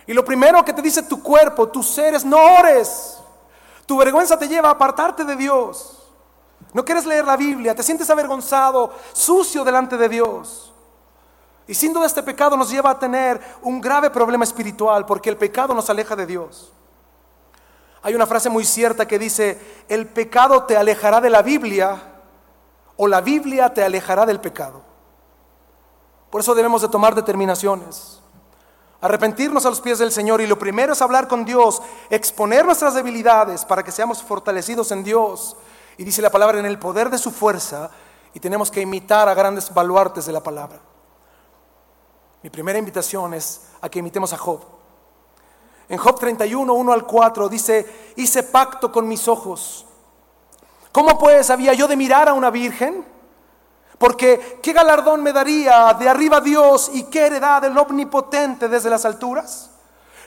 Y 0.08 0.14
lo 0.14 0.24
primero 0.24 0.64
que 0.66 0.74
te 0.74 0.82
dice 0.82 1.04
tu 1.04 1.22
cuerpo, 1.22 1.68
tus 1.68 1.88
seres, 1.88 2.24
no 2.24 2.38
ores. 2.60 3.18
Tu 3.86 3.98
vergüenza 3.98 4.38
te 4.40 4.48
lleva 4.48 4.70
a 4.70 4.74
apartarte 4.74 5.24
de 5.24 5.36
Dios. 5.36 6.02
No 6.74 6.84
quieres 6.84 7.06
leer 7.06 7.26
la 7.26 7.38
Biblia, 7.38 7.76
te 7.76 7.84
sientes 7.84 8.10
avergonzado, 8.10 8.94
sucio 9.14 9.64
delante 9.64 9.98
de 9.98 10.10
Dios. 10.10 10.74
Y 11.68 11.74
sin 11.74 11.94
duda 11.94 12.06
este 12.06 12.22
pecado 12.22 12.56
nos 12.56 12.70
lleva 12.70 12.92
a 12.92 13.00
tener 13.00 13.42
un 13.64 13.82
grave 13.82 14.10
problema 14.10 14.44
espiritual 14.44 15.06
porque 15.06 15.30
el 15.30 15.38
pecado 15.38 15.74
nos 15.74 15.90
aleja 15.90 16.16
de 16.16 16.26
Dios. 16.26 16.72
Hay 18.06 18.14
una 18.14 18.28
frase 18.28 18.52
muy 18.52 18.64
cierta 18.66 19.08
que 19.08 19.18
dice, 19.18 19.60
el 19.90 20.06
pecado 20.06 20.66
te 20.66 20.78
alejará 20.78 21.20
de 21.22 21.32
la 21.32 21.42
Biblia 21.42 22.04
o 22.98 23.08
la 23.08 23.20
Biblia 23.20 23.74
te 23.74 23.84
alejará 23.84 24.28
del 24.28 24.40
pecado. 24.40 24.84
Por 26.30 26.42
eso 26.42 26.54
debemos 26.54 26.84
de 26.84 26.88
tomar 26.88 27.16
determinaciones, 27.16 28.22
arrepentirnos 29.02 29.66
a 29.66 29.72
los 29.72 29.82
pies 29.82 29.98
del 29.98 30.12
Señor 30.12 30.40
y 30.40 30.46
lo 30.46 30.60
primero 30.60 30.94
es 30.94 31.02
hablar 31.02 31.28
con 31.28 31.46
Dios, 31.46 31.82
exponer 32.12 32.64
nuestras 32.64 32.94
debilidades 32.94 33.66
para 33.66 33.82
que 33.82 33.92
seamos 33.92 34.22
fortalecidos 34.22 34.92
en 34.92 35.04
Dios 35.04 35.58
y 35.98 36.04
dice 36.04 36.22
la 36.22 36.30
palabra 36.30 36.60
en 36.60 36.68
el 36.68 36.78
poder 36.78 37.10
de 37.10 37.18
su 37.18 37.32
fuerza 37.32 37.90
y 38.36 38.40
tenemos 38.40 38.70
que 38.70 38.82
imitar 38.82 39.28
a 39.28 39.34
grandes 39.34 39.74
baluartes 39.74 40.28
de 40.28 40.32
la 40.32 40.44
palabra. 40.44 40.80
Mi 42.44 42.52
primera 42.52 42.78
invitación 42.78 43.34
es 43.34 43.64
a 43.82 43.90
que 43.90 43.98
imitemos 43.98 44.32
a 44.32 44.38
Job. 44.38 44.75
En 45.88 45.98
Job 45.98 46.20
31, 46.20 46.74
1 46.74 46.94
al 46.94 47.06
4 47.06 47.50
dice, 47.50 48.14
hice 48.16 48.44
pacto 48.44 48.92
con 48.92 49.08
mis 49.08 49.28
ojos. 49.28 49.86
¿Cómo 50.92 51.18
pues 51.20 51.50
había 51.50 51.74
yo 51.74 51.88
de 51.88 51.96
mirar 51.96 52.30
a 52.30 52.34
una 52.34 52.50
virgen? 52.50 53.06
Porque 53.98 54.60
¿qué 54.62 54.74
galardón 54.74 55.22
me 55.22 55.32
daría 55.32 55.94
de 55.94 56.10
arriba 56.10 56.42
Dios 56.42 56.90
y 56.94 57.04
qué 57.04 57.28
heredad 57.28 57.62
del 57.62 57.78
omnipotente 57.78 58.68
desde 58.68 58.90
las 58.90 59.06
alturas? 59.06 59.72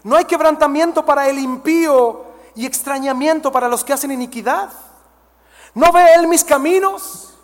No 0.04 0.16
hay 0.16 0.24
quebrantamiento 0.24 1.04
para 1.04 1.28
el 1.28 1.38
impío 1.38 2.24
y 2.54 2.64
extrañamiento 2.64 3.50
para 3.50 3.68
los 3.68 3.84
que 3.84 3.92
hacen 3.92 4.10
iniquidad. 4.10 4.70
¿No 5.74 5.92
ve 5.92 6.14
Él 6.14 6.28
mis 6.28 6.44
caminos 6.44 7.34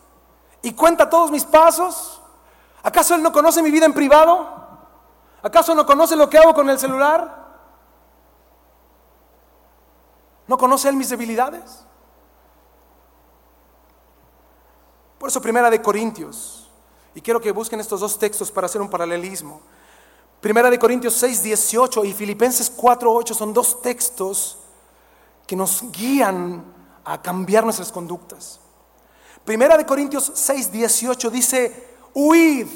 y 0.62 0.72
cuenta 0.72 1.10
todos 1.10 1.30
mis 1.30 1.44
pasos? 1.44 2.20
¿Acaso 2.82 3.14
Él 3.14 3.22
no 3.22 3.32
conoce 3.32 3.62
mi 3.62 3.70
vida 3.70 3.86
en 3.86 3.92
privado? 3.92 4.48
¿Acaso 5.42 5.74
no 5.74 5.84
conoce 5.84 6.16
lo 6.16 6.30
que 6.30 6.38
hago 6.38 6.54
con 6.54 6.70
el 6.70 6.78
celular? 6.78 7.43
¿No 10.46 10.58
conoce 10.58 10.88
Él 10.88 10.96
mis 10.96 11.08
debilidades? 11.08 11.84
Por 15.18 15.28
eso 15.28 15.40
Primera 15.40 15.70
de 15.70 15.80
Corintios, 15.80 16.68
y 17.14 17.20
quiero 17.20 17.40
que 17.40 17.52
busquen 17.52 17.80
estos 17.80 18.00
dos 18.00 18.18
textos 18.18 18.50
para 18.50 18.66
hacer 18.66 18.80
un 18.80 18.90
paralelismo. 18.90 19.60
Primera 20.40 20.68
de 20.68 20.78
Corintios 20.78 21.14
6, 21.14 21.42
18 21.42 22.04
y 22.04 22.12
Filipenses 22.12 22.68
4, 22.68 23.10
8 23.10 23.32
son 23.32 23.54
dos 23.54 23.80
textos 23.80 24.58
que 25.46 25.56
nos 25.56 25.90
guían 25.90 26.62
a 27.04 27.22
cambiar 27.22 27.64
nuestras 27.64 27.90
conductas. 27.90 28.60
Primera 29.44 29.76
de 29.76 29.86
Corintios 29.86 30.30
6, 30.34 30.70
18 30.70 31.30
dice, 31.30 31.96
huid. 32.12 32.66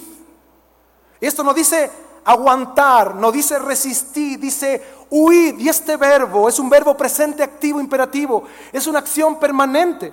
Esto 1.21 1.43
no 1.43 1.53
dice 1.53 1.91
aguantar, 2.29 3.14
no 3.14 3.33
dice 3.33 3.59
resistir, 3.59 4.39
dice 4.39 4.97
huid. 5.09 5.59
Y 5.59 5.68
este 5.68 5.97
verbo 5.97 6.47
es 6.47 6.59
un 6.59 6.68
verbo 6.68 6.95
presente, 6.95 7.43
activo, 7.43 7.81
imperativo. 7.81 8.45
Es 8.70 8.87
una 8.87 8.99
acción 8.99 9.41
permanente. 9.41 10.12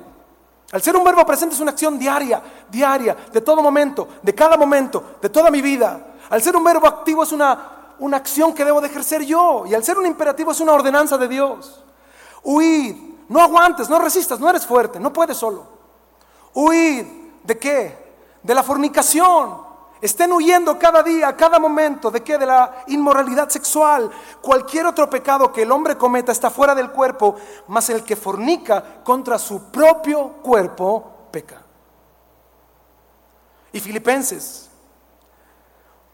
Al 0.72 0.82
ser 0.82 0.95
un 0.95 1.03
verbo 1.03 1.26
presente 1.26 1.55
es 1.55 1.61
una 1.61 1.72
acción 1.72 1.99
diaria, 1.99 2.41
diaria, 2.72 3.16
de 3.34 3.41
todo 3.41 3.61
momento, 3.61 4.07
de 4.22 4.34
cada 4.34 4.55
momento, 4.55 5.18
de 5.22 5.30
toda 5.30 5.51
mi 5.51 5.61
vida. 5.61 6.16
Al 6.30 6.41
ser 6.41 6.55
un 6.55 6.63
verbo 6.63 6.88
activo 6.88 7.22
es 7.22 7.34
una, 7.34 7.95
una 7.99 8.16
acción 8.16 8.53
que 8.53 8.63
debo 8.63 8.80
de 8.80 8.88
ejercer 8.88 9.22
yo. 9.24 9.66
Y 9.68 9.74
al 9.74 9.84
ser 9.84 9.97
un 9.97 10.05
imperativo 10.05 10.51
es 10.51 10.59
una 10.61 10.72
ordenanza 10.72 11.18
de 11.18 11.28
Dios. 11.28 11.84
Huid, 12.43 12.95
no 13.28 13.41
aguantes, 13.41 13.89
no 13.89 13.99
resistas, 13.99 14.39
no 14.39 14.49
eres 14.49 14.66
fuerte, 14.66 15.01
no 15.01 15.11
puedes 15.11 15.36
solo. 15.36 15.68
Huid 16.53 17.05
de 17.43 17.59
qué? 17.59 18.16
De 18.41 18.55
la 18.55 18.63
fornicación. 18.63 19.64
Estén 20.06 20.32
huyendo 20.32 20.78
cada 20.78 21.01
día, 21.01 21.36
cada 21.36 21.58
momento 21.58 22.12
de 22.12 22.22
qué? 22.22 22.38
De 22.38 22.45
la 22.45 22.84
inmoralidad 22.88 23.49
sexual. 23.49 24.12
Cualquier 24.39 24.86
otro 24.86 25.10
pecado 25.10 25.51
que 25.51 25.64
el 25.64 25.72
hombre 25.72 25.97
cometa 25.97 26.32
está 26.32 26.51
fuera 26.51 26.76
del 26.76 26.91
cuerpo, 26.91 27.36
más 27.70 27.89
el 27.89 28.03
que 28.03 28.16
fornica 28.16 29.01
contra 29.03 29.39
su 29.39 29.72
propio 29.72 30.34
cuerpo 30.43 31.28
peca. 31.32 31.60
Y 33.74 33.80
Filipenses 33.80 34.70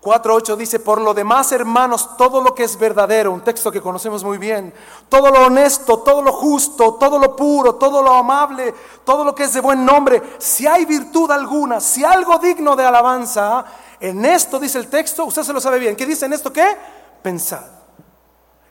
4.8 0.02 0.56
dice, 0.56 0.80
por 0.80 1.00
lo 1.00 1.14
demás, 1.14 1.52
hermanos, 1.52 2.18
todo 2.18 2.42
lo 2.42 2.56
que 2.56 2.64
es 2.64 2.80
verdadero, 2.80 3.32
un 3.32 3.42
texto 3.42 3.72
que 3.72 3.82
conocemos 3.82 4.24
muy 4.24 4.40
bien, 4.40 4.74
todo 5.10 5.30
lo 5.30 5.46
honesto, 5.46 6.00
todo 6.00 6.24
lo 6.24 6.32
justo, 6.32 6.96
todo 6.96 7.20
lo 7.20 7.36
puro, 7.36 7.76
todo 7.76 8.02
lo 8.02 8.14
amable, 8.14 8.74
todo 9.04 9.24
lo 9.24 9.36
que 9.36 9.44
es 9.44 9.54
de 9.54 9.62
buen 9.62 9.86
nombre, 9.86 10.38
si 10.40 10.66
hay 10.66 10.86
virtud 10.86 11.30
alguna, 11.30 11.80
si 11.80 12.04
algo 12.04 12.40
digno 12.40 12.76
de 12.76 12.84
alabanza, 12.84 13.64
en 14.02 14.26
esto 14.26 14.60
dice 14.60 14.80
el 14.80 14.88
texto, 14.88 15.26
usted 15.26 15.44
se 15.44 15.54
lo 15.54 15.62
sabe 15.62 15.78
bien, 15.78 15.96
¿qué 15.96 16.06
dice 16.06 16.26
en 16.26 16.34
esto 16.34 16.52
qué? 16.52 16.76
Pensad. 17.22 17.64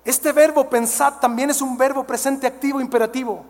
Este 0.04 0.32
verbo 0.32 0.68
pensad 0.68 1.14
también 1.20 1.50
es 1.50 1.62
un 1.62 1.78
verbo 1.78 2.04
presente 2.04 2.46
activo 2.46 2.80
imperativo. 2.80 3.44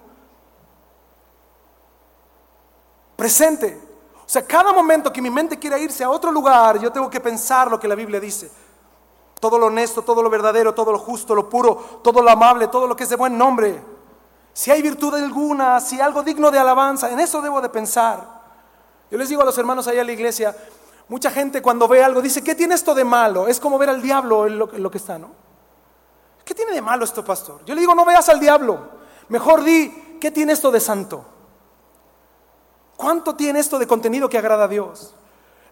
Presente. 3.17 3.81
O 4.19 4.29
sea, 4.29 4.47
cada 4.47 4.73
momento 4.73 5.13
que 5.13 5.23
mi 5.23 5.31
mente 5.31 5.59
quiera 5.59 5.79
irse 5.79 6.05
a 6.05 6.11
otro 6.11 6.31
lugar, 6.31 6.79
yo 6.79 6.93
tengo 6.93 7.09
que 7.09 7.19
pensar 7.19 7.71
lo 7.71 7.81
que 7.81 7.89
la 7.89 7.95
Biblia 7.95 8.21
dice. 8.21 8.51
Todo 9.41 9.59
lo 9.59 9.67
honesto, 9.67 10.03
todo 10.03 10.23
lo 10.23 10.29
verdadero, 10.29 10.75
todo 10.75 10.93
lo 10.93 10.99
justo, 10.99 11.35
lo 11.35 11.49
puro, 11.49 12.01
todo 12.03 12.21
lo 12.21 12.31
amable, 12.31 12.69
todo 12.69 12.87
lo 12.87 12.95
que 12.95 13.05
es 13.05 13.11
de 13.11 13.17
buen 13.17 13.39
nombre. 13.39 13.83
Si 14.53 14.71
hay 14.71 14.83
virtud 14.83 15.15
alguna, 15.15 15.81
si 15.81 16.01
algo 16.01 16.23
digno 16.23 16.51
de 16.51 16.59
alabanza, 16.59 17.11
en 17.11 17.21
eso 17.21 17.41
debo 17.41 17.61
de 17.61 17.71
pensar. 17.71 18.41
Yo 19.11 19.17
les 19.19 19.29
digo 19.29 19.43
a 19.43 19.45
los 19.45 19.57
hermanos 19.57 19.89
allá 19.89 20.03
en 20.03 20.07
la 20.07 20.13
iglesia, 20.13 20.55
mucha 21.11 21.31
gente 21.31 21.61
cuando 21.61 21.89
ve 21.89 22.03
algo 22.03 22.23
dice, 22.23 22.43
¿qué 22.43 22.55
tiene 22.55 22.77
esto 22.77 22.95
de 22.95 23.05
malo? 23.05 23.49
Es 23.49 23.59
como 23.61 23.77
ver 23.79 23.91
al 23.91 24.01
diablo 24.01 24.47
en 24.47 24.59
lo, 24.59 24.67
lo 24.67 24.91
que 24.91 24.99
está, 24.99 25.19
¿no? 25.19 25.33
¿Qué 26.45 26.55
tiene 26.55 26.73
de 26.73 26.81
malo 26.81 27.05
esto, 27.05 27.25
pastor? 27.25 27.65
Yo 27.67 27.75
le 27.75 27.81
digo, 27.81 27.95
no 27.95 28.05
veas 28.05 28.29
al 28.29 28.41
diablo. 28.41 28.79
Mejor 29.29 29.63
di, 29.65 30.19
¿qué 30.21 30.31
tiene 30.31 30.53
esto 30.53 30.71
de 30.71 30.79
santo? 30.81 31.25
¿Cuánto 32.97 33.35
tiene 33.35 33.59
esto 33.59 33.79
de 33.79 33.89
contenido 33.89 34.29
que 34.29 34.39
agrada 34.39 34.65
a 34.65 34.69
Dios? 34.69 35.15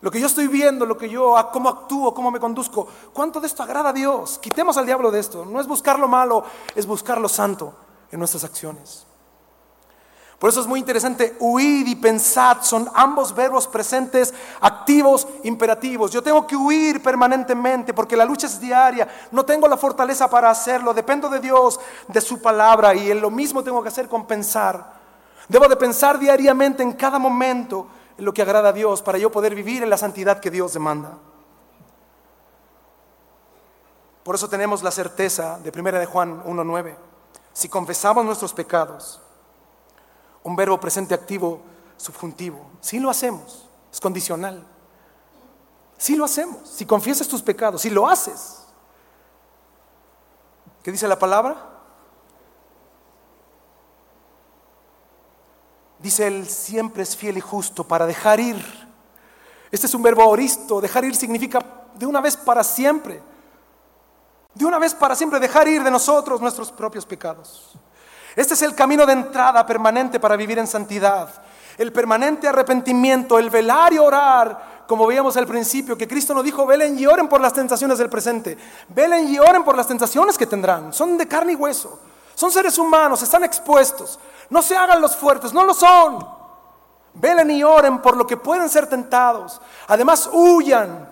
Lo 0.00 0.10
que 0.10 0.20
yo 0.20 0.26
estoy 0.26 0.48
viendo, 0.48 0.86
lo 0.86 0.98
que 0.98 1.08
yo, 1.08 1.34
cómo 1.52 1.68
actúo, 1.68 2.14
cómo 2.14 2.30
me 2.30 2.40
conduzco, 2.40 2.88
¿cuánto 3.12 3.40
de 3.40 3.46
esto 3.46 3.62
agrada 3.62 3.90
a 3.90 3.92
Dios? 3.92 4.38
Quitemos 4.38 4.76
al 4.76 4.86
diablo 4.86 5.10
de 5.10 5.20
esto. 5.20 5.44
No 5.44 5.60
es 5.60 5.68
buscar 5.68 5.98
lo 6.00 6.08
malo, 6.08 6.44
es 6.74 6.86
buscar 6.86 7.20
lo 7.20 7.28
santo 7.28 7.74
en 8.10 8.18
nuestras 8.18 8.42
acciones. 8.44 9.07
Por 10.38 10.50
eso 10.50 10.60
es 10.60 10.68
muy 10.68 10.78
interesante, 10.78 11.36
huir 11.40 11.88
y 11.88 11.96
pensar 11.96 12.62
son 12.62 12.88
ambos 12.94 13.34
verbos 13.34 13.66
presentes, 13.66 14.32
activos, 14.60 15.26
imperativos. 15.42 16.12
Yo 16.12 16.22
tengo 16.22 16.46
que 16.46 16.54
huir 16.54 17.02
permanentemente 17.02 17.92
porque 17.92 18.16
la 18.16 18.24
lucha 18.24 18.46
es 18.46 18.60
diaria, 18.60 19.08
no 19.32 19.44
tengo 19.44 19.66
la 19.66 19.76
fortaleza 19.76 20.30
para 20.30 20.48
hacerlo, 20.48 20.94
dependo 20.94 21.28
de 21.28 21.40
Dios, 21.40 21.80
de 22.06 22.20
su 22.20 22.40
palabra 22.40 22.94
y 22.94 23.10
en 23.10 23.20
lo 23.20 23.30
mismo 23.30 23.64
tengo 23.64 23.82
que 23.82 23.88
hacer 23.88 24.08
con 24.08 24.26
pensar. 24.26 24.98
Debo 25.48 25.66
de 25.66 25.74
pensar 25.74 26.20
diariamente 26.20 26.84
en 26.84 26.92
cada 26.92 27.18
momento 27.18 27.88
en 28.16 28.24
lo 28.24 28.32
que 28.32 28.42
agrada 28.42 28.68
a 28.68 28.72
Dios 28.72 29.02
para 29.02 29.18
yo 29.18 29.32
poder 29.32 29.56
vivir 29.56 29.82
en 29.82 29.90
la 29.90 29.98
santidad 29.98 30.38
que 30.38 30.52
Dios 30.52 30.72
demanda. 30.72 31.14
Por 34.22 34.36
eso 34.36 34.48
tenemos 34.48 34.84
la 34.84 34.92
certeza 34.92 35.58
de 35.58 35.72
1 35.76 35.98
de 35.98 36.06
Juan 36.06 36.44
1.9. 36.44 36.94
Si 37.52 37.68
confesamos 37.68 38.24
nuestros 38.24 38.52
pecados, 38.52 39.20
un 40.48 40.56
verbo 40.56 40.80
presente 40.80 41.14
activo 41.14 41.60
subjuntivo, 41.96 42.70
si 42.80 42.98
lo 42.98 43.10
hacemos, 43.10 43.68
es 43.92 44.00
condicional. 44.00 44.64
Si 45.98 46.14
lo 46.14 46.24
hacemos, 46.24 46.68
si 46.68 46.86
confiesas 46.86 47.26
tus 47.26 47.42
pecados, 47.42 47.82
si 47.82 47.90
lo 47.90 48.06
haces. 48.06 48.62
¿Qué 50.82 50.92
dice 50.92 51.08
la 51.08 51.18
palabra? 51.18 51.56
Dice 55.98 56.28
él, 56.28 56.48
siempre 56.48 57.02
es 57.02 57.16
fiel 57.16 57.36
y 57.36 57.40
justo 57.40 57.82
para 57.82 58.06
dejar 58.06 58.38
ir. 58.38 58.88
Este 59.72 59.86
es 59.86 59.94
un 59.94 60.02
verbo 60.02 60.24
oristo. 60.24 60.80
Dejar 60.80 61.04
ir 61.04 61.16
significa 61.16 61.58
de 61.94 62.06
una 62.06 62.20
vez 62.20 62.36
para 62.36 62.62
siempre. 62.62 63.20
De 64.54 64.64
una 64.64 64.78
vez 64.78 64.94
para 64.94 65.16
siempre 65.16 65.40
dejar 65.40 65.66
ir 65.66 65.82
de 65.82 65.90
nosotros 65.90 66.40
nuestros 66.40 66.70
propios 66.70 67.04
pecados. 67.04 67.76
Este 68.38 68.54
es 68.54 68.62
el 68.62 68.76
camino 68.76 69.04
de 69.04 69.14
entrada 69.14 69.66
permanente 69.66 70.20
para 70.20 70.36
vivir 70.36 70.60
en 70.60 70.68
santidad. 70.68 71.28
El 71.76 71.92
permanente 71.92 72.46
arrepentimiento, 72.46 73.36
el 73.36 73.50
velar 73.50 73.92
y 73.92 73.98
orar, 73.98 74.84
como 74.86 75.08
veíamos 75.08 75.36
al 75.36 75.48
principio, 75.48 75.98
que 75.98 76.06
Cristo 76.06 76.34
nos 76.34 76.44
dijo, 76.44 76.64
velen 76.64 76.96
y 76.96 77.04
oren 77.04 77.26
por 77.26 77.40
las 77.40 77.52
tentaciones 77.52 77.98
del 77.98 78.08
presente. 78.08 78.56
Velen 78.90 79.26
y 79.26 79.40
oren 79.40 79.64
por 79.64 79.76
las 79.76 79.88
tentaciones 79.88 80.38
que 80.38 80.46
tendrán. 80.46 80.94
Son 80.94 81.18
de 81.18 81.26
carne 81.26 81.54
y 81.54 81.56
hueso. 81.56 81.98
Son 82.36 82.52
seres 82.52 82.78
humanos, 82.78 83.20
están 83.22 83.42
expuestos. 83.42 84.20
No 84.50 84.62
se 84.62 84.76
hagan 84.76 85.00
los 85.00 85.16
fuertes, 85.16 85.52
no 85.52 85.64
lo 85.64 85.74
son. 85.74 86.24
Velen 87.14 87.50
y 87.50 87.64
oren 87.64 88.00
por 88.00 88.16
lo 88.16 88.24
que 88.24 88.36
pueden 88.36 88.68
ser 88.68 88.86
tentados. 88.86 89.60
Además, 89.88 90.30
huyan 90.32 91.08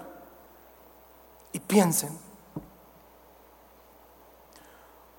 y 1.50 1.58
piensen. 1.58 2.16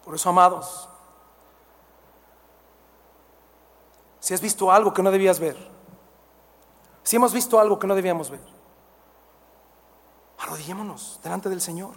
Por 0.05 0.15
eso, 0.15 0.29
amados, 0.29 0.87
si 4.27 4.33
has 4.33 4.41
visto 4.41 4.69
algo 4.69 4.93
que 4.93 5.01
no 5.01 5.09
debías 5.09 5.39
ver, 5.39 5.55
si 7.01 7.15
hemos 7.15 7.31
visto 7.31 7.61
algo 7.61 7.79
que 7.79 7.87
no 7.87 7.95
debíamos 7.95 8.29
ver, 8.29 8.41
arrodillémonos 10.37 11.21
delante 11.23 11.47
del 11.47 11.61
Señor 11.61 11.93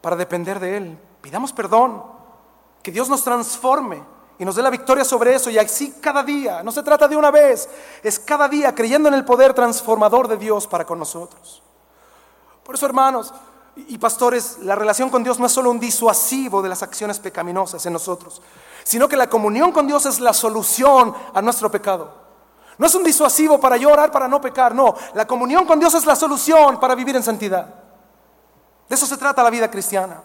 para 0.00 0.14
depender 0.14 0.60
de 0.60 0.76
Él, 0.76 0.98
Pidamos 1.20 1.52
perdón, 1.52 2.04
que 2.84 2.92
Dios 2.92 3.08
nos 3.08 3.24
transforme 3.24 4.00
y 4.38 4.44
nos 4.44 4.54
dé 4.54 4.62
la 4.62 4.70
victoria 4.70 5.04
sobre 5.04 5.34
eso 5.34 5.50
y 5.50 5.58
así 5.58 5.96
cada 6.00 6.22
día. 6.22 6.62
No 6.62 6.70
se 6.70 6.84
trata 6.84 7.08
de 7.08 7.16
una 7.16 7.32
vez, 7.32 7.68
es 8.04 8.20
cada 8.20 8.48
día 8.48 8.72
creyendo 8.76 9.08
en 9.08 9.16
el 9.16 9.24
poder 9.24 9.54
transformador 9.54 10.28
de 10.28 10.36
Dios 10.36 10.68
para 10.68 10.86
con 10.86 11.00
nosotros. 11.00 11.64
Por 12.62 12.76
eso, 12.76 12.86
hermanos 12.86 13.34
y 13.88 13.98
pastores, 13.98 14.58
la 14.62 14.74
relación 14.74 15.10
con 15.10 15.22
Dios 15.22 15.38
no 15.38 15.46
es 15.46 15.52
solo 15.52 15.70
un 15.70 15.78
disuasivo 15.78 16.60
de 16.62 16.68
las 16.68 16.82
acciones 16.82 17.18
pecaminosas 17.18 17.84
en 17.86 17.92
nosotros, 17.92 18.42
sino 18.82 19.08
que 19.08 19.16
la 19.16 19.30
comunión 19.30 19.72
con 19.72 19.86
Dios 19.86 20.06
es 20.06 20.20
la 20.20 20.32
solución 20.32 21.14
a 21.32 21.40
nuestro 21.42 21.70
pecado. 21.70 22.12
No 22.78 22.86
es 22.86 22.94
un 22.94 23.04
disuasivo 23.04 23.60
para 23.60 23.76
llorar, 23.76 24.10
para 24.10 24.28
no 24.28 24.40
pecar, 24.40 24.74
no. 24.74 24.94
La 25.14 25.26
comunión 25.26 25.66
con 25.66 25.80
Dios 25.80 25.94
es 25.94 26.06
la 26.06 26.16
solución 26.16 26.78
para 26.78 26.94
vivir 26.94 27.16
en 27.16 27.22
santidad. 27.22 27.74
De 28.88 28.94
eso 28.94 29.06
se 29.06 29.16
trata 29.16 29.42
la 29.42 29.50
vida 29.50 29.70
cristiana. 29.70 30.22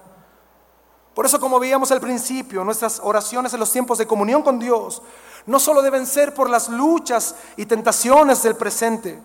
Por 1.13 1.25
eso, 1.25 1.39
como 1.39 1.59
veíamos 1.59 1.91
al 1.91 1.99
principio, 1.99 2.63
nuestras 2.63 2.99
oraciones 3.03 3.53
en 3.53 3.59
los 3.59 3.71
tiempos 3.71 3.97
de 3.97 4.07
comunión 4.07 4.41
con 4.41 4.59
Dios 4.59 5.01
no 5.45 5.59
solo 5.59 5.81
deben 5.81 6.07
ser 6.07 6.33
por 6.33 6.49
las 6.49 6.69
luchas 6.69 7.35
y 7.57 7.65
tentaciones 7.65 8.41
del 8.43 8.55
presente, 8.55 9.21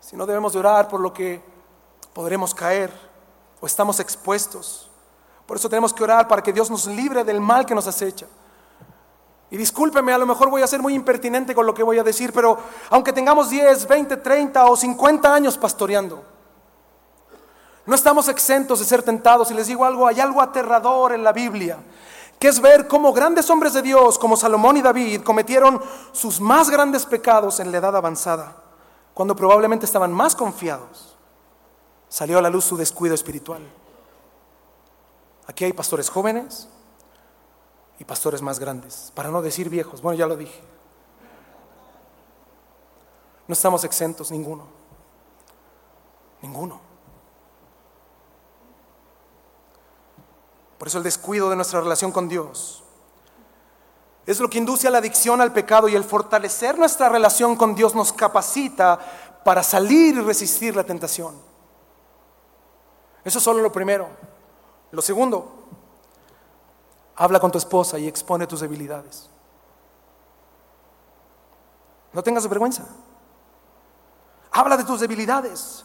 sino 0.00 0.26
debemos 0.26 0.54
orar 0.54 0.88
por 0.88 1.00
lo 1.00 1.12
que 1.12 1.42
podremos 2.12 2.54
caer 2.54 3.05
estamos 3.66 4.00
expuestos. 4.00 4.90
Por 5.46 5.56
eso 5.56 5.68
tenemos 5.68 5.92
que 5.92 6.02
orar 6.02 6.26
para 6.26 6.42
que 6.42 6.52
Dios 6.52 6.70
nos 6.70 6.86
libre 6.86 7.24
del 7.24 7.40
mal 7.40 7.66
que 7.66 7.74
nos 7.74 7.86
acecha. 7.86 8.26
Y 9.50 9.56
discúlpeme, 9.56 10.12
a 10.12 10.18
lo 10.18 10.26
mejor 10.26 10.50
voy 10.50 10.62
a 10.62 10.66
ser 10.66 10.82
muy 10.82 10.94
impertinente 10.94 11.54
con 11.54 11.66
lo 11.66 11.74
que 11.74 11.84
voy 11.84 11.98
a 11.98 12.02
decir, 12.02 12.32
pero 12.32 12.58
aunque 12.90 13.12
tengamos 13.12 13.48
10, 13.48 13.86
20, 13.86 14.16
30 14.16 14.64
o 14.66 14.76
50 14.76 15.32
años 15.32 15.56
pastoreando, 15.56 16.24
no 17.86 17.94
estamos 17.94 18.28
exentos 18.28 18.80
de 18.80 18.84
ser 18.84 19.02
tentados. 19.02 19.50
Y 19.50 19.54
les 19.54 19.68
digo 19.68 19.84
algo, 19.84 20.06
hay 20.06 20.20
algo 20.20 20.42
aterrador 20.42 21.12
en 21.12 21.22
la 21.22 21.32
Biblia, 21.32 21.78
que 22.40 22.48
es 22.48 22.60
ver 22.60 22.88
cómo 22.88 23.12
grandes 23.12 23.48
hombres 23.48 23.72
de 23.72 23.82
Dios, 23.82 24.18
como 24.18 24.36
Salomón 24.36 24.76
y 24.76 24.82
David, 24.82 25.22
cometieron 25.22 25.80
sus 26.10 26.40
más 26.40 26.68
grandes 26.68 27.06
pecados 27.06 27.60
en 27.60 27.70
la 27.70 27.78
edad 27.78 27.96
avanzada, 27.96 28.56
cuando 29.14 29.36
probablemente 29.36 29.86
estaban 29.86 30.12
más 30.12 30.34
confiados. 30.34 31.15
Salió 32.08 32.38
a 32.38 32.42
la 32.42 32.50
luz 32.50 32.64
su 32.64 32.76
descuido 32.76 33.14
espiritual. 33.14 33.62
Aquí 35.46 35.64
hay 35.64 35.72
pastores 35.72 36.08
jóvenes 36.08 36.68
y 37.98 38.04
pastores 38.04 38.42
más 38.42 38.58
grandes, 38.58 39.12
para 39.14 39.30
no 39.30 39.42
decir 39.42 39.68
viejos. 39.68 40.02
Bueno, 40.02 40.18
ya 40.18 40.26
lo 40.26 40.36
dije. 40.36 40.60
No 43.48 43.52
estamos 43.52 43.84
exentos, 43.84 44.30
ninguno. 44.30 44.64
Ninguno. 46.42 46.80
Por 50.78 50.88
eso 50.88 50.98
el 50.98 51.04
descuido 51.04 51.48
de 51.48 51.56
nuestra 51.56 51.80
relación 51.80 52.12
con 52.12 52.28
Dios 52.28 52.82
es 54.26 54.40
lo 54.40 54.50
que 54.50 54.58
induce 54.58 54.88
a 54.88 54.90
la 54.90 54.98
adicción 54.98 55.40
al 55.40 55.52
pecado 55.52 55.88
y 55.88 55.94
el 55.94 56.02
fortalecer 56.02 56.78
nuestra 56.78 57.08
relación 57.08 57.56
con 57.56 57.74
Dios 57.74 57.94
nos 57.94 58.12
capacita 58.12 58.98
para 59.44 59.62
salir 59.62 60.16
y 60.16 60.20
resistir 60.20 60.74
la 60.74 60.82
tentación. 60.84 61.36
Eso 63.26 63.38
es 63.38 63.44
solo 63.44 63.60
lo 63.60 63.72
primero. 63.72 64.06
Lo 64.92 65.02
segundo, 65.02 65.52
habla 67.16 67.40
con 67.40 67.50
tu 67.50 67.58
esposa 67.58 67.98
y 67.98 68.06
expone 68.06 68.46
tus 68.46 68.60
debilidades. 68.60 69.28
No 72.12 72.22
tengas 72.22 72.48
vergüenza. 72.48 72.84
Habla 74.52 74.76
de 74.76 74.84
tus 74.84 75.00
debilidades. 75.00 75.84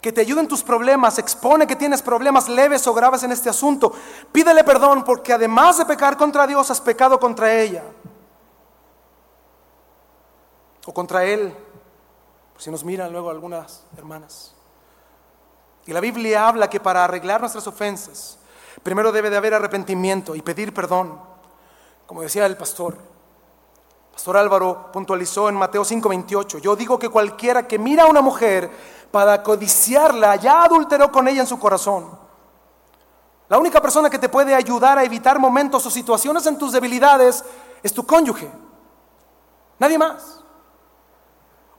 Que 0.00 0.12
te 0.12 0.22
ayuden 0.22 0.48
tus 0.48 0.62
problemas. 0.62 1.18
Expone 1.18 1.66
que 1.66 1.76
tienes 1.76 2.00
problemas 2.00 2.48
leves 2.48 2.86
o 2.86 2.94
graves 2.94 3.22
en 3.22 3.32
este 3.32 3.50
asunto. 3.50 3.92
Pídele 4.32 4.64
perdón 4.64 5.04
porque 5.04 5.34
además 5.34 5.76
de 5.76 5.84
pecar 5.84 6.16
contra 6.16 6.46
Dios, 6.46 6.70
has 6.70 6.80
pecado 6.80 7.20
contra 7.20 7.52
ella. 7.52 7.84
O 10.86 10.94
contra 10.94 11.22
Él. 11.22 11.54
Si 12.56 12.70
nos 12.70 12.82
miran 12.82 13.12
luego 13.12 13.28
algunas 13.28 13.84
hermanas. 13.98 14.54
Y 15.88 15.92
la 15.94 16.00
Biblia 16.00 16.46
habla 16.46 16.68
que 16.68 16.80
para 16.80 17.02
arreglar 17.02 17.40
nuestras 17.40 17.66
ofensas, 17.66 18.36
primero 18.82 19.10
debe 19.10 19.30
de 19.30 19.38
haber 19.38 19.54
arrepentimiento 19.54 20.34
y 20.34 20.42
pedir 20.42 20.74
perdón. 20.74 21.18
Como 22.06 22.20
decía 22.20 22.44
el 22.44 22.58
pastor, 22.58 22.94
Pastor 24.12 24.36
Álvaro 24.36 24.92
puntualizó 24.92 25.48
en 25.48 25.54
Mateo 25.54 25.86
5:28, 25.86 26.58
yo 26.58 26.76
digo 26.76 26.98
que 26.98 27.08
cualquiera 27.08 27.66
que 27.66 27.78
mira 27.78 28.02
a 28.02 28.06
una 28.06 28.20
mujer 28.20 28.70
para 29.10 29.42
codiciarla 29.42 30.36
ya 30.36 30.64
adulteró 30.64 31.10
con 31.10 31.26
ella 31.26 31.40
en 31.40 31.46
su 31.46 31.58
corazón. 31.58 32.18
La 33.48 33.56
única 33.56 33.80
persona 33.80 34.10
que 34.10 34.18
te 34.18 34.28
puede 34.28 34.54
ayudar 34.54 34.98
a 34.98 35.04
evitar 35.04 35.38
momentos 35.38 35.86
o 35.86 35.90
situaciones 35.90 36.44
en 36.44 36.58
tus 36.58 36.72
debilidades 36.72 37.42
es 37.82 37.94
tu 37.94 38.04
cónyuge. 38.04 38.50
Nadie 39.78 39.96
más. 39.96 40.38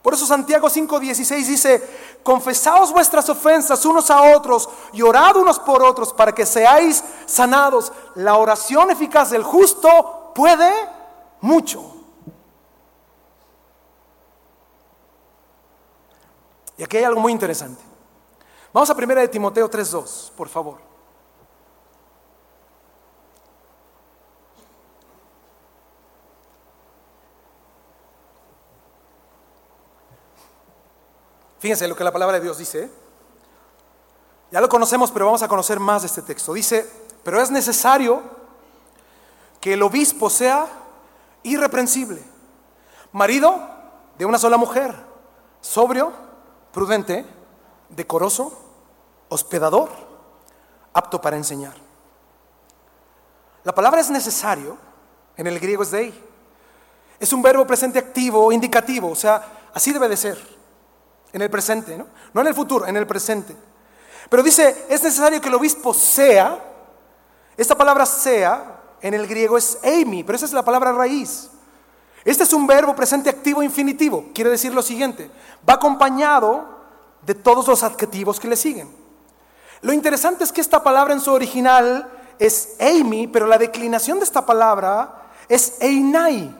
Por 0.01 0.13
eso 0.13 0.25
Santiago 0.25 0.69
5:16 0.69 1.45
dice, 1.45 2.08
confesaos 2.23 2.91
vuestras 2.91 3.29
ofensas 3.29 3.85
unos 3.85 4.09
a 4.11 4.35
otros 4.35 4.69
y 4.93 5.01
orad 5.01 5.37
unos 5.37 5.59
por 5.59 5.83
otros 5.83 6.13
para 6.13 6.33
que 6.33 6.45
seáis 6.45 7.03
sanados. 7.25 7.91
La 8.15 8.35
oración 8.35 8.91
eficaz 8.91 9.29
del 9.29 9.43
justo 9.43 10.31
puede 10.35 10.71
mucho. 11.41 11.95
Y 16.77 16.83
aquí 16.83 16.97
hay 16.97 17.03
algo 17.03 17.19
muy 17.19 17.33
interesante. 17.33 17.83
Vamos 18.71 18.89
a 18.89 18.95
primera 18.95 19.21
de 19.21 19.27
Timoteo 19.27 19.69
3.2, 19.69 20.31
por 20.31 20.47
favor. 20.47 20.88
Fíjense 31.59 31.87
lo 31.87 31.95
que 31.95 32.03
la 32.03 32.11
palabra 32.11 32.37
de 32.37 32.43
Dios 32.43 32.57
dice. 32.57 32.89
Ya 34.51 34.61
lo 34.61 34.69
conocemos, 34.69 35.11
pero 35.11 35.25
vamos 35.25 35.43
a 35.43 35.47
conocer 35.47 35.79
más 35.79 36.01
de 36.01 36.07
este 36.07 36.21
texto. 36.21 36.53
Dice, 36.53 36.89
pero 37.23 37.41
es 37.41 37.51
necesario 37.51 38.21
que 39.59 39.73
el 39.73 39.83
obispo 39.83 40.29
sea 40.29 40.67
irreprensible, 41.43 42.21
marido 43.11 43.59
de 44.17 44.25
una 44.25 44.37
sola 44.37 44.57
mujer, 44.57 44.95
sobrio, 45.61 46.11
prudente, 46.71 47.25
decoroso, 47.89 48.57
hospedador, 49.29 49.89
apto 50.93 51.21
para 51.21 51.37
enseñar. 51.37 51.75
La 53.63 53.75
palabra 53.75 54.01
es 54.01 54.09
necesario, 54.09 54.77
en 55.35 55.47
el 55.47 55.59
griego 55.59 55.83
es 55.83 55.91
dei. 55.91 56.13
Es 57.19 57.33
un 57.33 57.41
verbo 57.41 57.67
presente 57.67 57.99
activo, 57.99 58.51
indicativo, 58.51 59.09
o 59.11 59.15
sea, 59.15 59.69
así 59.73 59.91
debe 59.91 60.07
de 60.07 60.17
ser, 60.17 60.58
en 61.33 61.41
el 61.41 61.49
presente, 61.49 61.97
¿no? 61.97 62.07
No 62.33 62.41
en 62.41 62.47
el 62.47 62.53
futuro, 62.53 62.85
en 62.87 62.97
el 62.97 63.07
presente. 63.07 63.55
Pero 64.29 64.43
dice, 64.43 64.85
es 64.89 65.03
necesario 65.03 65.41
que 65.41 65.49
el 65.49 65.55
obispo 65.55 65.93
sea, 65.93 66.59
esta 67.57 67.75
palabra 67.75 68.05
sea, 68.05 68.81
en 69.01 69.13
el 69.13 69.27
griego 69.27 69.57
es 69.57 69.79
eimi, 69.81 70.23
pero 70.23 70.35
esa 70.35 70.45
es 70.45 70.53
la 70.53 70.63
palabra 70.63 70.91
raíz. 70.91 71.49
Este 72.25 72.43
es 72.43 72.53
un 72.53 72.67
verbo 72.67 72.95
presente 72.95 73.29
activo 73.29 73.63
infinitivo. 73.63 74.25
Quiere 74.33 74.49
decir 74.49 74.73
lo 74.73 74.81
siguiente, 74.81 75.31
va 75.67 75.75
acompañado 75.75 76.79
de 77.21 77.35
todos 77.35 77.67
los 77.67 77.83
adjetivos 77.83 78.39
que 78.39 78.47
le 78.47 78.55
siguen. 78.55 78.93
Lo 79.81 79.93
interesante 79.93 80.43
es 80.43 80.51
que 80.51 80.61
esta 80.61 80.83
palabra 80.83 81.13
en 81.13 81.21
su 81.21 81.31
original 81.31 82.09
es 82.37 82.75
eimi, 82.79 83.27
pero 83.27 83.47
la 83.47 83.57
declinación 83.57 84.19
de 84.19 84.25
esta 84.25 84.45
palabra 84.45 85.29
es 85.47 85.77
einai, 85.79 86.53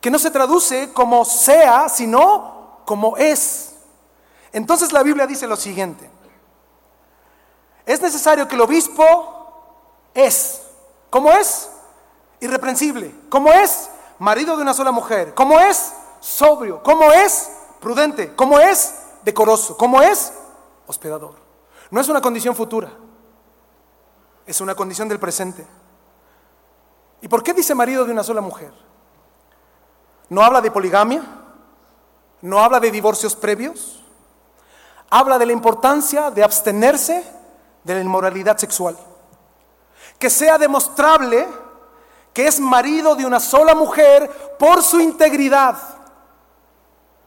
que 0.00 0.10
no 0.10 0.18
se 0.18 0.30
traduce 0.30 0.92
como 0.92 1.24
sea, 1.24 1.88
sino 1.88 2.51
como 2.84 3.16
es. 3.16 3.74
Entonces 4.52 4.92
la 4.92 5.02
Biblia 5.02 5.26
dice 5.26 5.46
lo 5.46 5.56
siguiente, 5.56 6.10
es 7.86 8.00
necesario 8.00 8.46
que 8.46 8.54
el 8.54 8.60
obispo 8.60 10.10
es, 10.14 10.62
¿cómo 11.10 11.32
es? 11.32 11.68
Irreprensible, 12.40 13.14
¿cómo 13.28 13.52
es? 13.52 13.88
marido 14.22 14.56
de 14.56 14.62
una 14.62 14.72
sola 14.72 14.92
mujer, 14.92 15.34
¿cómo 15.34 15.58
es? 15.58 15.92
Sobrio, 16.20 16.80
¿cómo 16.84 17.10
es? 17.10 17.50
Prudente, 17.80 18.34
¿cómo 18.36 18.60
es? 18.60 18.94
Decoroso, 19.24 19.76
¿cómo 19.76 20.00
es? 20.00 20.32
Hospedador. 20.86 21.34
No 21.90 22.00
es 22.00 22.08
una 22.08 22.20
condición 22.20 22.54
futura, 22.54 22.90
es 24.46 24.60
una 24.60 24.76
condición 24.76 25.08
del 25.08 25.18
presente. 25.18 25.66
¿Y 27.20 27.26
por 27.26 27.42
qué 27.42 27.52
dice 27.52 27.74
marido 27.74 28.04
de 28.04 28.12
una 28.12 28.22
sola 28.22 28.40
mujer? 28.40 28.72
¿No 30.28 30.42
habla 30.42 30.60
de 30.60 30.70
poligamia? 30.70 31.22
¿No 32.42 32.58
habla 32.58 32.80
de 32.80 32.90
divorcios 32.90 33.36
previos? 33.36 34.02
Habla 35.08 35.38
de 35.38 35.46
la 35.46 35.52
importancia 35.52 36.30
de 36.30 36.42
abstenerse 36.42 37.24
de 37.84 37.94
la 37.94 38.00
inmoralidad 38.00 38.58
sexual. 38.58 38.96
Que 40.18 40.28
sea 40.28 40.58
demostrable 40.58 41.46
que 42.32 42.46
es 42.46 42.58
marido 42.58 43.14
de 43.14 43.26
una 43.26 43.38
sola 43.38 43.74
mujer 43.74 44.56
por 44.58 44.82
su 44.82 45.00
integridad. 45.00 45.76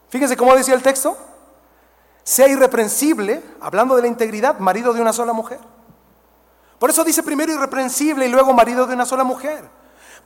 Fíjense 0.09 0.35
cómo 0.35 0.55
decía 0.55 0.73
el 0.73 0.83
texto. 0.83 1.17
Sea 2.23 2.47
irreprensible, 2.47 3.43
hablando 3.61 3.95
de 3.95 4.01
la 4.01 4.07
integridad, 4.07 4.57
marido 4.59 4.93
de 4.93 5.01
una 5.01 5.13
sola 5.13 5.31
mujer. 5.31 5.59
Por 6.79 6.89
eso 6.89 7.03
dice 7.03 7.23
primero 7.23 7.53
irreprensible 7.53 8.25
y 8.25 8.29
luego 8.29 8.51
marido 8.51 8.85
de 8.85 8.95
una 8.95 9.05
sola 9.05 9.23
mujer. 9.23 9.63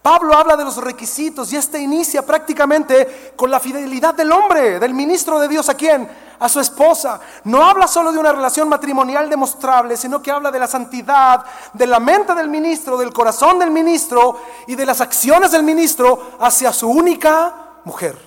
Pablo 0.02 0.34
habla 0.34 0.56
de 0.56 0.64
los 0.64 0.78
requisitos 0.78 1.52
y 1.52 1.58
este 1.58 1.80
inicia 1.80 2.26
prácticamente 2.26 3.34
con 3.36 3.52
la 3.52 3.60
fidelidad 3.60 4.14
del 4.14 4.32
hombre, 4.32 4.80
del 4.80 4.93
ministro 4.93 5.39
de 5.39 5.50
Dios 5.50 5.68
a 5.68 5.74
quién? 5.74 6.10
A 6.39 6.47
su 6.47 6.62
esposa. 6.62 7.20
No 7.43 7.66
habla 7.66 7.86
solo 7.86 8.14
de 8.14 8.18
una 8.18 8.32
relación 8.32 8.70
matrimonial 8.70 9.30
demostrable, 9.30 9.97
sino 9.97 10.22
que 10.22 10.32
habla 10.32 10.52
de 10.52 10.60
la 10.60 10.68
santidad, 10.68 11.43
de 11.74 11.86
la 11.86 12.00
mente 12.00 12.34
del 12.34 12.47
ministro, 12.47 12.97
del 12.97 13.12
corazón 13.12 13.60
del 13.60 13.72
ministro 13.72 14.39
y 14.68 14.76
de 14.76 14.86
las 14.86 15.02
acciones 15.02 15.52
del 15.52 15.64
ministro 15.64 16.32
hacia 16.39 16.72
su 16.72 16.89
única 16.89 17.54
mujer. 17.84 18.18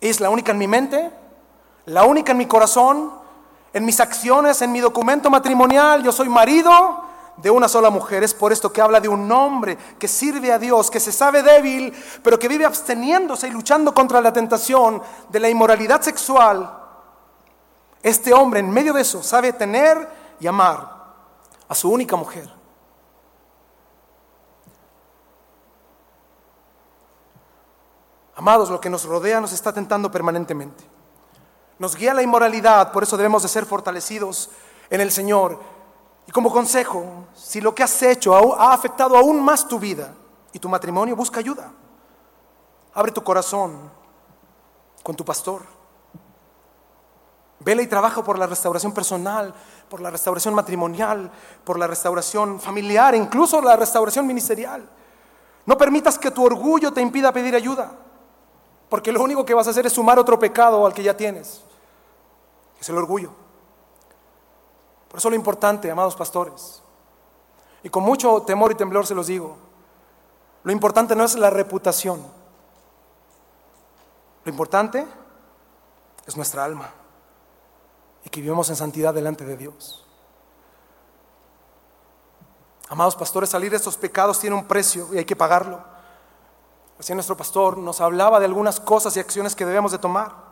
Es 0.00 0.20
la 0.20 0.30
única 0.30 0.50
en 0.50 0.58
mi 0.58 0.66
mente, 0.66 1.12
la 1.86 2.04
única 2.04 2.32
en 2.32 2.38
mi 2.38 2.46
corazón, 2.46 3.12
en 3.72 3.84
mis 3.84 4.00
acciones, 4.00 4.60
en 4.62 4.72
mi 4.72 4.80
documento 4.80 5.30
matrimonial. 5.30 6.02
Yo 6.02 6.10
soy 6.10 6.28
marido 6.28 7.07
de 7.42 7.50
una 7.50 7.68
sola 7.68 7.90
mujer. 7.90 8.22
Es 8.22 8.34
por 8.34 8.52
esto 8.52 8.72
que 8.72 8.80
habla 8.80 9.00
de 9.00 9.08
un 9.08 9.30
hombre 9.30 9.76
que 9.98 10.08
sirve 10.08 10.52
a 10.52 10.58
Dios, 10.58 10.90
que 10.90 11.00
se 11.00 11.12
sabe 11.12 11.42
débil, 11.42 11.92
pero 12.22 12.38
que 12.38 12.48
vive 12.48 12.64
absteniéndose 12.64 13.48
y 13.48 13.50
luchando 13.50 13.94
contra 13.94 14.20
la 14.20 14.32
tentación 14.32 15.02
de 15.28 15.40
la 15.40 15.48
inmoralidad 15.48 16.02
sexual. 16.02 16.74
Este 18.02 18.32
hombre 18.32 18.60
en 18.60 18.70
medio 18.70 18.92
de 18.92 19.02
eso 19.02 19.22
sabe 19.22 19.52
tener 19.52 20.08
y 20.40 20.46
amar 20.46 20.98
a 21.68 21.74
su 21.74 21.90
única 21.90 22.16
mujer. 22.16 22.48
Amados, 28.36 28.70
lo 28.70 28.80
que 28.80 28.88
nos 28.88 29.04
rodea 29.04 29.40
nos 29.40 29.52
está 29.52 29.72
tentando 29.72 30.12
permanentemente. 30.12 30.84
Nos 31.78 31.96
guía 31.96 32.14
la 32.14 32.22
inmoralidad, 32.22 32.92
por 32.92 33.02
eso 33.02 33.16
debemos 33.16 33.42
de 33.42 33.48
ser 33.48 33.66
fortalecidos 33.66 34.50
en 34.90 35.00
el 35.00 35.10
Señor 35.10 35.60
y 36.28 36.30
como 36.30 36.52
consejo, 36.52 37.24
si 37.34 37.58
lo 37.58 37.74
que 37.74 37.82
has 37.82 38.02
hecho 38.02 38.34
ha 38.54 38.74
afectado 38.74 39.16
aún 39.16 39.42
más 39.42 39.66
tu 39.66 39.78
vida 39.78 40.12
y 40.52 40.58
tu 40.58 40.68
matrimonio, 40.68 41.16
busca 41.16 41.40
ayuda. 41.40 41.72
Abre 42.92 43.12
tu 43.12 43.24
corazón 43.24 43.90
con 45.02 45.16
tu 45.16 45.24
pastor. 45.24 45.62
Vela 47.60 47.80
y 47.80 47.86
trabaja 47.86 48.22
por 48.22 48.38
la 48.38 48.46
restauración 48.46 48.92
personal, 48.92 49.54
por 49.88 50.02
la 50.02 50.10
restauración 50.10 50.52
matrimonial, 50.52 51.30
por 51.64 51.78
la 51.78 51.86
restauración 51.86 52.60
familiar, 52.60 53.14
incluso 53.14 53.62
la 53.62 53.76
restauración 53.76 54.26
ministerial. 54.26 54.86
No 55.64 55.78
permitas 55.78 56.18
que 56.18 56.30
tu 56.30 56.44
orgullo 56.44 56.92
te 56.92 57.00
impida 57.00 57.32
pedir 57.32 57.54
ayuda, 57.54 57.90
porque 58.90 59.12
lo 59.12 59.22
único 59.22 59.46
que 59.46 59.54
vas 59.54 59.66
a 59.66 59.70
hacer 59.70 59.86
es 59.86 59.94
sumar 59.94 60.18
otro 60.18 60.38
pecado 60.38 60.84
al 60.84 60.92
que 60.92 61.02
ya 61.02 61.16
tienes, 61.16 61.62
es 62.78 62.88
el 62.90 62.98
orgullo. 62.98 63.47
Por 65.08 65.18
eso 65.18 65.30
lo 65.30 65.36
importante, 65.36 65.90
amados 65.90 66.14
pastores, 66.14 66.82
y 67.82 67.88
con 67.88 68.02
mucho 68.02 68.42
temor 68.42 68.72
y 68.72 68.74
temblor 68.74 69.06
se 69.06 69.14
los 69.14 69.26
digo, 69.26 69.56
lo 70.64 70.72
importante 70.72 71.16
no 71.16 71.24
es 71.24 71.36
la 71.36 71.50
reputación, 71.50 72.22
lo 74.44 74.50
importante 74.50 75.06
es 76.26 76.36
nuestra 76.36 76.64
alma 76.64 76.90
y 78.24 78.30
que 78.30 78.40
vivamos 78.40 78.68
en 78.68 78.76
santidad 78.76 79.14
delante 79.14 79.44
de 79.44 79.56
Dios. 79.56 80.04
Amados 82.90 83.16
pastores, 83.16 83.50
salir 83.50 83.70
de 83.70 83.76
estos 83.76 83.96
pecados 83.96 84.40
tiene 84.40 84.56
un 84.56 84.66
precio 84.66 85.08
y 85.12 85.18
hay 85.18 85.24
que 85.24 85.36
pagarlo. 85.36 85.80
Así 86.98 87.14
nuestro 87.14 87.36
pastor 87.36 87.78
nos 87.78 88.00
hablaba 88.00 88.38
de 88.40 88.46
algunas 88.46 88.80
cosas 88.80 89.16
y 89.16 89.20
acciones 89.20 89.54
que 89.54 89.66
debemos 89.66 89.92
de 89.92 89.98
tomar. 89.98 90.47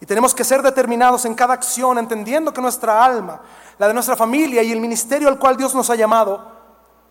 Y 0.00 0.06
tenemos 0.06 0.34
que 0.34 0.44
ser 0.44 0.62
determinados 0.62 1.24
en 1.24 1.34
cada 1.34 1.54
acción, 1.54 1.98
entendiendo 1.98 2.52
que 2.52 2.60
nuestra 2.60 3.04
alma, 3.04 3.40
la 3.78 3.88
de 3.88 3.94
nuestra 3.94 4.16
familia 4.16 4.62
y 4.62 4.72
el 4.72 4.80
ministerio 4.80 5.28
al 5.28 5.38
cual 5.38 5.56
Dios 5.56 5.74
nos 5.74 5.88
ha 5.90 5.94
llamado, 5.94 6.52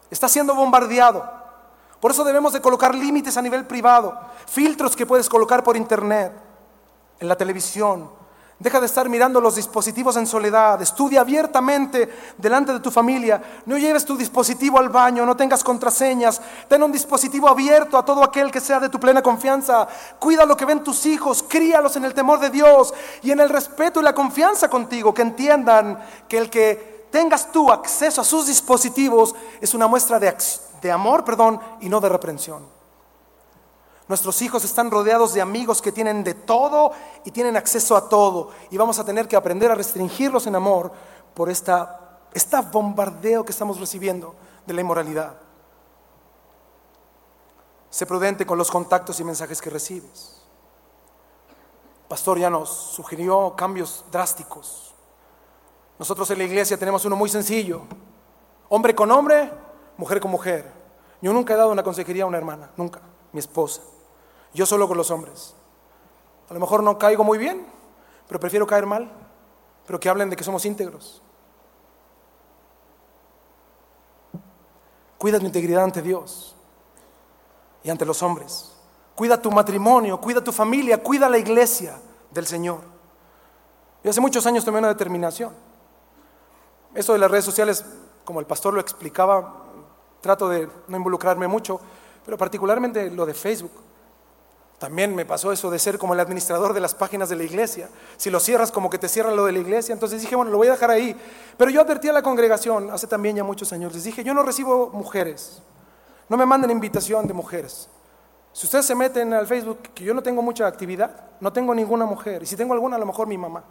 está 0.09 0.27
siendo 0.27 0.53
bombardeado. 0.53 1.27
Por 1.99 2.11
eso 2.11 2.23
debemos 2.23 2.53
de 2.53 2.61
colocar 2.61 2.93
límites 2.93 3.37
a 3.37 3.41
nivel 3.41 3.65
privado, 3.65 4.19
filtros 4.45 4.95
que 4.95 5.05
puedes 5.05 5.27
colocar 5.27 5.63
por 5.63 5.75
internet, 5.75 6.31
en 7.19 7.27
la 7.27 7.35
televisión, 7.35 8.09
Deja 8.57 8.79
de 8.79 8.85
estar 8.85 9.09
mirando 9.09 9.41
los 9.41 9.55
dispositivos 9.55 10.15
en 10.15 10.25
soledad. 10.25 10.81
Estudia 10.81 11.21
abiertamente 11.21 12.07
delante 12.37 12.71
de 12.71 12.79
tu 12.79 12.89
familia. 12.89 13.41
No 13.65 13.77
lleves 13.77 14.05
tu 14.05 14.15
dispositivo 14.15 14.79
al 14.79 14.87
baño, 14.87 15.25
no 15.25 15.35
tengas 15.35 15.61
contraseñas. 15.61 16.41
Ten 16.69 16.81
un 16.81 16.91
dispositivo 16.91 17.49
abierto 17.49 17.97
a 17.97 18.05
todo 18.05 18.23
aquel 18.23 18.51
que 18.51 18.61
sea 18.61 18.79
de 18.79 18.87
tu 18.87 18.97
plena 18.97 19.21
confianza. 19.21 19.85
Cuida 20.19 20.45
lo 20.45 20.55
que 20.55 20.63
ven 20.63 20.85
tus 20.85 21.05
hijos, 21.05 21.43
críalos 21.45 21.97
en 21.97 22.05
el 22.05 22.13
temor 22.13 22.39
de 22.39 22.49
Dios 22.49 22.93
y 23.21 23.31
en 23.31 23.41
el 23.41 23.49
respeto 23.49 23.99
y 23.99 24.03
la 24.03 24.15
confianza 24.15 24.69
contigo. 24.69 25.13
Que 25.13 25.23
entiendan 25.23 25.99
que 26.29 26.37
el 26.37 26.49
que 26.49 27.07
tengas 27.11 27.51
tú 27.51 27.69
acceso 27.69 28.21
a 28.21 28.25
sus 28.25 28.47
dispositivos 28.47 29.35
es 29.59 29.73
una 29.73 29.87
muestra 29.87 30.17
de, 30.17 30.33
de 30.81 30.91
amor, 30.93 31.25
perdón, 31.25 31.59
y 31.81 31.89
no 31.89 31.99
de 31.99 32.07
reprensión. 32.07 32.74
Nuestros 34.07 34.41
hijos 34.43 34.63
están 34.63 34.91
rodeados 34.91 35.33
de 35.33 35.41
amigos 35.41 35.81
que 35.81 35.91
tienen 35.91 36.23
de 36.23 36.35
todo 36.35 36.91
y 37.23 37.31
tienen 37.31 37.57
acceso 37.57 37.95
a 37.95 38.07
todo. 38.07 38.51
Y 38.69 38.77
vamos 38.77 38.99
a 38.99 39.05
tener 39.05 39.27
que 39.27 39.35
aprender 39.35 39.71
a 39.71 39.75
restringirlos 39.75 40.45
en 40.45 40.55
amor 40.55 40.91
por 41.33 41.49
esta, 41.49 42.19
bombardeo 42.71 43.43
que 43.43 43.51
estamos 43.51 43.79
recibiendo 43.79 44.35
de 44.65 44.73
la 44.73 44.81
inmoralidad. 44.81 45.37
Sé 47.89 48.05
prudente 48.05 48.45
con 48.45 48.57
los 48.57 48.69
contactos 48.69 49.19
y 49.19 49.23
mensajes 49.23 49.61
que 49.61 49.69
recibes. 49.69 50.43
Pastor 52.07 52.37
ya 52.37 52.49
nos 52.49 52.69
sugirió 52.69 53.55
cambios 53.55 54.05
drásticos. 54.11 54.93
Nosotros 55.97 56.29
en 56.29 56.37
la 56.37 56.43
iglesia 56.43 56.77
tenemos 56.77 57.05
uno 57.05 57.15
muy 57.15 57.29
sencillo. 57.29 57.81
Hombre 58.69 58.93
con 58.93 59.09
hombre, 59.11 59.51
mujer 59.97 60.19
con 60.19 60.29
mujer. 60.29 60.71
Yo 61.21 61.33
nunca 61.33 61.53
he 61.53 61.57
dado 61.57 61.71
una 61.71 61.83
consejería 61.83 62.25
a 62.25 62.27
una 62.27 62.37
hermana, 62.37 62.69
nunca, 62.77 62.99
mi 63.31 63.39
esposa. 63.39 63.81
Yo 64.55 64.65
solo 64.65 64.87
con 64.87 64.95
los 64.95 65.11
hombres. 65.11 65.53
A 66.49 66.53
lo 66.53 66.61
mejor 66.61 66.81
no 66.81 66.97
caigo 66.97 67.25
muy 67.25 67.37
bien, 67.37 67.67
pero 68.25 68.39
prefiero 68.39 68.65
caer 68.65 68.85
mal, 68.85 69.11
pero 69.85 69.99
que 69.99 70.07
hablen 70.07 70.29
de 70.29 70.37
que 70.37 70.45
somos 70.45 70.63
íntegros. 70.65 71.21
Cuida 75.17 75.39
tu 75.39 75.45
integridad 75.45 75.83
ante 75.83 76.01
Dios 76.01 76.55
y 77.83 77.89
ante 77.89 78.05
los 78.05 78.23
hombres. 78.23 78.71
Cuida 79.13 79.41
tu 79.41 79.51
matrimonio, 79.51 80.21
cuida 80.21 80.41
tu 80.41 80.53
familia, 80.53 81.03
cuida 81.03 81.27
la 81.27 81.37
iglesia 81.37 81.99
del 82.31 82.47
Señor. 82.47 82.79
Yo 84.05 84.09
hace 84.09 84.21
muchos 84.21 84.45
años 84.45 84.63
tomé 84.63 84.79
una 84.79 84.87
determinación. 84.87 85.51
Eso 86.93 87.11
de 87.11 87.19
las 87.19 87.29
redes 87.29 87.43
sociales, 87.43 87.83
como 88.23 88.39
el 88.39 88.45
pastor 88.45 88.73
lo 88.73 88.79
explicaba, 88.79 89.65
trato 90.21 90.47
de 90.47 90.69
no 90.87 90.95
involucrarme 90.95 91.45
mucho, 91.45 91.81
pero 92.23 92.37
particularmente 92.37 93.11
lo 93.11 93.25
de 93.25 93.33
Facebook. 93.33 93.83
También 94.79 95.15
me 95.15 95.25
pasó 95.25 95.51
eso 95.53 95.71
de 95.71 95.79
ser 95.79 95.97
como 95.97 96.13
el 96.13 96.19
administrador 96.19 96.73
de 96.73 96.81
las 96.81 96.93
páginas 96.93 97.29
de 97.29 97.37
la 97.37 97.43
iglesia. 97.43 97.89
Si 98.17 98.29
lo 98.29 98.41
cierras 98.41 98.71
como 98.71 98.89
que 98.89 98.97
te 98.97 99.07
cierran 99.07 99.35
lo 99.35 99.45
de 99.45 99.53
la 99.53 99.59
iglesia, 99.59 99.93
entonces 99.93 100.21
dije, 100.21 100.35
bueno, 100.35 100.51
lo 100.51 100.57
voy 100.57 100.67
a 100.67 100.71
dejar 100.71 100.91
ahí. 100.91 101.15
Pero 101.57 101.71
yo 101.71 101.79
advertí 101.81 102.09
a 102.09 102.13
la 102.13 102.21
congregación 102.21 102.91
hace 102.91 103.07
también 103.07 103.37
ya 103.37 103.43
muchos 103.43 103.71
años, 103.71 103.93
les 103.93 104.03
dije, 104.03 104.23
yo 104.23 104.33
no 104.33 104.43
recibo 104.43 104.89
mujeres, 104.89 105.61
no 106.27 106.35
me 106.35 106.45
manden 106.45 106.71
invitación 106.71 107.25
de 107.25 107.33
mujeres. 107.33 107.87
Si 108.51 108.65
ustedes 108.65 108.85
se 108.85 108.95
meten 108.95 109.33
al 109.33 109.47
Facebook, 109.47 109.79
que 109.93 110.03
yo 110.03 110.13
no 110.13 110.21
tengo 110.21 110.41
mucha 110.41 110.67
actividad, 110.67 111.29
no 111.39 111.53
tengo 111.53 111.73
ninguna 111.73 112.05
mujer, 112.05 112.43
y 112.43 112.45
si 112.45 112.57
tengo 112.57 112.73
alguna, 112.73 112.97
a 112.97 112.99
lo 112.99 113.05
mejor 113.05 113.27
mi 113.27 113.37
mamá. 113.37 113.63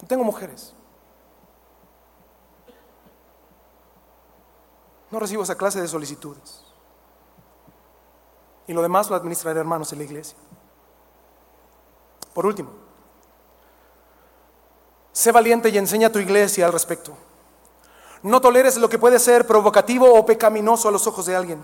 No 0.00 0.08
tengo 0.08 0.24
mujeres. 0.24 0.74
No 5.10 5.18
recibo 5.18 5.42
esa 5.42 5.56
clase 5.56 5.80
de 5.80 5.88
solicitudes. 5.88 6.71
Y 8.66 8.72
lo 8.72 8.82
demás 8.82 9.10
lo 9.10 9.16
administraré 9.16 9.60
hermanos 9.60 9.92
en 9.92 9.98
la 9.98 10.04
iglesia. 10.04 10.36
Por 12.32 12.46
último, 12.46 12.70
sé 15.12 15.32
valiente 15.32 15.68
y 15.68 15.78
enseña 15.78 16.08
a 16.08 16.12
tu 16.12 16.18
iglesia 16.18 16.66
al 16.66 16.72
respecto. 16.72 17.12
No 18.22 18.40
toleres 18.40 18.76
lo 18.76 18.88
que 18.88 18.98
puede 18.98 19.18
ser 19.18 19.46
provocativo 19.46 20.12
o 20.12 20.24
pecaminoso 20.24 20.88
a 20.88 20.92
los 20.92 21.06
ojos 21.06 21.26
de 21.26 21.36
alguien. 21.36 21.62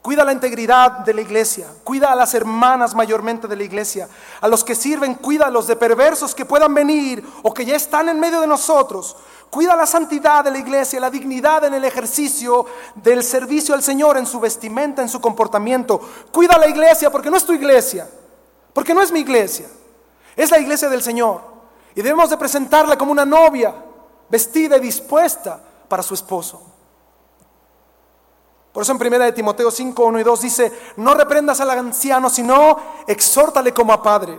Cuida 0.00 0.24
la 0.24 0.32
integridad 0.32 1.00
de 1.00 1.12
la 1.12 1.20
iglesia, 1.20 1.66
cuida 1.82 2.12
a 2.12 2.14
las 2.14 2.32
hermanas 2.32 2.94
mayormente 2.94 3.48
de 3.48 3.56
la 3.56 3.64
iglesia, 3.64 4.08
a 4.40 4.46
los 4.46 4.62
que 4.62 4.76
sirven, 4.76 5.16
cuida 5.16 5.46
a 5.46 5.50
los 5.50 5.66
de 5.66 5.74
perversos 5.74 6.34
que 6.34 6.44
puedan 6.44 6.72
venir 6.72 7.26
o 7.42 7.52
que 7.52 7.64
ya 7.64 7.74
están 7.74 8.08
en 8.08 8.20
medio 8.20 8.40
de 8.40 8.46
nosotros. 8.46 9.16
Cuida 9.50 9.76
la 9.76 9.86
santidad 9.86 10.44
de 10.44 10.50
la 10.50 10.58
iglesia, 10.58 11.00
la 11.00 11.10
dignidad 11.10 11.64
en 11.64 11.74
el 11.74 11.84
ejercicio 11.84 12.66
del 12.94 13.22
servicio 13.22 13.74
al 13.74 13.82
Señor, 13.82 14.18
en 14.18 14.26
su 14.26 14.40
vestimenta, 14.40 15.02
en 15.02 15.08
su 15.08 15.20
comportamiento. 15.20 16.00
Cuida 16.30 16.58
la 16.58 16.68
iglesia 16.68 17.10
porque 17.10 17.30
no 17.30 17.36
es 17.36 17.44
tu 17.44 17.52
iglesia, 17.52 18.08
porque 18.72 18.92
no 18.92 19.02
es 19.02 19.12
mi 19.12 19.20
iglesia, 19.20 19.66
es 20.34 20.50
la 20.50 20.58
iglesia 20.58 20.88
del 20.88 21.02
Señor. 21.02 21.40
Y 21.94 22.02
debemos 22.02 22.28
de 22.28 22.36
presentarla 22.36 22.98
como 22.98 23.12
una 23.12 23.24
novia, 23.24 23.74
vestida 24.28 24.76
y 24.76 24.80
dispuesta 24.80 25.58
para 25.88 26.02
su 26.02 26.14
esposo. 26.14 26.62
Por 28.76 28.82
eso 28.82 28.92
en 28.92 29.00
1 29.00 29.18
de 29.20 29.32
Timoteo 29.32 29.70
5, 29.70 30.04
1 30.04 30.20
y 30.20 30.22
2 30.22 30.40
dice, 30.42 30.80
no 30.96 31.14
reprendas 31.14 31.60
al 31.60 31.70
anciano, 31.70 32.28
sino 32.28 32.76
exhórtale 33.06 33.72
como 33.72 33.94
a 33.94 34.02
padre. 34.02 34.38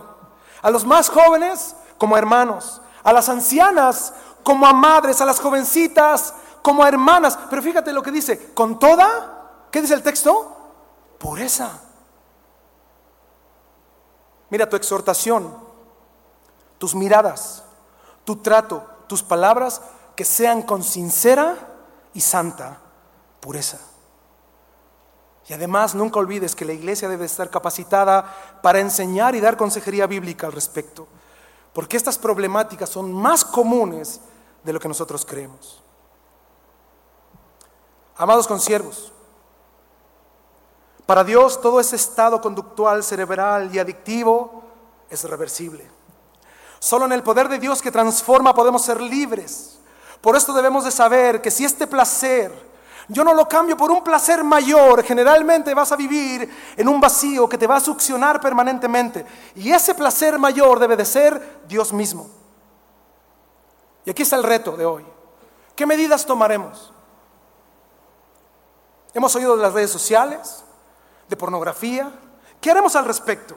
A 0.62 0.70
los 0.70 0.84
más 0.84 1.08
jóvenes 1.08 1.74
como 1.98 2.16
hermanos. 2.16 2.80
A 3.02 3.12
las 3.12 3.28
ancianas 3.28 4.14
como 4.48 4.66
a 4.66 4.72
madres, 4.72 5.20
a 5.20 5.26
las 5.26 5.40
jovencitas, 5.40 6.32
como 6.62 6.82
a 6.82 6.88
hermanas. 6.88 7.38
Pero 7.50 7.60
fíjate 7.60 7.92
lo 7.92 8.02
que 8.02 8.10
dice, 8.10 8.54
con 8.54 8.78
toda, 8.78 9.66
¿qué 9.70 9.82
dice 9.82 9.92
el 9.92 10.02
texto? 10.02 10.56
Pureza. 11.18 11.82
Mira 14.48 14.66
tu 14.66 14.74
exhortación, 14.74 15.54
tus 16.78 16.94
miradas, 16.94 17.62
tu 18.24 18.36
trato, 18.36 18.82
tus 19.06 19.22
palabras, 19.22 19.82
que 20.16 20.24
sean 20.24 20.62
con 20.62 20.82
sincera 20.82 21.54
y 22.14 22.22
santa 22.22 22.78
pureza. 23.40 23.76
Y 25.46 25.52
además 25.52 25.94
nunca 25.94 26.20
olvides 26.20 26.56
que 26.56 26.64
la 26.64 26.72
iglesia 26.72 27.10
debe 27.10 27.26
estar 27.26 27.50
capacitada 27.50 28.34
para 28.62 28.80
enseñar 28.80 29.34
y 29.34 29.42
dar 29.42 29.58
consejería 29.58 30.06
bíblica 30.06 30.46
al 30.46 30.54
respecto, 30.54 31.06
porque 31.74 31.98
estas 31.98 32.16
problemáticas 32.16 32.88
son 32.88 33.12
más 33.12 33.44
comunes 33.44 34.22
de 34.68 34.74
lo 34.74 34.80
que 34.80 34.88
nosotros 34.88 35.24
creemos. 35.24 35.80
Amados 38.18 38.46
consiervos, 38.46 39.10
para 41.06 41.24
Dios 41.24 41.58
todo 41.62 41.80
ese 41.80 41.96
estado 41.96 42.38
conductual, 42.42 43.02
cerebral 43.02 43.74
y 43.74 43.78
adictivo 43.78 44.62
es 45.08 45.24
reversible. 45.24 45.90
Solo 46.80 47.06
en 47.06 47.12
el 47.12 47.22
poder 47.22 47.48
de 47.48 47.58
Dios 47.58 47.80
que 47.80 47.90
transforma 47.90 48.52
podemos 48.52 48.82
ser 48.82 49.00
libres. 49.00 49.78
Por 50.20 50.36
esto 50.36 50.52
debemos 50.52 50.84
de 50.84 50.90
saber 50.90 51.40
que 51.40 51.50
si 51.50 51.64
este 51.64 51.86
placer 51.86 52.52
yo 53.08 53.24
no 53.24 53.32
lo 53.32 53.48
cambio 53.48 53.74
por 53.74 53.90
un 53.90 54.04
placer 54.04 54.44
mayor, 54.44 55.02
generalmente 55.02 55.72
vas 55.72 55.92
a 55.92 55.96
vivir 55.96 56.46
en 56.76 56.88
un 56.88 57.00
vacío 57.00 57.48
que 57.48 57.56
te 57.56 57.66
va 57.66 57.76
a 57.76 57.80
succionar 57.80 58.38
permanentemente. 58.38 59.24
Y 59.54 59.72
ese 59.72 59.94
placer 59.94 60.38
mayor 60.38 60.78
debe 60.78 60.94
de 60.94 61.06
ser 61.06 61.62
Dios 61.66 61.90
mismo. 61.90 62.37
Y 64.08 64.10
aquí 64.10 64.22
está 64.22 64.36
el 64.36 64.42
reto 64.42 64.74
de 64.74 64.86
hoy. 64.86 65.04
¿Qué 65.76 65.84
medidas 65.84 66.24
tomaremos? 66.24 66.94
Hemos 69.12 69.36
oído 69.36 69.54
de 69.54 69.60
las 69.60 69.74
redes 69.74 69.90
sociales, 69.90 70.64
de 71.28 71.36
pornografía. 71.36 72.10
¿Qué 72.58 72.70
haremos 72.70 72.96
al 72.96 73.04
respecto? 73.04 73.54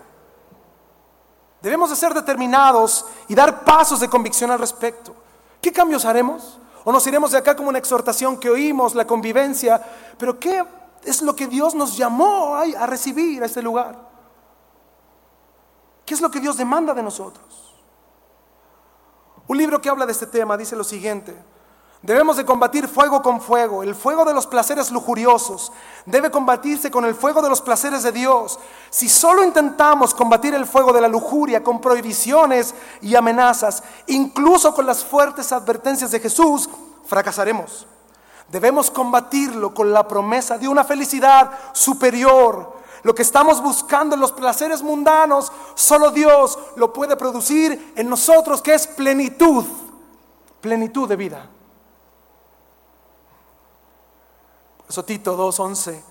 Debemos 1.61 1.89
de 1.89 1.95
ser 1.95 2.13
determinados 2.13 3.05
y 3.29 3.33
dar 3.33 3.63
pasos 3.63 4.01
de 4.01 4.09
convicción 4.09 4.51
al 4.51 4.59
respecto. 4.59 5.15
¿Qué 5.61 5.71
cambios 5.71 6.03
haremos? 6.03 6.59
¿O 6.83 6.91
nos 6.91 7.07
iremos 7.07 7.31
de 7.31 7.37
acá 7.37 7.55
como 7.55 7.69
una 7.69 7.79
exhortación 7.79 8.37
que 8.37 8.49
oímos, 8.49 8.93
la 8.93 9.07
convivencia? 9.07 9.81
Pero 10.17 10.37
¿qué 10.37 10.65
es 11.05 11.21
lo 11.21 11.33
que 11.33 11.47
Dios 11.47 11.75
nos 11.75 11.95
llamó 11.95 12.55
a 12.55 12.85
recibir 12.87 13.41
a 13.41 13.45
este 13.45 13.61
lugar? 13.61 13.97
¿Qué 16.05 16.13
es 16.13 16.19
lo 16.19 16.29
que 16.29 16.41
Dios 16.41 16.57
demanda 16.57 16.93
de 16.93 17.03
nosotros? 17.03 17.70
Un 19.51 19.57
libro 19.57 19.81
que 19.81 19.89
habla 19.89 20.05
de 20.05 20.13
este 20.13 20.27
tema 20.27 20.55
dice 20.55 20.77
lo 20.77 20.83
siguiente. 20.85 21.35
Debemos 22.01 22.37
de 22.37 22.45
combatir 22.45 22.87
fuego 22.87 23.21
con 23.21 23.41
fuego. 23.41 23.83
El 23.83 23.95
fuego 23.95 24.23
de 24.23 24.33
los 24.33 24.47
placeres 24.47 24.91
lujuriosos 24.91 25.73
debe 26.05 26.31
combatirse 26.31 26.89
con 26.89 27.03
el 27.03 27.13
fuego 27.13 27.41
de 27.41 27.49
los 27.49 27.61
placeres 27.61 28.01
de 28.03 28.13
Dios. 28.13 28.57
Si 28.89 29.09
solo 29.09 29.43
intentamos 29.43 30.13
combatir 30.13 30.53
el 30.53 30.65
fuego 30.65 30.93
de 30.93 31.01
la 31.01 31.09
lujuria 31.09 31.61
con 31.61 31.81
prohibiciones 31.81 32.73
y 33.01 33.13
amenazas, 33.13 33.83
incluso 34.07 34.73
con 34.73 34.85
las 34.85 35.03
fuertes 35.03 35.51
advertencias 35.51 36.11
de 36.11 36.21
Jesús, 36.21 36.69
fracasaremos. 37.05 37.85
Debemos 38.49 38.89
combatirlo 38.89 39.73
con 39.73 39.91
la 39.91 40.07
promesa 40.07 40.57
de 40.57 40.69
una 40.69 40.85
felicidad 40.85 41.51
superior, 41.73 42.80
lo 43.03 43.15
que 43.15 43.23
estamos 43.23 43.61
buscando 43.61 44.15
en 44.15 44.21
los 44.21 44.31
placeres 44.31 44.81
mundanos, 44.81 45.51
solo 45.75 46.11
Dios 46.11 46.57
lo 46.75 46.93
puede 46.93 47.15
producir 47.15 47.93
en 47.95 48.09
nosotros, 48.09 48.61
que 48.61 48.73
es 48.73 48.87
plenitud, 48.87 49.65
plenitud 50.59 51.09
de 51.09 51.15
vida. 51.15 51.49
Eso 54.87 55.03
Tito 55.03 55.37
2.11, 55.37 56.01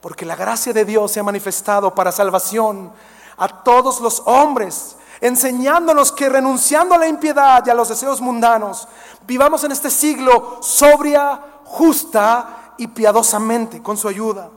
porque 0.00 0.26
la 0.26 0.36
gracia 0.36 0.72
de 0.72 0.84
Dios 0.84 1.12
se 1.12 1.20
ha 1.20 1.22
manifestado 1.22 1.94
para 1.94 2.12
salvación 2.12 2.92
a 3.38 3.62
todos 3.62 4.00
los 4.00 4.22
hombres, 4.26 4.96
enseñándonos 5.20 6.12
que 6.12 6.28
renunciando 6.28 6.94
a 6.94 6.98
la 6.98 7.08
impiedad 7.08 7.64
y 7.66 7.70
a 7.70 7.74
los 7.74 7.88
deseos 7.88 8.20
mundanos, 8.20 8.88
vivamos 9.26 9.64
en 9.64 9.72
este 9.72 9.90
siglo 9.90 10.58
sobria, 10.60 11.40
justa 11.64 12.74
y 12.76 12.88
piadosamente 12.88 13.82
con 13.82 13.96
su 13.96 14.08
ayuda 14.08 14.50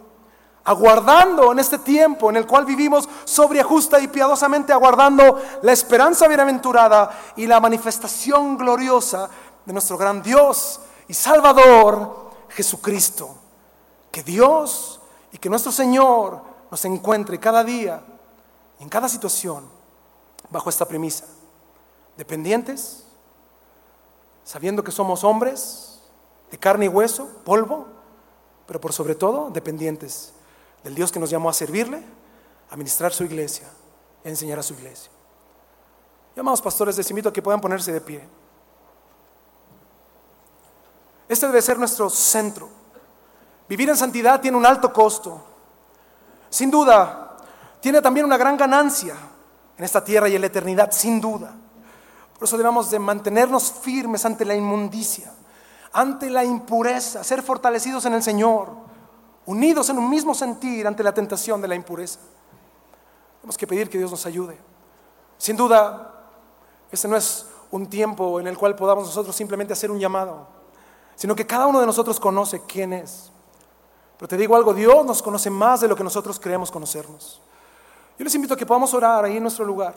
aguardando 0.63 1.51
en 1.51 1.59
este 1.59 1.79
tiempo 1.79 2.29
en 2.29 2.37
el 2.37 2.45
cual 2.45 2.65
vivimos 2.65 3.07
sobria, 3.25 3.63
justa 3.63 3.99
y 3.99 4.07
piadosamente, 4.07 4.73
aguardando 4.73 5.41
la 5.61 5.71
esperanza 5.71 6.27
bienaventurada 6.27 7.09
y 7.35 7.47
la 7.47 7.59
manifestación 7.59 8.57
gloriosa 8.57 9.29
de 9.65 9.73
nuestro 9.73 9.97
gran 9.97 10.21
Dios 10.21 10.79
y 11.07 11.13
Salvador 11.13 12.31
Jesucristo. 12.49 13.35
Que 14.11 14.23
Dios 14.23 14.99
y 15.31 15.37
que 15.37 15.49
nuestro 15.49 15.71
Señor 15.71 16.41
nos 16.71 16.85
encuentre 16.85 17.39
cada 17.39 17.63
día, 17.63 18.01
en 18.79 18.89
cada 18.89 19.07
situación, 19.07 19.69
bajo 20.49 20.69
esta 20.69 20.85
premisa. 20.85 21.25
Dependientes, 22.17 23.05
sabiendo 24.43 24.83
que 24.83 24.91
somos 24.91 25.23
hombres 25.23 26.01
de 26.51 26.57
carne 26.57 26.85
y 26.85 26.89
hueso, 26.89 27.27
polvo, 27.45 27.85
pero 28.65 28.81
por 28.81 28.93
sobre 28.93 29.15
todo 29.15 29.49
dependientes 29.51 30.33
del 30.83 30.95
Dios 30.95 31.11
que 31.11 31.19
nos 31.19 31.29
llamó 31.29 31.49
a 31.49 31.53
servirle, 31.53 32.01
a 32.69 32.75
ministrar 32.75 33.13
su 33.13 33.23
iglesia, 33.23 33.67
a 34.23 34.29
enseñar 34.29 34.59
a 34.59 34.63
su 34.63 34.73
iglesia. 34.73 35.11
Llamados 36.35 36.61
pastores, 36.61 36.97
les 36.97 37.09
invito 37.09 37.29
a 37.29 37.33
que 37.33 37.41
puedan 37.41 37.59
ponerse 37.59 37.91
de 37.91 38.01
pie. 38.01 38.27
Este 41.27 41.45
debe 41.47 41.61
ser 41.61 41.77
nuestro 41.77 42.09
centro. 42.09 42.69
Vivir 43.67 43.89
en 43.89 43.97
santidad 43.97 44.39
tiene 44.39 44.57
un 44.57 44.65
alto 44.65 44.91
costo. 44.91 45.43
Sin 46.49 46.71
duda, 46.71 47.37
tiene 47.79 48.01
también 48.01 48.25
una 48.25 48.37
gran 48.37 48.57
ganancia 48.57 49.15
en 49.77 49.83
esta 49.83 50.03
tierra 50.03 50.27
y 50.27 50.35
en 50.35 50.41
la 50.41 50.47
eternidad, 50.47 50.91
sin 50.91 51.21
duda. 51.21 51.53
Por 52.33 52.47
eso 52.47 52.57
debemos 52.57 52.89
de 52.89 52.99
mantenernos 52.99 53.71
firmes 53.71 54.25
ante 54.25 54.45
la 54.45 54.55
inmundicia, 54.55 55.31
ante 55.91 56.29
la 56.29 56.43
impureza, 56.43 57.23
ser 57.23 57.43
fortalecidos 57.43 58.05
en 58.05 58.13
el 58.13 58.23
Señor 58.23 58.88
unidos 59.49 59.89
en 59.89 59.97
un 59.97 60.07
mismo 60.07 60.35
sentir 60.35 60.85
ante 60.85 61.01
la 61.01 61.11
tentación 61.11 61.59
de 61.59 61.67
la 61.67 61.73
impureza. 61.73 62.19
Tenemos 63.41 63.57
que 63.57 63.65
pedir 63.65 63.89
que 63.89 63.97
Dios 63.97 64.11
nos 64.11 64.23
ayude. 64.27 64.55
Sin 65.39 65.57
duda, 65.57 66.13
este 66.91 67.07
no 67.07 67.15
es 67.15 67.47
un 67.71 67.87
tiempo 67.87 68.39
en 68.39 68.45
el 68.45 68.55
cual 68.55 68.75
podamos 68.75 69.05
nosotros 69.05 69.35
simplemente 69.35 69.73
hacer 69.73 69.89
un 69.89 69.99
llamado, 69.99 70.45
sino 71.15 71.35
que 71.35 71.47
cada 71.47 71.65
uno 71.65 71.79
de 71.79 71.87
nosotros 71.87 72.19
conoce 72.19 72.61
quién 72.67 72.93
es. 72.93 73.31
Pero 74.17 74.27
te 74.27 74.37
digo 74.37 74.55
algo, 74.55 74.71
Dios 74.71 75.03
nos 75.03 75.23
conoce 75.23 75.49
más 75.49 75.81
de 75.81 75.87
lo 75.87 75.95
que 75.95 76.03
nosotros 76.03 76.39
creemos 76.39 76.69
conocernos. 76.69 77.41
Yo 78.19 78.23
les 78.25 78.35
invito 78.35 78.53
a 78.53 78.57
que 78.57 78.67
podamos 78.67 78.93
orar 78.93 79.25
ahí 79.25 79.37
en 79.37 79.43
nuestro 79.43 79.65
lugar. 79.65 79.95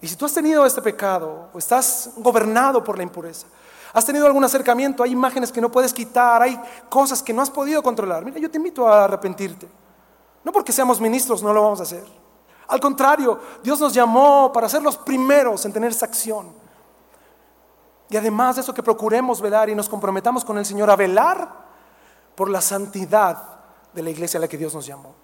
Y 0.00 0.06
si 0.06 0.14
tú 0.14 0.24
has 0.24 0.34
tenido 0.34 0.64
este 0.64 0.80
pecado 0.80 1.48
o 1.52 1.58
estás 1.58 2.10
gobernado 2.18 2.84
por 2.84 2.96
la 2.96 3.02
impureza, 3.02 3.48
¿Has 3.94 4.04
tenido 4.04 4.26
algún 4.26 4.42
acercamiento? 4.42 5.04
Hay 5.04 5.12
imágenes 5.12 5.52
que 5.52 5.60
no 5.60 5.70
puedes 5.70 5.94
quitar, 5.94 6.42
hay 6.42 6.60
cosas 6.88 7.22
que 7.22 7.32
no 7.32 7.40
has 7.40 7.48
podido 7.48 7.80
controlar. 7.80 8.24
Mira, 8.24 8.40
yo 8.40 8.50
te 8.50 8.58
invito 8.58 8.88
a 8.88 9.04
arrepentirte. 9.04 9.68
No 10.42 10.50
porque 10.50 10.72
seamos 10.72 11.00
ministros 11.00 11.44
no 11.44 11.52
lo 11.52 11.62
vamos 11.62 11.78
a 11.78 11.84
hacer. 11.84 12.04
Al 12.66 12.80
contrario, 12.80 13.38
Dios 13.62 13.78
nos 13.78 13.94
llamó 13.94 14.52
para 14.52 14.68
ser 14.68 14.82
los 14.82 14.96
primeros 14.96 15.64
en 15.64 15.72
tener 15.72 15.92
esa 15.92 16.06
acción. 16.06 16.52
Y 18.10 18.16
además 18.16 18.56
de 18.56 18.62
eso 18.62 18.74
que 18.74 18.82
procuremos 18.82 19.40
velar 19.40 19.70
y 19.70 19.76
nos 19.76 19.88
comprometamos 19.88 20.44
con 20.44 20.58
el 20.58 20.66
Señor 20.66 20.90
a 20.90 20.96
velar 20.96 21.48
por 22.34 22.50
la 22.50 22.60
santidad 22.60 23.60
de 23.92 24.02
la 24.02 24.10
iglesia 24.10 24.38
a 24.38 24.40
la 24.40 24.48
que 24.48 24.58
Dios 24.58 24.74
nos 24.74 24.86
llamó. 24.86 25.14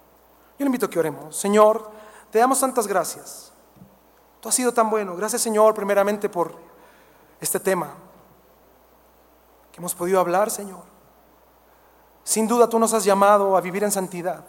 Yo 0.57 0.63
le 0.63 0.67
invito 0.67 0.85
a 0.85 0.89
que 0.89 0.97
oremos. 0.97 1.35
Señor, 1.35 1.91
te 2.31 2.39
damos 2.39 2.61
tantas 2.61 2.87
gracias. 2.87 3.51
Tú 4.39 4.47
has 4.47 4.55
sido 4.55 4.71
tan 4.73 4.89
bueno. 4.89 5.13
Gracias 5.17 5.41
Señor 5.41 5.73
primeramente 5.73 6.29
por 6.29 6.55
este 7.41 7.59
tema 7.59 7.89
hemos 9.81 9.95
podido 9.95 10.19
hablar, 10.19 10.51
Señor. 10.51 10.83
Sin 12.23 12.47
duda 12.47 12.69
tú 12.69 12.77
nos 12.77 12.93
has 12.93 13.03
llamado 13.03 13.57
a 13.57 13.61
vivir 13.61 13.83
en 13.83 13.91
santidad. 13.91 14.45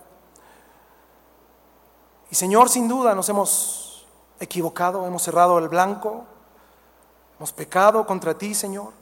Y 2.31 2.35
Señor, 2.35 2.69
sin 2.69 2.87
duda 2.87 3.15
nos 3.15 3.31
hemos 3.31 4.07
equivocado, 4.41 5.07
hemos 5.07 5.23
cerrado 5.23 5.59
el 5.59 5.71
blanco, 5.71 6.25
hemos 7.39 7.51
pecado 7.51 8.07
contra 8.07 8.37
ti, 8.37 8.55
Señor. 8.55 8.93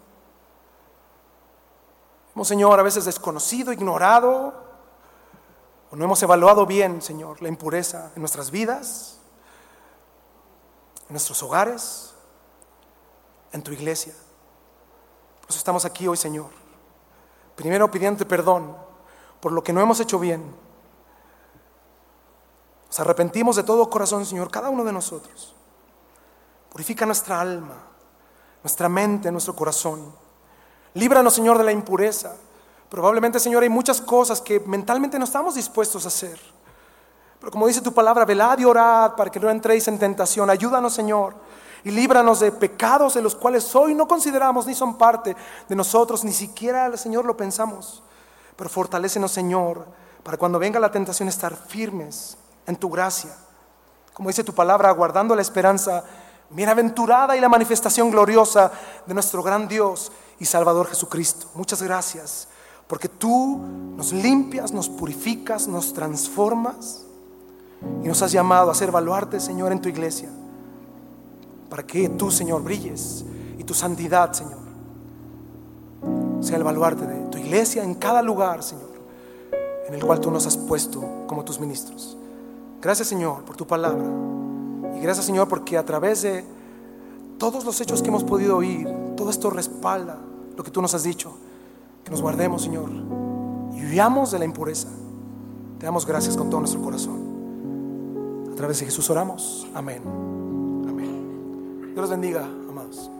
Hemos, 2.37 2.47
Señor, 2.47 2.79
a 2.79 2.85
veces 2.85 3.07
desconocido, 3.07 3.73
ignorado, 3.73 4.55
o 5.91 5.97
no 5.97 6.05
hemos 6.05 6.23
evaluado 6.23 6.65
bien, 6.65 7.03
Señor, 7.03 7.43
la 7.43 7.49
impureza 7.49 8.13
en 8.15 8.23
nuestras 8.23 8.53
vidas, 8.53 9.19
en 11.09 11.15
nuestros 11.15 11.43
hogares, 11.43 12.15
en 13.51 13.65
tu 13.65 13.73
iglesia 13.73 14.15
estamos 15.57 15.85
aquí 15.85 16.07
hoy, 16.07 16.17
Señor. 16.17 16.51
Primero 17.57 17.91
pidiendo 17.91 18.27
perdón 18.27 18.77
por 19.41 19.53
lo 19.53 19.63
que 19.63 19.73
no 19.73 19.81
hemos 19.81 20.01
hecho 20.01 20.19
bien. 20.19 20.43
Nos 22.89 23.01
arrepentimos 23.01 23.57
de 23.57 23.63
todo 23.63 23.89
corazón, 23.89 24.27
Señor, 24.27 24.51
cada 24.51 24.69
uno 24.69 24.85
de 24.85 24.93
nosotros. 24.93 25.55
Purifica 26.71 27.07
nuestra 27.07 27.41
alma, 27.41 27.77
nuestra 28.63 28.89
mente, 28.89 29.31
nuestro 29.31 29.55
corazón. 29.55 30.13
Líbranos, 30.95 31.35
Señor, 31.35 31.59
de 31.59 31.65
la 31.65 31.73
impureza. 31.73 32.37
Probablemente, 32.89 33.39
Señor, 33.39 33.63
hay 33.63 33.69
muchas 33.69 34.01
cosas 34.01 34.41
que 34.41 34.61
mentalmente 34.61 35.19
no 35.19 35.25
estamos 35.25 35.55
dispuestos 35.55 36.05
a 36.05 36.09
hacer. 36.09 36.41
Pero 37.39 37.53
como 37.53 37.67
dice 37.67 37.81
tu 37.81 37.95
palabra, 37.95 38.25
velad 38.25 38.59
y 38.59 38.65
orad 38.65 39.15
para 39.15 39.31
que 39.31 39.41
no 39.41 39.49
entréis 39.49 39.89
en 39.89 39.99
tentación. 39.99 40.51
Ayúdanos, 40.51 40.93
Señor, 40.93 41.35
y 41.85 41.91
líbranos 41.91 42.41
de 42.41 42.53
pecados 42.53 43.15
de 43.15 43.23
los 43.23 43.35
cuales 43.35 43.75
hoy 43.75 43.95
no 43.95 44.07
consideramos 44.07 44.67
ni 44.67 44.75
son 44.75 44.99
parte 44.99 45.37
de 45.69 45.77
nosotros, 45.77 46.25
ni 46.25 46.33
siquiera, 46.33 46.95
Señor, 46.97 47.25
lo 47.25 47.37
pensamos. 47.37 48.03
Pero 48.57 48.69
fortalécenos, 48.69 49.33
Señor, 49.33 49.87
para 50.23 50.37
cuando 50.37 50.59
venga 50.59 50.79
la 50.79 50.91
tentación 50.91 51.29
estar 51.29 51.55
firmes 51.55 52.37
en 52.67 52.77
tu 52.77 52.91
gracia. 52.91 53.35
Como 54.13 54.29
dice 54.29 54.45
tu 54.45 54.55
palabra, 54.55 54.91
aguardando 54.91 55.35
la 55.35 55.43
esperanza 55.43 56.05
bienaventurada 56.51 57.37
y 57.37 57.41
la 57.41 57.49
manifestación 57.49 58.11
gloriosa 58.11 58.71
de 59.07 59.15
nuestro 59.15 59.43
gran 59.43 59.67
Dios 59.67 60.13
y 60.39 60.45
Salvador 60.45 60.89
Jesucristo. 60.89 61.49
Muchas 61.55 61.83
gracias, 61.83 62.49
porque 62.87 63.09
tú 63.09 63.59
nos 63.97 64.13
limpias, 64.13 64.73
nos 64.73 64.89
purificas, 64.89 65.67
nos 65.67 65.95
transformas 65.95 67.07
y 68.03 68.09
nos 68.09 68.21
has 68.21 68.33
llamado 68.33 68.71
a 68.71 68.75
ser 68.75 68.91
baluarte, 68.91 69.41
Señor, 69.41 69.73
en 69.73 69.81
tu 69.81 69.89
iglesia 69.89 70.29
para 71.71 71.87
que 71.87 72.09
tú, 72.11 72.31
Señor, 72.31 72.63
brilles 72.63 73.25
y 73.57 73.65
tu 73.65 73.73
santidad, 73.73 74.33
Señor, 74.33 74.59
sea 76.41 76.57
el 76.57 76.65
baluarte 76.65 77.07
de 77.07 77.29
tu 77.29 77.39
iglesia 77.39 77.85
en 77.85 77.95
cada 77.95 78.21
lugar, 78.21 78.63
Señor, 78.63 78.91
en 79.87 79.95
el 79.95 80.05
cual 80.05 80.21
tú 80.21 80.31
nos 80.31 80.47
has 80.47 80.57
puesto 80.57 81.25
como 81.27 81.45
tus 81.45 81.61
ministros. 81.61 82.19
Gracias, 82.83 83.09
Señor, 83.09 83.45
por 83.45 83.57
tu 83.57 83.67
palabra. 83.67 84.05
Y 84.97 85.01
gracias, 85.01 85.27
Señor, 85.27 85.49
porque 85.49 85.79
a 85.79 85.85
través 85.85 86.23
de 86.23 86.45
todos 87.39 87.65
los 87.65 87.81
hechos 87.81 88.03
que 88.03 88.09
hemos 88.09 88.25
podido 88.25 88.57
oír, 88.57 88.89
todo 89.17 89.31
esto 89.31 89.49
respalda 89.51 90.19
lo 90.57 90.65
que 90.65 90.71
tú 90.71 90.83
nos 90.83 90.93
has 90.95 91.05
dicho. 91.05 91.33
Que 92.05 92.11
nos 92.11 92.21
guardemos, 92.21 92.63
Señor, 92.63 92.91
y 93.75 93.85
huyamos 93.85 94.31
de 94.33 94.39
la 94.39 94.45
impureza. 94.45 94.89
Te 95.79 95.87
damos 95.87 96.05
gracias 96.05 96.37
con 96.37 96.51
todo 96.51 96.61
nuestro 96.61 96.83
corazón. 96.83 98.51
A 98.53 98.55
través 98.57 98.81
de 98.81 98.87
Jesús 98.87 99.09
oramos. 99.09 99.67
Amén. 99.75 100.60
Dios 101.93 102.03
los 102.03 102.11
bendiga, 102.11 102.45
amados. 102.69 103.11